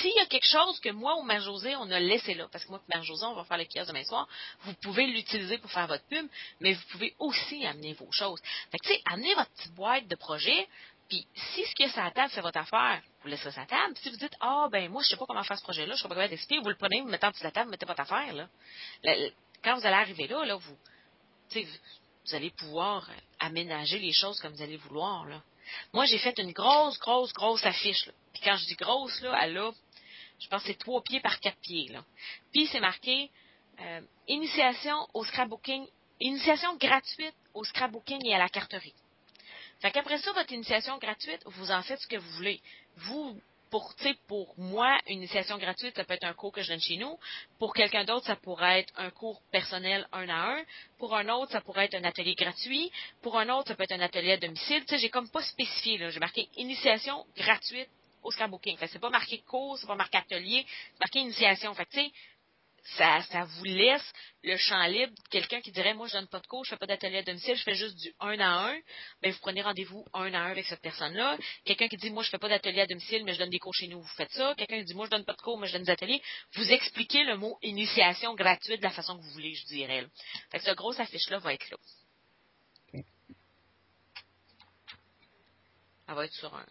S'il 0.00 0.12
y 0.16 0.18
a 0.18 0.26
quelque 0.26 0.46
chose 0.46 0.80
que 0.80 0.90
moi 0.90 1.16
ou 1.16 1.22
Marie-Josée, 1.22 1.76
on 1.76 1.88
a 1.90 2.00
laissé 2.00 2.34
là, 2.34 2.48
parce 2.50 2.64
que 2.64 2.70
moi 2.70 2.80
et 2.88 2.94
Marie-Josée, 2.94 3.26
on 3.26 3.34
va 3.34 3.44
faire 3.44 3.58
le 3.58 3.64
kiosque 3.64 3.88
demain 3.88 4.02
soir, 4.04 4.28
vous 4.62 4.74
pouvez 4.74 5.06
l'utiliser 5.06 5.58
pour 5.58 5.70
faire 5.70 5.86
votre 5.86 6.04
pub, 6.08 6.26
mais 6.60 6.72
vous 6.72 6.82
pouvez 6.90 7.14
aussi 7.20 7.64
amener 7.64 7.92
vos 7.92 8.10
choses. 8.10 8.40
Fait 8.72 8.78
que, 8.78 8.88
tu 8.88 8.94
sais, 8.94 9.02
amenez 9.04 9.32
votre 9.34 9.50
petite 9.50 9.74
boîte 9.74 10.08
de 10.08 10.16
projet, 10.16 10.66
puis 11.08 11.24
si 11.34 11.64
ce 11.64 11.74
qu'il 11.74 11.86
y 11.86 11.88
a 11.88 11.92
sur 11.92 12.02
la 12.02 12.10
table 12.10 12.30
fait 12.32 12.40
votre 12.40 12.58
affaire, 12.58 13.00
vous 13.22 13.28
laissez 13.28 13.44
ça 13.44 13.52
sur 13.52 13.60
la 13.60 13.66
table. 13.66 13.96
Si 13.98 14.10
vous 14.10 14.16
dites, 14.16 14.34
ah, 14.40 14.64
oh, 14.64 14.68
ben 14.70 14.90
moi, 14.90 15.02
je 15.04 15.10
sais 15.10 15.16
pas 15.16 15.26
comment 15.26 15.44
faire 15.44 15.58
ce 15.58 15.62
projet-là, 15.62 15.94
je 15.94 16.02
sais 16.02 16.08
pas 16.08 16.14
comment 16.16 16.28
d'expliquer, 16.28 16.60
vous 16.60 16.68
le 16.68 16.76
prenez, 16.76 17.00
vous 17.00 17.06
le 17.06 17.12
mettez 17.12 17.26
en 17.26 17.30
dessous 17.30 17.42
de 17.42 17.46
la 17.46 17.52
table, 17.52 17.66
vous 17.66 17.70
mettez 17.72 17.86
votre 17.86 18.00
affaire, 18.00 18.32
là. 18.34 18.48
quand 19.62 19.76
vous 19.76 19.86
allez 19.86 19.96
arriver 19.96 20.26
là, 20.26 20.44
là, 20.44 20.56
vous, 20.56 20.76
tu 21.50 21.62
sais, 21.62 21.68
vous 22.26 22.34
allez 22.34 22.50
pouvoir 22.50 23.08
aménager 23.38 23.98
les 23.98 24.12
choses 24.12 24.40
comme 24.40 24.52
vous 24.52 24.62
allez 24.62 24.76
vouloir. 24.76 25.26
Moi, 25.92 26.06
j'ai 26.06 26.18
fait 26.18 26.38
une 26.38 26.52
grosse, 26.52 26.98
grosse, 26.98 27.32
grosse 27.32 27.64
affiche. 27.64 28.10
Puis 28.32 28.42
quand 28.44 28.56
je 28.56 28.66
dis 28.66 28.74
grosse, 28.74 29.20
là, 29.20 29.38
elle 29.42 29.58
a, 29.58 29.72
je 30.40 30.48
pense 30.48 30.62
que 30.62 30.68
c'est 30.68 30.78
trois 30.78 31.02
pieds 31.02 31.20
par 31.20 31.38
quatre 31.40 31.58
pieds. 31.60 31.90
Puis 32.52 32.66
c'est 32.66 32.80
marqué 32.80 33.30
euh, 33.80 34.00
initiation 34.28 35.06
au 35.14 35.24
scrapbooking, 35.24 35.86
initiation 36.20 36.76
gratuite 36.76 37.34
au 37.54 37.64
scrapbooking 37.64 38.24
et 38.26 38.34
à 38.34 38.38
la 38.38 38.48
carterie. 38.48 38.94
Fait 39.80 39.90
qu'après 39.90 40.18
ça, 40.18 40.32
votre 40.32 40.52
initiation 40.52 40.98
gratuite, 40.98 41.42
vous 41.46 41.70
en 41.70 41.82
faites 41.82 42.00
ce 42.00 42.06
que 42.06 42.16
vous 42.16 42.30
voulez. 42.32 42.60
Vous 42.96 43.40
pour, 43.70 43.94
pour 44.26 44.54
moi, 44.58 44.98
une 45.06 45.18
initiation 45.18 45.58
gratuite, 45.58 45.96
ça 45.96 46.04
peut 46.04 46.14
être 46.14 46.24
un 46.24 46.34
cours 46.34 46.52
que 46.52 46.62
je 46.62 46.68
donne 46.68 46.80
chez 46.80 46.96
nous. 46.96 47.18
Pour 47.58 47.74
quelqu'un 47.74 48.04
d'autre, 48.04 48.26
ça 48.26 48.36
pourrait 48.36 48.80
être 48.80 48.92
un 48.96 49.10
cours 49.10 49.40
personnel 49.50 50.06
un 50.12 50.28
à 50.28 50.52
un. 50.52 50.64
Pour 50.98 51.14
un 51.16 51.28
autre, 51.28 51.52
ça 51.52 51.60
pourrait 51.60 51.86
être 51.86 51.94
un 51.94 52.04
atelier 52.04 52.34
gratuit. 52.34 52.90
Pour 53.22 53.38
un 53.38 53.48
autre, 53.48 53.68
ça 53.68 53.74
peut 53.74 53.84
être 53.84 53.92
un 53.92 54.00
atelier 54.00 54.32
à 54.32 54.36
domicile. 54.36 54.82
Tu 54.82 54.94
sais, 54.94 54.98
j'ai 54.98 55.10
comme 55.10 55.28
pas 55.30 55.42
spécifié, 55.42 55.98
là. 55.98 56.10
J'ai 56.10 56.20
marqué 56.20 56.48
initiation 56.56 57.24
gratuite 57.36 57.88
au 58.22 58.30
scrapbooking. 58.30 58.76
Fait 58.76 58.88
c'est 58.88 58.98
pas 58.98 59.10
marqué 59.10 59.38
cours, 59.42 59.78
c'est 59.78 59.86
pas 59.86 59.94
marqué 59.94 60.18
atelier, 60.18 60.66
c'est 60.66 61.00
marqué 61.00 61.18
initiation. 61.20 61.74
Fait 61.74 61.86
tu 61.86 62.00
sais, 62.00 62.12
ça, 62.96 63.22
ça 63.30 63.44
vous 63.44 63.64
laisse 63.64 64.12
le 64.42 64.56
champ 64.56 64.86
libre. 64.86 65.12
Quelqu'un 65.30 65.60
qui 65.60 65.72
dirait, 65.72 65.94
moi, 65.94 66.06
je 66.06 66.12
donne 66.12 66.28
pas 66.28 66.40
de 66.40 66.46
cours, 66.46 66.64
je 66.64 66.70
fais 66.70 66.76
pas 66.76 66.86
d'atelier 66.86 67.18
à 67.18 67.22
domicile, 67.22 67.56
je 67.56 67.62
fais 67.62 67.74
juste 67.74 67.96
du 67.96 68.14
un 68.20 68.38
à 68.38 68.68
un, 68.68 68.78
ben, 69.22 69.32
vous 69.32 69.38
prenez 69.40 69.62
rendez-vous 69.62 70.04
un 70.12 70.32
à 70.32 70.38
un 70.38 70.50
avec 70.50 70.66
cette 70.66 70.80
personne-là. 70.80 71.36
Quelqu'un 71.64 71.88
qui 71.88 71.96
dit, 71.96 72.10
moi, 72.10 72.22
je 72.22 72.30
fais 72.30 72.38
pas 72.38 72.48
d'atelier 72.48 72.80
à 72.80 72.86
domicile, 72.86 73.24
mais 73.24 73.34
je 73.34 73.38
donne 73.38 73.50
des 73.50 73.58
cours 73.58 73.74
chez 73.74 73.88
nous, 73.88 74.00
vous 74.00 74.14
faites 74.16 74.30
ça. 74.32 74.54
Quelqu'un 74.56 74.78
qui 74.78 74.84
dit, 74.84 74.94
moi, 74.94 75.06
je 75.06 75.10
donne 75.10 75.24
pas 75.24 75.34
de 75.34 75.40
cours, 75.40 75.58
mais 75.58 75.66
je 75.66 75.72
donne 75.72 75.82
des 75.82 75.90
ateliers. 75.90 76.22
Vous 76.54 76.70
expliquez 76.70 77.24
le 77.24 77.36
mot 77.36 77.58
initiation 77.62 78.34
gratuite 78.34 78.78
de 78.78 78.84
la 78.84 78.92
façon 78.92 79.16
que 79.16 79.22
vous 79.22 79.30
voulez, 79.30 79.54
je 79.54 79.66
dirais. 79.66 80.02
Là. 80.02 80.08
Fait 80.50 80.58
que 80.58 80.64
ce 80.64 80.70
gros 80.72 80.98
affiche-là 81.00 81.38
va 81.38 81.54
être 81.54 81.68
là. 81.70 81.76
Elle 86.08 86.14
va 86.14 86.24
être 86.24 86.34
sur 86.34 86.54
un, 86.54 86.66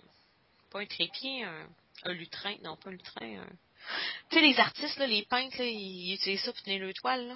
pas 0.72 0.80
un 0.80 0.86
trépied, 0.86 1.44
un, 1.44 1.68
un 2.04 2.14
lutrin, 2.14 2.56
non, 2.64 2.78
pas 2.78 2.90
un 2.90 2.94
lutrin, 2.94 3.42
un, 3.42 3.50
tu 4.30 4.36
sais, 4.36 4.42
les 4.42 4.60
artistes, 4.60 4.98
là, 4.98 5.08
les 5.08 5.24
peintres, 5.24 5.58
là, 5.58 5.66
ils 5.66 6.14
utilisent 6.14 6.42
ça 6.42 6.52
pour 6.52 6.62
tenir 6.64 6.82
le 6.82 6.94
toile, 6.94 7.28
là. 7.28 7.36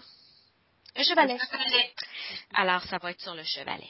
Un 0.95 1.03
chevalet. 1.03 1.37
Alors, 2.53 2.83
ça 2.83 2.97
va 2.97 3.11
être 3.11 3.21
sur 3.21 3.35
le 3.35 3.43
chevalet. 3.43 3.89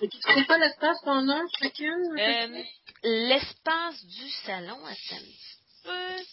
C'est 0.00 0.46
quoi 0.46 0.58
l'espace 0.58 1.00
qu'on 1.02 1.28
a 1.28 1.42
chacune? 1.58 2.18
Euh, 2.18 2.62
l'espace 3.02 4.04
du 4.06 4.30
salon, 4.46 4.84
attends 4.84 5.16
un 5.16 5.20
petit 5.20 5.56
peu. 5.84 6.24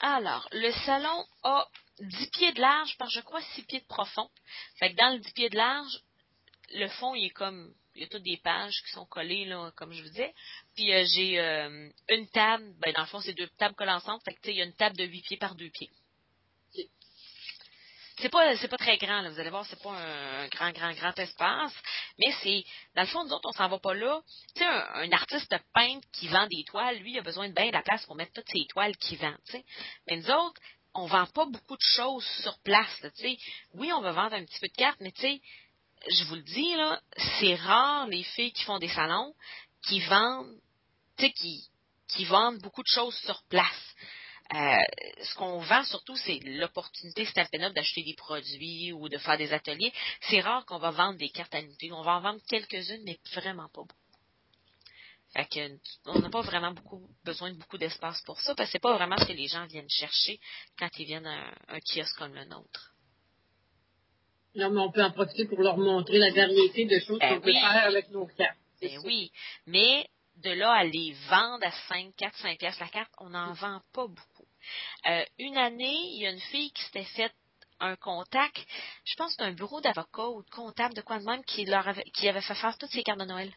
Alors, 0.00 0.48
le 0.52 0.72
salon 0.84 1.24
a 1.42 1.66
10 2.00 2.30
pieds 2.30 2.52
de 2.52 2.60
large 2.60 2.96
par, 2.96 3.08
je 3.10 3.20
crois, 3.20 3.42
6 3.54 3.62
pieds 3.62 3.80
de 3.80 3.86
profond. 3.86 4.28
Fait 4.78 4.92
que 4.92 4.96
dans 4.96 5.10
le 5.14 5.18
10 5.18 5.32
pieds 5.32 5.50
de 5.50 5.56
large, 5.56 6.00
le 6.72 6.88
fond, 6.88 7.14
il 7.14 7.26
est 7.26 7.30
comme 7.30 7.72
il 7.94 8.02
y 8.02 8.04
a 8.04 8.08
toutes 8.08 8.22
des 8.22 8.38
pages 8.38 8.82
qui 8.82 8.90
sont 8.90 9.06
collées, 9.06 9.44
là, 9.44 9.70
comme 9.76 9.92
je 9.92 10.02
vous 10.02 10.08
disais. 10.08 10.34
Puis 10.74 10.92
euh, 10.92 11.04
j'ai 11.14 11.38
euh, 11.38 11.88
une 12.08 12.28
table, 12.28 12.64
ben 12.80 12.92
dans 12.92 13.02
le 13.02 13.08
fond, 13.08 13.20
c'est 13.20 13.34
deux 13.34 13.48
tables 13.58 13.74
collées 13.74 13.92
ensemble, 13.92 14.20
fait 14.24 14.34
que 14.34 14.50
il 14.50 14.56
y 14.56 14.62
a 14.62 14.64
une 14.64 14.74
table 14.74 14.96
de 14.96 15.04
8 15.04 15.22
pieds 15.22 15.36
par 15.36 15.54
2 15.54 15.68
pieds. 15.70 15.90
C'est 18.18 18.28
pas 18.28 18.56
c'est 18.58 18.68
pas 18.68 18.76
très 18.76 18.96
grand, 18.96 19.22
là, 19.22 19.30
vous 19.30 19.40
allez 19.40 19.50
voir, 19.50 19.66
c'est 19.66 19.82
pas 19.82 19.90
un, 19.90 20.46
grand, 20.46 20.70
grand, 20.70 20.92
grand 20.92 21.18
espace, 21.18 21.74
mais 22.18 22.32
c'est 22.42 22.64
dans 22.94 23.02
le 23.02 23.08
fond, 23.08 23.24
nous 23.24 23.32
autres, 23.32 23.48
on 23.48 23.52
s'en 23.52 23.68
va 23.68 23.78
pas 23.78 23.94
là. 23.94 24.20
Tu 24.54 24.62
sais, 24.62 24.66
un, 24.66 25.10
artiste 25.10 25.52
peintre 25.74 26.06
qui 26.12 26.28
vend 26.28 26.46
des 26.46 26.62
toiles, 26.64 26.98
lui, 26.98 27.12
il 27.12 27.18
a 27.18 27.22
besoin 27.22 27.48
de 27.48 27.54
bien 27.54 27.66
de 27.66 27.72
la 27.72 27.82
place 27.82 28.06
pour 28.06 28.14
mettre 28.14 28.32
toutes 28.32 28.48
ses 28.48 28.66
toiles 28.68 28.96
qu'il 28.98 29.18
vend, 29.18 29.34
tu 29.46 29.52
sais. 29.52 29.64
Mais 30.06 30.16
nous 30.16 30.30
autres, 30.30 30.60
on 30.94 31.06
vend 31.06 31.26
pas 31.26 31.46
beaucoup 31.46 31.76
de 31.76 31.82
choses 31.96 32.24
sur 32.42 32.56
place, 32.62 33.04
tu 33.16 33.22
sais. 33.22 33.36
Oui, 33.72 33.92
on 33.92 34.00
va 34.00 34.12
vendre 34.12 34.36
un 34.36 34.44
petit 34.44 34.60
peu 34.60 34.68
de 34.68 34.76
cartes, 34.76 35.00
mais 35.00 35.10
tu 35.10 35.22
sais, 35.22 35.40
je 36.10 36.24
vous 36.24 36.34
le 36.36 36.42
dis, 36.42 36.74
là, 36.76 37.00
c'est 37.40 37.54
rare 37.54 38.06
les 38.08 38.22
filles 38.22 38.52
qui 38.52 38.64
font 38.64 38.78
des 38.78 38.88
salons 38.88 39.34
qui 39.86 40.00
vendent, 40.00 40.58
tu 41.16 41.26
sais, 41.26 41.32
qui, 41.32 41.68
qui 42.08 42.24
vendent 42.24 42.58
beaucoup 42.58 42.82
de 42.82 42.88
choses 42.88 43.16
sur 43.18 43.42
place. 43.48 43.94
Euh, 44.54 44.76
ce 45.22 45.34
qu'on 45.36 45.58
vend 45.58 45.84
surtout, 45.84 46.16
c'est 46.16 46.38
l'opportunité 46.44 47.24
Stampin' 47.24 47.62
Up 47.62 47.74
d'acheter 47.74 48.02
des 48.02 48.14
produits 48.14 48.92
ou 48.92 49.08
de 49.08 49.18
faire 49.18 49.38
des 49.38 49.52
ateliers. 49.52 49.92
C'est 50.28 50.40
rare 50.40 50.64
qu'on 50.66 50.78
va 50.78 50.90
vendre 50.90 51.18
des 51.18 51.30
cartes 51.30 51.54
annuités. 51.54 51.90
On 51.92 52.02
va 52.02 52.16
en 52.16 52.20
vendre 52.20 52.40
quelques-unes, 52.48 53.02
mais 53.04 53.18
vraiment 53.32 53.68
pas 53.68 53.82
beaucoup. 53.82 53.94
Fait 55.32 55.46
que, 55.46 55.78
on 56.06 56.20
n'a 56.20 56.30
pas 56.30 56.42
vraiment 56.42 56.72
beaucoup 56.72 57.08
besoin 57.24 57.50
de 57.52 57.58
beaucoup 57.58 57.78
d'espace 57.78 58.20
pour 58.22 58.40
ça, 58.40 58.54
parce 58.54 58.68
que 58.68 58.72
c'est 58.72 58.78
pas 58.78 58.94
vraiment 58.94 59.16
ce 59.16 59.24
que 59.24 59.32
les 59.32 59.48
gens 59.48 59.66
viennent 59.66 59.90
chercher 59.90 60.38
quand 60.78 60.88
ils 60.98 61.06
viennent 61.06 61.26
à 61.26 61.52
un 61.68 61.80
kiosque 61.80 62.16
comme 62.18 62.34
le 62.34 62.44
nôtre. 62.44 62.93
Là, 64.54 64.68
mais 64.70 64.80
on 64.80 64.90
peut 64.90 65.02
en 65.02 65.10
profiter 65.10 65.46
pour 65.46 65.60
leur 65.60 65.76
montrer 65.76 66.18
la 66.18 66.30
variété 66.30 66.86
de 66.86 66.98
choses 67.00 67.18
ben 67.18 67.34
qu'on 67.34 67.40
peut 67.40 67.52
faire 67.52 67.84
avec 67.84 68.10
nos 68.10 68.26
cartes. 68.26 68.58
Ben 68.80 68.98
oui, 69.04 69.32
mais 69.66 70.06
de 70.36 70.50
là 70.50 70.72
à 70.72 70.84
les 70.84 71.14
vendre 71.28 71.64
à 71.66 71.70
5, 71.88 72.14
4, 72.16 72.36
5 72.38 72.58
piastres 72.58 72.82
la 72.82 72.88
carte, 72.88 73.12
on 73.18 73.30
n'en 73.30 73.52
vend 73.52 73.80
pas 73.92 74.06
beaucoup. 74.06 74.46
Euh, 75.08 75.24
une 75.38 75.56
année, 75.56 75.98
il 76.12 76.22
y 76.22 76.26
a 76.26 76.30
une 76.30 76.40
fille 76.40 76.70
qui 76.72 76.82
s'était 76.84 77.04
faite 77.04 77.34
un 77.80 77.96
contact, 77.96 78.56
je 79.04 79.14
pense 79.16 79.34
que 79.34 79.42
c'est 79.42 79.48
un 79.48 79.52
bureau 79.52 79.80
d'avocat 79.80 80.28
ou 80.28 80.42
de 80.42 80.50
comptable 80.50 80.94
de 80.94 81.02
quoi 81.02 81.18
de 81.18 81.24
même 81.24 81.44
qui, 81.44 81.64
leur 81.64 81.86
avait, 81.86 82.04
qui 82.14 82.28
avait 82.28 82.40
fait 82.40 82.54
faire 82.54 82.78
toutes 82.78 82.90
ses 82.90 83.02
cartes 83.02 83.20
de 83.20 83.24
Noël. 83.24 83.52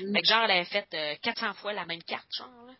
Mm. 0.00 0.12
Fait 0.12 0.22
que 0.22 0.28
genre, 0.28 0.44
elle 0.44 0.50
avait 0.50 0.64
fait 0.64 0.88
euh, 0.94 1.14
400 1.22 1.54
fois 1.54 1.72
la 1.72 1.84
même 1.86 2.02
carte, 2.02 2.28
genre. 2.36 2.48
Là. 2.66 2.72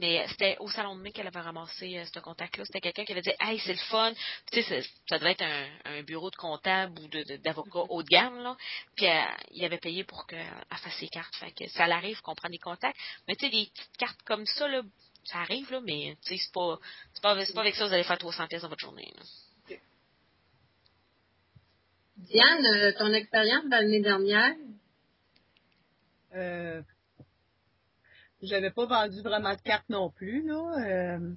Mais 0.00 0.26
c'était 0.28 0.56
au 0.60 0.68
salon 0.68 0.96
de 0.96 1.02
mai 1.02 1.12
qu'elle 1.12 1.26
avait 1.26 1.40
ramassé 1.40 1.98
euh, 1.98 2.04
ce 2.04 2.18
contact-là. 2.20 2.64
C'était 2.64 2.80
quelqu'un 2.80 3.04
qui 3.04 3.12
avait 3.12 3.22
dit 3.22 3.32
Hey, 3.40 3.58
c'est 3.60 3.72
le 3.72 3.78
fun. 3.78 4.12
tu 4.52 4.62
sais, 4.62 4.82
ça 5.08 5.18
devait 5.18 5.32
être 5.32 5.42
un, 5.42 5.68
un, 5.84 6.02
bureau 6.02 6.30
de 6.30 6.36
comptable 6.36 6.98
ou 7.00 7.08
d'avocat 7.38 7.80
de, 7.80 7.86
haut 7.88 8.02
de 8.02 8.08
gamme, 8.08 8.42
là. 8.42 8.56
Puis 8.96 9.06
euh, 9.06 9.22
il 9.52 9.64
avait 9.64 9.78
payé 9.78 10.04
pour 10.04 10.26
qu'elle 10.26 10.46
fasse 10.70 10.94
ses 10.98 11.08
cartes. 11.08 11.34
Fait 11.36 11.52
que 11.52 11.68
ça 11.68 11.86
l'arrive 11.86 12.20
qu'on 12.22 12.34
prenne 12.34 12.52
des 12.52 12.58
contacts. 12.58 12.98
Mais 13.28 13.36
tu 13.36 13.46
sais, 13.46 13.50
des 13.50 13.66
petites 13.66 13.96
cartes 13.98 14.22
comme 14.24 14.46
ça, 14.46 14.68
là, 14.68 14.82
ça 15.24 15.38
arrive, 15.38 15.70
là, 15.70 15.80
mais 15.80 16.16
tu 16.24 16.36
sais, 16.36 16.42
c'est 16.42 16.52
pas, 16.52 16.78
pas, 17.22 17.34
pas 17.54 17.60
avec 17.60 17.74
ça 17.74 17.84
que 17.84 17.88
vous 17.88 17.94
allez 17.94 18.04
faire 18.04 18.18
300 18.18 18.46
pièces 18.48 18.62
dans 18.62 18.68
votre 18.68 18.80
journée. 18.80 19.12
Là. 19.16 19.22
Diane, 22.28 22.66
euh, 22.66 22.92
ton 22.98 23.12
expérience 23.12 23.64
de 23.64 23.70
l'année 23.70 24.00
dernière, 24.00 24.54
euh, 26.34 26.82
j'avais 28.42 28.70
pas 28.70 28.86
vendu 28.86 29.20
vraiment 29.22 29.54
de 29.54 29.60
cartes 29.60 29.88
non 29.88 30.10
plus, 30.10 30.46
là. 30.46 30.74
Euh. 30.78 31.34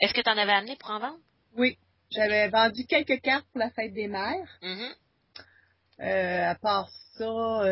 Est-ce 0.00 0.12
que 0.12 0.20
tu 0.20 0.30
en 0.30 0.36
avais 0.36 0.52
amené 0.52 0.76
pour 0.76 0.90
en 0.90 1.00
vendre? 1.00 1.20
Oui. 1.56 1.78
J'avais 2.10 2.48
vendu 2.48 2.86
quelques 2.86 3.20
cartes 3.20 3.46
pour 3.52 3.60
la 3.60 3.70
fête 3.70 3.92
des 3.92 4.08
mères. 4.08 4.58
Mm-hmm. 4.62 4.94
Euh, 6.00 6.50
à 6.50 6.54
part 6.54 6.88
ça, 7.14 7.62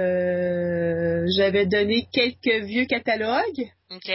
j'avais 1.37 1.66
donné 1.66 2.09
quelques 2.12 2.64
vieux 2.64 2.87
catalogues. 2.87 3.70
OK. 3.90 4.11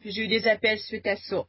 Puis 0.00 0.12
j'ai 0.12 0.24
eu 0.24 0.28
des 0.28 0.46
appels 0.46 0.78
suite 0.78 1.06
à 1.06 1.16
ça. 1.16 1.44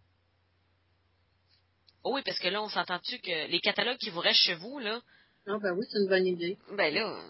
Oh 2.03 2.13
oui, 2.13 2.21
parce 2.25 2.39
que 2.39 2.47
là, 2.47 2.63
on 2.63 2.69
s'entend-tu 2.69 3.19
que 3.19 3.51
les 3.51 3.59
catalogues 3.59 3.97
qui 3.97 4.09
vous 4.09 4.21
restent 4.21 4.41
chez 4.41 4.55
vous, 4.55 4.79
là? 4.79 5.01
Non, 5.45 5.55
ah, 5.55 5.59
ben 5.61 5.73
oui, 5.73 5.85
c'est 5.89 5.99
une 5.99 6.07
bonne 6.07 6.25
idée. 6.25 6.57
Ben 6.75 6.93
là, 6.93 7.21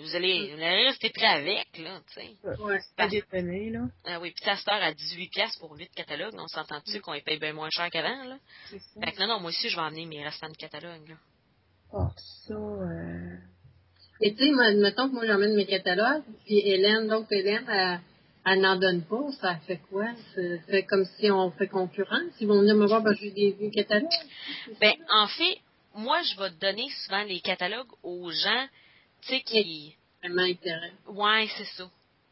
vous 0.00 0.16
allez, 0.16 0.54
vous 0.54 0.62
allez 0.62 0.86
rester 0.86 1.10
prêt 1.10 1.26
avec, 1.26 1.78
là, 1.78 2.00
tu 2.12 2.20
sais. 2.20 2.62
Ouais, 2.62 2.78
pas 2.96 3.08
détonné, 3.08 3.70
là. 3.70 3.80
Ah 4.04 4.20
oui, 4.20 4.32
puis 4.32 4.44
ça 4.44 4.56
se 4.56 4.68
à 4.68 4.92
18 4.92 5.28
pièces 5.28 5.56
pour 5.56 5.72
8 5.76 5.90
catalogues, 5.94 6.34
on 6.36 6.48
s'entend-tu 6.48 7.00
qu'on 7.00 7.12
les 7.12 7.22
paye 7.22 7.38
bien 7.38 7.52
moins 7.52 7.70
cher 7.70 7.90
qu'avant, 7.90 8.24
là? 8.24 8.38
C'est 8.70 8.78
ça. 8.78 9.00
Fait 9.02 9.12
que 9.12 9.20
non, 9.20 9.28
non, 9.28 9.40
moi 9.40 9.50
aussi, 9.50 9.68
je 9.68 9.76
vais 9.76 9.82
emmener 9.82 10.06
mes 10.06 10.24
restants 10.24 10.50
de 10.50 10.56
catalogues, 10.56 11.08
là. 11.08 11.16
Oh, 11.92 12.08
ça, 12.46 12.54
euh... 12.54 13.36
Et 14.20 14.34
tu 14.34 14.44
sais, 14.44 14.74
mettons 14.74 15.08
que 15.08 15.14
moi, 15.14 15.26
j'emmène 15.26 15.54
mes 15.54 15.66
catalogues, 15.66 16.22
puis 16.44 16.58
Hélène, 16.60 17.08
donc 17.08 17.26
Hélène, 17.30 17.66
elle, 17.68 18.00
elle 18.46 18.60
n'en 18.60 18.76
donne 18.76 19.02
pas, 19.02 19.30
ça 19.40 19.56
fait 19.66 19.80
quoi? 19.90 20.06
Ça 20.34 20.42
fait 20.68 20.84
comme 20.84 21.04
si 21.04 21.30
on 21.30 21.50
fait 21.52 21.68
concurrence. 21.68 22.32
Ils 22.40 22.48
vont 22.48 22.60
venir 22.60 22.74
me 22.74 22.86
voir, 22.86 23.02
ben, 23.02 23.14
j'ai 23.14 23.30
des, 23.30 23.52
des 23.52 23.70
catalogues. 23.70 24.08
Ben, 24.80 24.94
en 25.10 25.26
fait, 25.28 25.58
moi, 25.94 26.20
je 26.22 26.38
vais 26.38 26.50
donner 26.60 26.88
souvent 27.04 27.22
les 27.22 27.40
catalogues 27.40 27.90
aux 28.02 28.30
gens 28.30 28.66
sais, 29.26 29.40
qui. 29.42 29.96
Intérêt. 30.22 30.92
Ouais, 31.06 31.48
c'est 31.56 31.64
ça. 31.64 31.88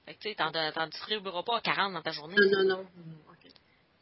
Fait 0.07 0.14
que, 0.14 0.20
tu 0.20 0.28
sais, 0.31 0.35
t'en 0.35 0.87
distribueras 0.87 1.42
pas 1.42 1.61
40 1.61 1.92
dans 1.92 2.02
ta 2.02 2.11
journée. 2.11 2.35
Non, 2.38 2.64
non, 2.64 2.76
non. 2.76 2.87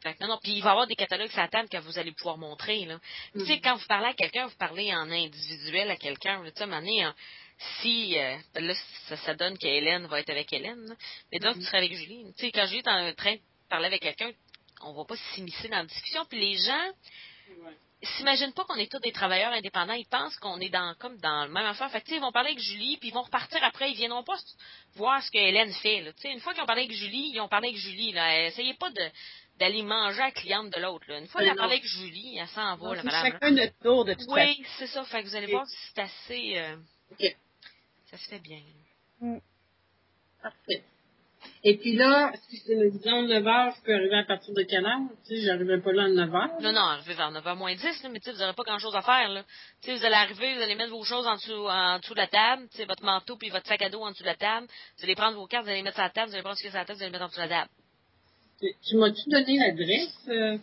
Fait 0.03 0.15
que, 0.15 0.23
non, 0.23 0.29
non. 0.29 0.39
Puis 0.43 0.53
il 0.53 0.63
va 0.63 0.71
y 0.71 0.73
avoir 0.73 0.87
des 0.87 0.97
catalogues 0.97 1.31
sur 1.31 1.41
la 1.41 1.49
table 1.49 1.69
que 1.69 1.77
vous 1.77 1.99
allez 1.99 2.13
pouvoir 2.13 2.39
montrer, 2.39 2.87
là. 2.87 2.99
Tu 3.35 3.45
sais, 3.45 3.57
mm. 3.57 3.61
quand 3.61 3.77
vous 3.77 3.87
parlez 3.87 4.07
à 4.07 4.15
quelqu'un, 4.15 4.47
vous 4.47 4.57
parlez 4.57 4.95
en 4.95 5.11
individuel 5.11 5.91
à 5.91 5.97
quelqu'un. 5.97 6.43
Tu 6.45 6.53
sais, 6.55 6.65
à 6.65 7.15
si, 7.83 8.19
euh, 8.19 8.39
là, 8.55 8.75
ça, 9.09 9.17
ça 9.19 9.35
donne 9.35 9.59
qu'Hélène 9.59 10.07
va 10.07 10.21
être 10.21 10.31
avec 10.31 10.51
Hélène, 10.51 10.97
mais 11.31 11.39
donc, 11.39 11.55
tu 11.55 11.61
mm-hmm. 11.61 11.65
serais 11.65 11.79
avec 11.79 11.95
Julie. 11.95 12.33
Tu 12.39 12.47
sais, 12.47 12.53
quand 12.53 12.67
Julie 12.67 12.79
est 12.79 12.89
en 12.89 13.13
train 13.13 13.35
de 13.35 13.41
parler 13.69 13.87
avec 13.87 14.01
quelqu'un, 14.01 14.31
on 14.83 14.95
va 14.95 15.05
pas 15.05 15.17
s'immiscer 15.35 15.69
dans 15.69 15.77
la 15.77 15.85
discussion. 15.85 16.25
Puis 16.25 16.41
les 16.41 16.57
gens, 16.57 16.93
s'imaginent 18.03 18.53
pas 18.53 18.65
qu'on 18.65 18.77
est 18.77 18.91
tous 18.91 18.99
des 19.01 19.13
travailleurs 19.13 19.53
indépendants. 19.53 19.93
Ils 19.93 20.07
pensent 20.07 20.37
qu'on 20.37 20.59
est 20.61 20.71
dans 20.71 20.95
comme 20.99 21.19
dans 21.19 21.45
le 21.45 21.51
même 21.51 21.67
affaire. 21.67 21.91
Fait 21.91 22.03
ils 22.09 22.21
vont 22.21 22.33
parler 22.33 22.51
avec 22.51 22.61
Julie, 22.61 22.97
puis 22.97 23.09
ils 23.09 23.15
vont 23.15 23.23
repartir 23.23 23.63
après. 23.63 23.91
Ils 23.91 23.97
viendront 23.97 24.25
pas 24.25 24.37
voir 24.95 25.23
ce 25.23 25.31
que 25.31 25.39
Hélène 25.39 25.73
fait. 25.75 26.01
Là. 26.01 26.13
Une 26.25 26.41
fois 26.41 26.55
qu'ils 26.55 26.63
ont 26.63 26.67
parlé 26.67 26.85
avec 26.85 26.97
Julie, 26.97 27.33
ils 27.35 27.41
ont 27.41 27.49
parlé 27.49 27.69
avec 27.69 27.81
Julie. 27.81 28.13
Là. 28.13 28.47
Essayez 28.47 28.75
pas 28.75 28.91
de 28.91 29.11
d'aller 29.59 29.83
manger 29.83 30.23
à 30.23 30.27
la 30.27 30.31
cliente 30.33 30.71
de 30.71 30.81
l'autre. 30.81 31.11
Une 31.11 31.27
fois 31.27 31.43
qu'elle 31.43 31.51
a 31.51 31.55
parlé 31.55 31.75
avec 31.75 31.87
Julie, 31.87 32.39
elle 32.39 32.49
s'en 32.49 32.77
va, 32.77 32.95
la 32.95 33.03
madame. 33.03 33.33
chacun 33.33 33.51
notre 33.51 33.79
tour, 33.81 34.05
de 34.07 34.15
toute 34.15 34.29
oui, 34.29 34.65
c'est 34.79 34.87
ça. 34.87 35.05
Fait 35.05 35.23
que 35.23 35.29
vous 35.29 35.37
allez 35.37 35.53
voir, 35.53 35.67
c'est 35.69 36.01
assez... 36.01 36.57
Euh, 36.57 36.77
ça 38.11 38.17
se 38.17 38.29
fait 38.29 38.39
bien. 38.39 38.63
Mm. 39.21 39.39
Parfait. 40.43 40.83
Et 41.63 41.77
puis 41.77 41.95
là, 41.95 42.33
si 42.49 42.57
c'est 42.57 42.91
disons 42.91 43.23
9 43.23 43.45
h, 43.45 43.75
je 43.77 43.83
peux 43.85 43.95
arriver 43.95 44.17
à 44.17 44.25
partir 44.25 44.55
de 44.55 44.63
quelle 44.63 44.87
heure? 44.87 45.01
Tu 45.27 45.37
sais, 45.37 45.43
j'arrivais 45.43 45.79
pas 45.79 45.93
là 45.93 46.05
à 46.05 46.09
9 46.09 46.31
h. 46.31 46.63
Non, 46.63 46.73
non, 46.73 46.81
arriver 46.81 47.13
vers 47.15 47.31
9 47.31 47.45
h 47.45 47.57
moins 47.57 47.75
10, 47.75 48.03
là, 48.03 48.09
mais 48.09 48.19
tu 48.19 48.25
sais, 48.25 48.33
vous 48.33 48.39
n'aurez 48.39 48.55
pas 48.55 48.63
grand 48.63 48.79
chose 48.79 48.95
à 48.97 49.03
faire, 49.03 49.29
là. 49.29 49.45
Tu 49.83 49.91
sais, 49.91 49.97
vous 49.97 50.05
allez 50.07 50.15
arriver, 50.15 50.55
vous 50.55 50.63
allez 50.63 50.75
mettre 50.75 50.91
vos 50.91 51.05
choses 51.05 51.27
en 51.27 51.35
dessous, 51.35 51.69
en 51.69 51.99
dessous 51.99 52.15
de 52.15 52.19
la 52.19 52.29
table, 52.29 52.67
tu 52.71 52.79
sais, 52.79 52.87
votre 52.87 53.05
manteau 53.05 53.37
puis 53.37 53.51
votre 53.51 53.67
sac 53.67 53.83
à 53.83 53.91
dos 53.91 54.01
en 54.01 54.11
dessous 54.11 54.23
de 54.23 54.29
la 54.29 54.37
table. 54.37 54.67
Vous 54.97 55.05
allez 55.05 55.15
prendre 55.15 55.37
vos 55.37 55.47
cartes, 55.47 55.65
vous 55.65 55.71
allez 55.71 55.79
les 55.79 55.85
mettre 55.85 55.97
sur 55.97 56.05
la 56.05 56.11
table, 56.11 56.29
vous 56.29 56.35
allez 56.35 56.43
prendre 56.43 56.57
ce 56.57 56.63
qui 56.63 56.69
est 56.69 56.71
sur 56.71 56.79
la 56.79 56.87
table, 56.87 56.97
vous 56.97 57.03
allez 57.03 57.13
les 57.13 57.19
mettre 57.19 57.25
en 57.25 57.29
dessous 57.29 57.41
de 57.41 57.47
la 57.47 57.59
table. 57.61 57.71
Tu 58.89 58.97
m'as-tu 58.97 59.29
donné 59.29 59.59
l'adresse? 59.59 60.29
Euh, 60.29 60.59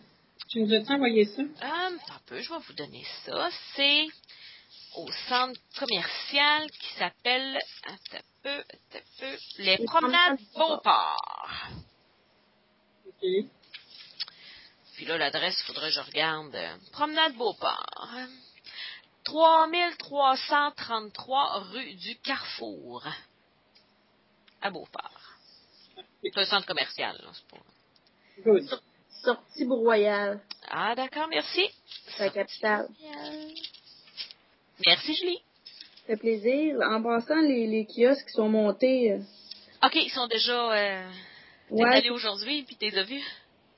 tu 0.48 0.62
nous 0.62 0.72
as-tu 0.74 0.92
envoyé 0.92 1.24
ça? 1.26 1.42
Ah, 1.60 1.90
un 1.90 2.20
peu, 2.26 2.40
je 2.40 2.48
vais 2.48 2.58
vous 2.58 2.72
donner 2.74 3.04
ça. 3.24 3.48
C'est 3.76 4.06
au 4.98 5.10
centre 5.28 5.60
commercial 5.78 6.68
qui 6.70 6.92
s'appelle 6.98 7.58
un 7.86 7.96
peu, 8.42 8.50
un 8.50 8.64
peu, 9.20 9.36
les 9.58 9.78
promenades 9.84 10.38
Beauport. 10.54 11.68
OK. 13.06 13.24
Puis 14.94 15.04
là, 15.06 15.18
l'adresse, 15.18 15.56
il 15.60 15.64
faudrait 15.66 15.88
que 15.90 15.94
je 15.94 16.00
regarde. 16.00 16.54
euh, 16.54 16.76
Promenade 16.92 17.34
Beauport. 17.34 18.10
3333 19.24 21.58
rue 21.72 21.94
du 21.94 22.16
Carrefour. 22.18 23.04
À 24.60 24.70
Beauport. 24.70 25.12
C'est 26.22 26.36
un 26.36 26.44
centre 26.46 26.66
commercial, 26.66 27.16
là, 27.22 27.30
c'est 27.32 27.46
pas... 27.46 27.58
Good. 28.44 28.68
Sortie 29.22 29.64
Bourg-Royal, 29.64 30.40
Ah, 30.70 30.94
d'accord, 30.96 31.28
merci. 31.28 31.68
c'est 32.16 32.24
la 32.24 32.30
capitale. 32.30 32.88
Merci, 34.86 35.14
Julie. 35.14 35.38
Ça 36.00 36.06
fait 36.06 36.16
plaisir. 36.16 36.78
En 36.82 37.02
passant, 37.02 37.40
les, 37.40 37.66
les 37.66 37.86
kiosques 37.86 38.26
qui 38.26 38.32
sont 38.32 38.48
montés, 38.48 39.12
euh, 39.12 39.18
OK, 39.84 39.94
ils 39.94 40.10
sont 40.10 40.26
déjà... 40.26 40.72
Euh... 40.72 41.10
T'es 41.68 41.74
ouais, 41.74 41.94
allé 41.96 42.10
aujourd'hui, 42.10 42.62
puis 42.62 42.76
t'es 42.76 42.96
as 42.96 43.02
vus? 43.02 43.22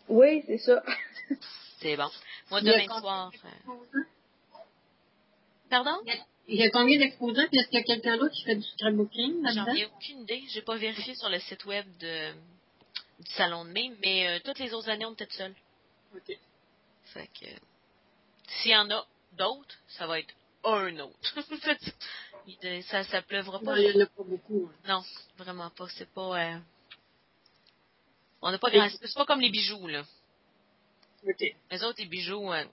oui, 0.09 0.43
c'est 0.47 0.59
ça. 0.59 0.83
C'est 1.81 1.97
bon. 1.97 2.09
Moi, 2.51 2.61
Il 2.61 2.67
y 2.67 2.71
a 2.71 2.73
demain 2.75 2.87
combien 2.87 3.01
soir... 3.01 3.29
euh, 3.29 3.31
d'exposants? 3.31 4.05
Pardon? 5.71 5.97
Il 6.47 6.57
y 6.57 6.63
a 6.63 6.71
combien 6.71 6.99
d'exposants? 6.99 7.47
Puis 7.51 7.59
est-ce 7.59 7.69
qu'il 7.69 7.79
y 7.79 7.83
a 7.83 7.85
quelqu'un 7.85 8.17
d'autre 8.19 8.35
qui 8.35 8.45
fait 8.45 8.57
du 8.57 8.63
scrapbooking 8.63 9.47
J'en 9.55 9.67
ai 9.75 9.87
aucune 9.87 10.21
idée. 10.23 10.43
J'ai 10.51 10.63
pas 10.63 10.77
vérifié 10.77 11.15
sur 11.15 11.29
le 11.31 11.39
site 11.39 11.65
web 11.65 11.87
de, 12.01 12.33
du 13.25 13.31
salon 13.33 13.65
de 13.65 13.71
mai, 13.71 13.93
mais 14.03 14.29
euh, 14.29 14.41
toutes 14.45 14.59
les 14.59 14.75
autres 14.75 14.91
années, 14.91 15.07
on 15.07 15.15
était 15.15 15.27
seuls. 15.31 15.55
OK. 16.15 16.37
Fait 17.07 17.29
que 17.41 17.47
s'il 18.49 18.73
y 18.73 18.77
en 18.77 18.91
a 18.91 19.07
d'autres, 19.39 19.79
ça 19.89 20.07
va 20.07 20.19
être 20.21 20.35
un 20.65 20.99
autre. 21.01 21.35
Il- 22.47 22.83
ça, 22.85 23.05
ça 23.05 23.23
pleuvra 23.23 23.61
pas. 23.61 23.77
Non, 23.77 23.77
il 23.77 23.95
n'y 23.97 24.03
en 24.03 24.05
a 24.05 24.07
pas 24.07 24.23
beaucoup. 24.25 24.71
hein. 24.73 24.89
Non, 24.89 25.05
vraiment 25.37 25.71
pas. 25.71 25.87
C'est 25.91 26.11
pas. 26.11 26.41
euh, 26.55 26.59
On 28.43 28.51
n'a 28.51 28.59
pas 28.59 28.71
grand. 28.71 28.89
C'est 28.89 29.15
pas 29.15 29.27
comme 29.27 29.41
les 29.41 29.51
bijoux 29.51 29.87
là. 29.87 30.05
Les 31.71 31.85
autres, 31.85 32.01
les 32.01 32.07
bijoux, 32.07 32.51
euh, 32.51 32.65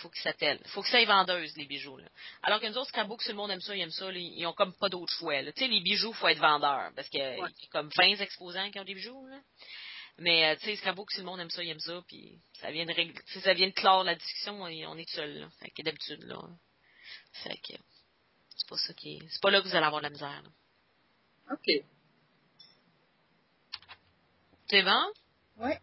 faut 0.00 0.08
qu'ils 0.08 0.22
s'attellent. 0.22 0.60
Faut 0.68 0.82
que 0.82 0.88
ça 0.88 0.96
aille 0.96 1.04
vendeuse, 1.04 1.54
les 1.56 1.66
bijoux, 1.66 1.98
là. 1.98 2.06
Alors 2.42 2.58
que 2.60 2.66
nous 2.66 2.78
autres, 2.78 2.88
Scrapbook, 2.88 3.20
si 3.22 3.28
le 3.28 3.34
monde 3.34 3.50
aime 3.50 3.60
ça, 3.60 3.76
ils 3.76 3.82
aiment 3.82 3.90
ça, 3.90 4.10
là, 4.10 4.18
ils 4.18 4.46
ont 4.46 4.54
comme 4.54 4.72
pas 4.74 4.88
d'autre 4.88 5.12
choix. 5.12 5.42
Tu 5.44 5.52
sais, 5.56 5.68
les 5.68 5.80
bijoux, 5.80 6.12
faut 6.14 6.28
être 6.28 6.38
vendeur. 6.40 6.90
Parce 6.96 7.08
qu'il 7.10 7.20
y 7.20 7.22
a 7.22 7.36
comme 7.70 7.90
20 7.96 8.20
exposants 8.20 8.70
qui 8.70 8.80
ont 8.80 8.84
des 8.84 8.94
bijoux, 8.94 9.26
là. 9.26 9.38
Mais, 10.18 10.46
euh, 10.46 10.56
tu 10.56 10.64
sais, 10.64 10.76
Scrapbook, 10.76 11.10
si 11.10 11.18
le 11.18 11.24
monde 11.26 11.40
aime 11.40 11.50
ça, 11.50 11.62
ils 11.62 11.70
aiment 11.70 11.80
ça, 11.80 12.00
puis 12.06 12.38
ça 12.60 12.70
vient 12.70 12.86
de 12.86 12.92
régler, 12.92 13.20
ça 13.42 13.52
vient 13.52 13.66
de 13.68 13.72
clore 13.74 14.02
la 14.04 14.14
discussion, 14.14 14.62
on 14.62 14.68
est, 14.68 14.86
on 14.86 14.96
est 14.96 15.10
seul, 15.10 15.40
là. 15.40 15.48
D'habitude, 15.84 16.22
là. 16.22 16.38
Fait 17.42 17.56
que, 17.56 17.74
c'est 18.56 18.68
pas 18.68 18.76
ça 18.78 18.94
qui 18.94 19.16
est, 19.16 19.28
c'est 19.28 19.40
pas 19.40 19.50
là 19.50 19.60
que 19.60 19.68
vous 19.68 19.74
allez 19.74 19.86
avoir 19.86 20.00
de 20.00 20.06
la 20.06 20.10
misère, 20.10 20.42
là. 20.42 20.50
OK. 21.52 21.84
C'est 24.70 24.82
bon? 24.82 25.12
Ouais. 25.58 25.78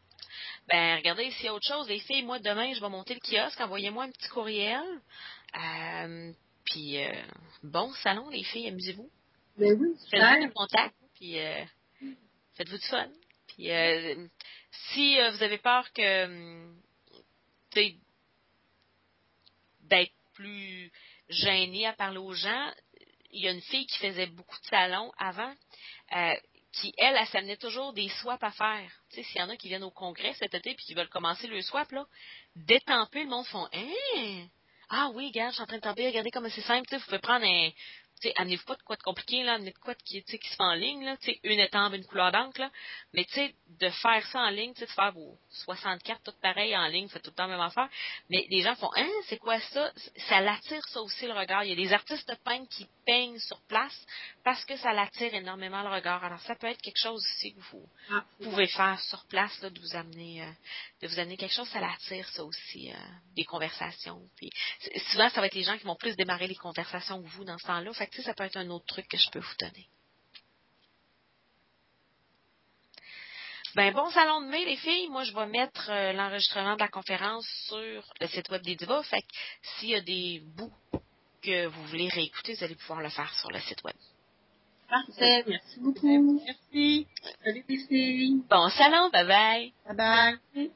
Ben, 0.68 0.98
regardez, 0.98 1.30
s'il 1.32 1.46
y 1.46 1.48
a 1.50 1.54
autre 1.54 1.68
chose, 1.68 1.88
les 1.88 2.00
filles, 2.00 2.24
moi, 2.24 2.40
demain, 2.40 2.74
je 2.74 2.82
vais 2.82 2.90
monter 2.90 3.14
le 3.14 3.20
kiosque, 3.20 3.60
envoyez-moi 3.60 4.06
un 4.06 4.12
petit 4.12 4.30
courriel. 4.30 4.84
Euh, 5.56 6.34
puis, 6.66 7.04
euh, 7.04 7.24
bon 7.64 7.92
salon, 7.96 8.30
les 8.30 8.44
filles, 8.44 8.70
amusez-vous. 8.70 9.10
Ben 9.58 9.78
oui, 9.80 9.96
Faites-vous 10.10 10.48
des 10.48 10.54
contacts, 10.54 10.96
puis 11.16 11.40
euh, 11.40 11.64
faites-vous 12.56 12.78
du 12.78 12.88
fun. 12.88 13.10
Puis, 13.48 13.70
euh, 13.70 14.28
si 14.94 15.18
vous 15.18 15.44
avez 15.44 15.58
peur 15.58 15.92
que, 15.94 16.26
hum, 16.26 16.82
d'être 19.82 20.14
plus 20.34 20.92
gêné 21.32 21.88
à 21.88 21.94
parler 21.94 22.18
aux 22.18 22.34
gens, 22.34 22.74
il 23.32 23.44
y 23.44 23.48
a 23.48 23.52
une 23.52 23.62
fille 23.62 23.86
qui 23.86 23.98
faisait 23.98 24.28
beaucoup 24.28 24.60
de 24.60 24.66
salons 24.66 25.12
avant, 25.18 25.54
euh, 26.16 26.34
qui, 26.74 26.94
elle, 26.98 27.16
elle 27.20 27.28
s'amenait 27.28 27.58
toujours 27.58 27.94
des 27.94 28.10
swaps 28.10 28.44
à 28.44 28.52
faire. 28.52 28.92
Tu 29.10 29.18
sais, 29.18 29.24
s'il 29.24 29.42
y 29.42 29.44
en 29.44 29.50
a 29.50 29.58
qui 29.58 29.68
viennent 29.68 29.84
au 29.84 29.92
congrès 29.92 30.34
cet 30.34 30.54
été 30.54 30.74
puis 30.76 30.86
qui 30.86 30.94
veulent 30.94 31.10
commencer 31.10 31.48
le 31.48 31.62
swap, 31.62 31.92
là, 31.92 32.06
détemper, 32.56 33.24
le 33.24 33.30
monde 33.30 33.46
font 33.48 33.68
Hein? 33.74 34.48
Ah 34.90 35.10
oui, 35.14 35.28
regarde, 35.28 35.52
je 35.52 35.56
suis 35.56 35.64
en 35.64 35.68
train 35.68 35.78
de 35.78 35.82
temper, 35.82 36.06
regardez 36.08 36.32
comme 36.32 36.50
c'est 36.50 36.62
simple, 36.62 36.86
tu 36.86 36.96
sais, 36.96 36.98
vous 36.98 37.06
pouvez 37.06 37.20
prendre 37.20 37.46
un. 37.46 37.70
Tu 38.22 38.28
sais, 38.28 38.34
amenez-vous 38.38 38.66
pas 38.66 38.76
de 38.76 38.84
quoi 38.84 38.96
de 38.96 39.02
compliqué, 39.04 39.44
là, 39.44 39.54
amenez 39.54 39.72
de 39.72 39.78
quoi 39.78 39.94
de 39.94 40.02
qui, 40.04 40.24
tu 40.24 40.32
sais, 40.32 40.38
qui 40.38 40.48
se 40.50 40.56
fait 40.56 40.64
en 40.64 40.74
ligne, 40.74 41.04
là, 41.04 41.18
tu 41.18 41.32
sais, 41.32 41.40
une 41.44 41.60
étampe, 41.60 41.94
une 41.94 42.06
couleur 42.06 42.32
d'encre, 42.32 42.60
là. 42.62 42.70
Mais 43.14 43.26
tu 43.26 43.34
sais, 43.34 43.56
de 43.80 43.90
faire 43.90 44.26
ça 44.28 44.40
en 44.42 44.50
ligne, 44.50 44.74
tu 44.74 44.80
sais, 44.82 44.86
de 44.86 44.92
faire 44.92 45.12
vos 45.12 45.38
64 45.66 46.22
toutes 46.24 46.40
pareilles 46.42 46.78
en 46.78 46.88
ligne, 46.88 47.08
faites 47.10 47.24
tout 47.24 47.32
le 47.32 47.36
temps 47.36 47.48
la 47.48 47.58
même 47.58 47.66
affaire. 47.66 47.90
Mais 48.30 48.46
les 48.50 48.62
gens 48.62 48.76
font 48.76 48.90
Hein, 48.96 49.10
c'est 49.28 49.38
quoi 49.38 49.60
ça? 49.60 49.92
Ça 50.30 50.42
l'attire 50.42 50.86
ça 50.90 51.02
aussi 51.02 51.26
le 51.26 51.34
regard. 51.34 51.64
Il 51.64 51.70
y 51.70 51.74
a 51.74 51.76
des 51.76 51.94
artistes 51.94 52.34
peintres 52.44 52.70
qui 52.70 52.88
peignent 53.06 53.40
sur 53.40 53.60
place 53.68 54.06
parce 54.44 54.64
que 54.66 54.76
ça 54.78 54.94
l'attire 54.94 55.34
énormément 55.34 55.82
le 55.82 55.90
regard. 55.90 56.24
Alors 56.24 56.42
ça 56.42 56.56
peut 56.56 56.68
être 56.68 56.82
quelque 56.82 57.00
chose 57.02 57.24
aussi 57.26 57.54
que 57.56 57.60
vous, 57.72 57.90
Ah, 58.12 58.24
vous 58.40 58.52
pouvez 58.52 58.68
faire 58.68 59.00
sur 59.02 59.26
place 59.26 59.60
là, 59.62 59.70
de 59.70 59.80
vous 59.80 59.96
amener 59.96 60.44
euh, 60.44 60.52
de 61.02 61.08
vous 61.08 61.20
amener 61.20 61.38
quelque 61.38 61.54
chose, 61.54 61.68
ça 61.70 61.80
l'attire 61.80 62.28
ça 62.30 62.44
aussi, 62.44 62.92
euh, 62.92 62.96
des 63.36 63.44
conversations. 63.44 64.22
Puis 64.36 64.50
souvent 65.12 65.30
ça 65.30 65.42
va 65.42 65.48
être 65.48 65.56
les 65.56 65.64
gens 65.64 65.78
qui 65.78 65.86
vont 65.86 65.96
plus 65.96 66.16
démarrer 66.16 66.48
les 66.48 66.56
conversations 66.56 67.22
que 67.22 67.28
vous 67.28 67.44
dans 67.44 67.58
ce 67.58 67.66
temps-là. 67.66 67.94
Fait 67.94 68.08
que 68.08 68.22
ça 68.22 68.34
peut 68.34 68.44
être 68.44 68.58
un 68.58 68.70
autre 68.70 68.86
truc 68.86 69.08
que 69.08 69.18
je 69.18 69.30
peux 69.32 69.40
vous 69.40 69.56
donner. 69.60 69.88
Ben 73.74 73.94
bon 73.94 74.10
salon 74.12 74.42
de 74.42 74.48
mai, 74.48 74.66
les 74.66 74.76
filles. 74.76 75.08
Moi, 75.10 75.24
je 75.24 75.34
vais 75.34 75.46
mettre 75.46 75.90
euh, 75.90 76.12
l'enregistrement 76.12 76.76
de 76.76 76.80
la 76.80 76.90
conférence 76.90 77.48
sur 77.68 78.04
le 78.20 78.28
site 78.28 78.50
web 78.50 78.62
des 78.64 78.76
divas. 78.76 79.04
Fait 79.04 79.22
que 79.22 79.28
s'il 79.62 79.90
y 79.90 79.96
a 79.96 80.02
des 80.02 80.42
bouts 80.44 80.74
que 81.42 81.68
vous 81.68 81.84
voulez 81.86 82.10
réécouter, 82.10 82.54
vous 82.54 82.64
allez 82.66 82.76
pouvoir 82.76 83.02
le 83.02 83.10
faire 83.10 83.34
sur 83.36 83.50
le 83.50 83.60
site 83.62 83.82
web. 83.86 83.96
Parfait. 84.90 85.46
Merci 85.48 85.80
beaucoup. 85.80 86.42
Merci. 86.46 87.08
Salut 87.46 87.64
les 87.70 87.78
filles. 87.88 88.44
Bon 88.50 88.70
salon, 88.72 89.10
bye 89.10 89.26
bye! 89.26 89.74
Bye 89.88 89.96
bye. 90.54 90.72